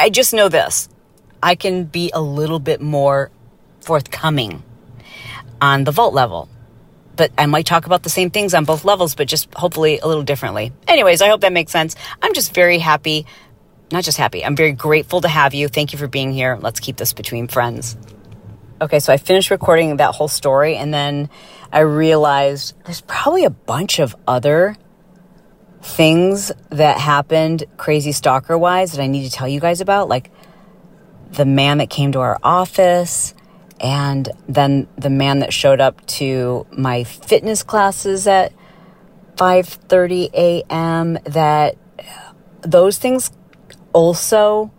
I 0.00 0.10
just 0.10 0.34
know 0.34 0.48
this. 0.48 0.88
I 1.40 1.54
can 1.54 1.84
be 1.84 2.10
a 2.12 2.20
little 2.20 2.58
bit 2.58 2.80
more 2.80 3.30
forthcoming 3.82 4.64
on 5.60 5.84
the 5.84 5.92
vault 5.92 6.12
level. 6.12 6.48
But 7.14 7.30
I 7.38 7.46
might 7.46 7.66
talk 7.66 7.86
about 7.86 8.02
the 8.02 8.10
same 8.10 8.30
things 8.30 8.52
on 8.52 8.64
both 8.64 8.84
levels, 8.84 9.14
but 9.14 9.28
just 9.28 9.54
hopefully 9.54 10.00
a 10.00 10.08
little 10.08 10.24
differently. 10.24 10.72
Anyways, 10.88 11.22
I 11.22 11.28
hope 11.28 11.42
that 11.42 11.52
makes 11.52 11.70
sense. 11.70 11.94
I'm 12.20 12.34
just 12.34 12.52
very 12.52 12.80
happy. 12.80 13.26
Not 13.92 14.02
just 14.02 14.18
happy, 14.18 14.44
I'm 14.44 14.56
very 14.56 14.72
grateful 14.72 15.20
to 15.20 15.28
have 15.28 15.54
you. 15.54 15.68
Thank 15.68 15.92
you 15.92 16.00
for 16.00 16.08
being 16.08 16.32
here. 16.32 16.58
Let's 16.60 16.80
keep 16.80 16.96
this 16.96 17.12
between 17.12 17.46
friends. 17.46 17.96
Okay, 18.82 18.98
so 18.98 19.12
I 19.12 19.18
finished 19.18 19.50
recording 19.50 19.98
that 19.98 20.14
whole 20.14 20.28
story 20.28 20.76
and 20.76 20.92
then 20.92 21.28
I 21.70 21.80
realized 21.80 22.74
there's 22.84 23.02
probably 23.02 23.44
a 23.44 23.50
bunch 23.50 23.98
of 23.98 24.16
other 24.26 24.74
things 25.82 26.50
that 26.70 26.96
happened 26.96 27.64
crazy 27.76 28.12
stalker 28.12 28.56
wise 28.56 28.92
that 28.92 29.02
I 29.02 29.06
need 29.06 29.24
to 29.24 29.30
tell 29.30 29.46
you 29.46 29.60
guys 29.60 29.82
about. 29.82 30.08
Like, 30.08 30.30
the 31.32 31.44
man 31.44 31.78
that 31.78 31.90
came 31.90 32.12
to 32.12 32.20
our 32.20 32.38
office, 32.42 33.34
and 33.80 34.28
then 34.48 34.88
the 34.96 35.10
man 35.10 35.40
that 35.40 35.52
showed 35.52 35.80
up 35.80 36.04
to 36.06 36.66
my 36.72 37.04
fitness 37.04 37.62
classes 37.62 38.26
at 38.26 38.52
5:30 39.36 40.30
a.m. 40.34 41.18
that 41.24 41.76
those 42.62 42.98
things 42.98 43.30
also 43.92 44.72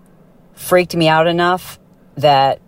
freaked 0.53 0.95
me 0.95 1.07
out 1.07 1.27
enough 1.27 1.79
that 2.15 2.59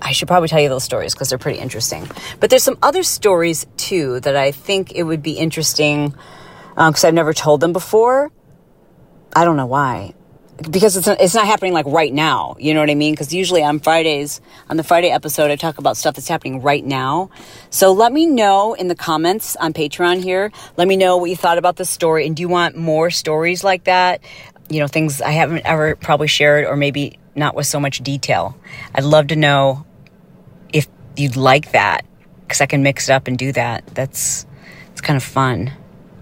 I 0.00 0.12
should 0.12 0.28
probably 0.28 0.48
tell 0.48 0.60
you 0.60 0.68
those 0.68 0.84
stories 0.84 1.14
because 1.14 1.28
they're 1.28 1.38
pretty 1.38 1.58
interesting. 1.58 2.08
But 2.40 2.50
there's 2.50 2.62
some 2.62 2.78
other 2.82 3.02
stories 3.02 3.66
too 3.76 4.20
that 4.20 4.36
I 4.36 4.52
think 4.52 4.92
it 4.92 5.02
would 5.02 5.22
be 5.22 5.32
interesting 5.32 6.14
because 6.70 7.04
um, 7.04 7.08
I've 7.08 7.14
never 7.14 7.32
told 7.32 7.60
them 7.60 7.72
before. 7.72 8.30
I 9.34 9.44
don't 9.44 9.56
know 9.56 9.66
why. 9.66 10.14
Because 10.70 10.96
it's 10.96 11.06
not, 11.06 11.20
it's 11.20 11.34
not 11.34 11.46
happening 11.46 11.72
like 11.72 11.86
right 11.86 12.12
now. 12.12 12.56
You 12.58 12.74
know 12.74 12.80
what 12.80 12.90
I 12.90 12.96
mean? 12.96 13.14
Because 13.14 13.32
usually 13.32 13.62
on 13.62 13.78
Fridays, 13.78 14.40
on 14.68 14.76
the 14.76 14.82
Friday 14.82 15.08
episode, 15.08 15.52
I 15.52 15.56
talk 15.56 15.78
about 15.78 15.96
stuff 15.96 16.16
that's 16.16 16.26
happening 16.26 16.62
right 16.62 16.84
now. 16.84 17.30
So 17.70 17.92
let 17.92 18.12
me 18.12 18.26
know 18.26 18.74
in 18.74 18.88
the 18.88 18.96
comments 18.96 19.54
on 19.56 19.72
Patreon 19.72 20.22
here. 20.22 20.50
Let 20.76 20.88
me 20.88 20.96
know 20.96 21.16
what 21.16 21.30
you 21.30 21.36
thought 21.36 21.58
about 21.58 21.76
this 21.76 21.90
story. 21.90 22.26
And 22.26 22.34
do 22.34 22.40
you 22.40 22.48
want 22.48 22.76
more 22.76 23.10
stories 23.10 23.62
like 23.62 23.84
that? 23.84 24.20
You 24.68 24.80
know, 24.80 24.88
things 24.88 25.22
I 25.22 25.30
haven't 25.30 25.64
ever 25.64 25.94
probably 25.94 26.26
shared 26.26 26.66
or 26.66 26.76
maybe 26.76 27.18
not 27.36 27.54
with 27.54 27.66
so 27.66 27.78
much 27.78 28.00
detail. 28.00 28.56
I'd 28.94 29.04
love 29.04 29.28
to 29.28 29.36
know 29.36 29.86
you'd 31.18 31.36
like 31.36 31.72
that 31.72 32.04
because 32.42 32.60
I 32.60 32.66
can 32.66 32.82
mix 32.82 33.08
it 33.08 33.12
up 33.12 33.28
and 33.28 33.36
do 33.36 33.52
that. 33.52 33.86
That's 33.88 34.46
it's 34.92 35.00
kind 35.00 35.16
of 35.16 35.22
fun, 35.22 35.72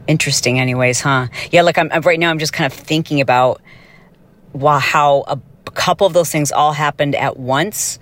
interesting, 0.07 0.59
anyways, 0.59 1.01
huh? 1.01 1.29
Yeah, 1.51 1.63
like 1.63 1.79
I'm 1.79 1.89
right 1.89 2.19
now. 2.19 2.31
I'm 2.31 2.39
just 2.39 2.53
kind 2.53 2.71
of 2.71 2.79
thinking 2.79 3.21
about 3.21 3.61
wow, 4.53 4.79
how 4.79 5.25
a 5.29 5.39
couple 5.73 6.07
of 6.07 6.13
those 6.13 6.31
things 6.31 6.51
all 6.53 6.73
happened 6.73 7.15
at 7.15 7.37
once, 7.37 7.99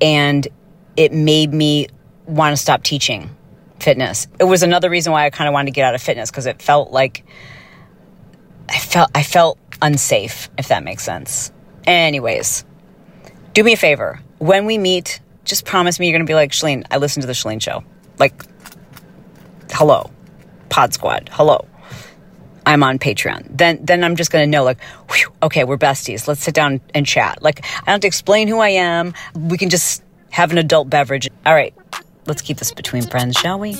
and 0.00 0.46
it 0.96 1.12
made 1.12 1.52
me 1.52 1.88
want 2.26 2.52
to 2.52 2.56
stop 2.56 2.82
teaching 2.82 3.34
fitness. 3.80 4.28
It 4.38 4.44
was 4.44 4.62
another 4.62 4.90
reason 4.90 5.12
why 5.12 5.26
I 5.26 5.30
kind 5.30 5.48
of 5.48 5.52
wanted 5.52 5.66
to 5.66 5.72
get 5.72 5.84
out 5.84 5.94
of 5.94 6.02
fitness 6.02 6.30
because 6.30 6.46
it 6.46 6.62
felt 6.62 6.92
like 6.92 7.24
I 8.68 8.78
felt 8.78 9.10
I 9.14 9.22
felt 9.22 9.58
unsafe, 9.82 10.48
if 10.58 10.68
that 10.68 10.84
makes 10.84 11.02
sense. 11.02 11.52
Anyways, 11.84 12.64
do 13.54 13.64
me 13.64 13.72
a 13.72 13.76
favor. 13.76 14.20
When 14.38 14.66
we 14.66 14.78
meet, 14.78 15.20
just 15.44 15.64
promise 15.64 15.98
me 15.98 16.06
you're 16.06 16.16
going 16.16 16.26
to 16.26 16.30
be 16.30 16.34
like, 16.34 16.52
Chalene, 16.52 16.84
I 16.90 16.98
listened 16.98 17.22
to 17.22 17.26
the 17.26 17.32
Chalene 17.32 17.60
show. 17.60 17.84
Like, 18.18 18.34
hello, 19.72 20.10
Pod 20.68 20.94
Squad, 20.94 21.30
hello. 21.32 21.66
I'm 22.66 22.82
on 22.82 22.98
Patreon. 22.98 23.46
Then, 23.56 23.84
then 23.84 24.04
I'm 24.04 24.16
just 24.16 24.30
going 24.30 24.44
to 24.44 24.50
know, 24.50 24.64
like, 24.64 24.80
whew, 25.10 25.32
okay, 25.42 25.64
we're 25.64 25.78
besties. 25.78 26.28
Let's 26.28 26.42
sit 26.42 26.54
down 26.54 26.80
and 26.94 27.06
chat. 27.06 27.42
Like, 27.42 27.64
I 27.64 27.78
don't 27.78 27.86
have 27.86 28.00
to 28.00 28.06
explain 28.06 28.48
who 28.48 28.58
I 28.58 28.68
am. 28.68 29.14
We 29.34 29.58
can 29.58 29.70
just 29.70 30.04
have 30.30 30.52
an 30.52 30.58
adult 30.58 30.90
beverage. 30.90 31.28
All 31.46 31.54
right, 31.54 31.74
let's 32.26 32.42
keep 32.42 32.58
this 32.58 32.72
between 32.72 33.02
friends, 33.02 33.36
shall 33.36 33.58
we? 33.58 33.74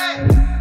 Hey. 0.00 0.59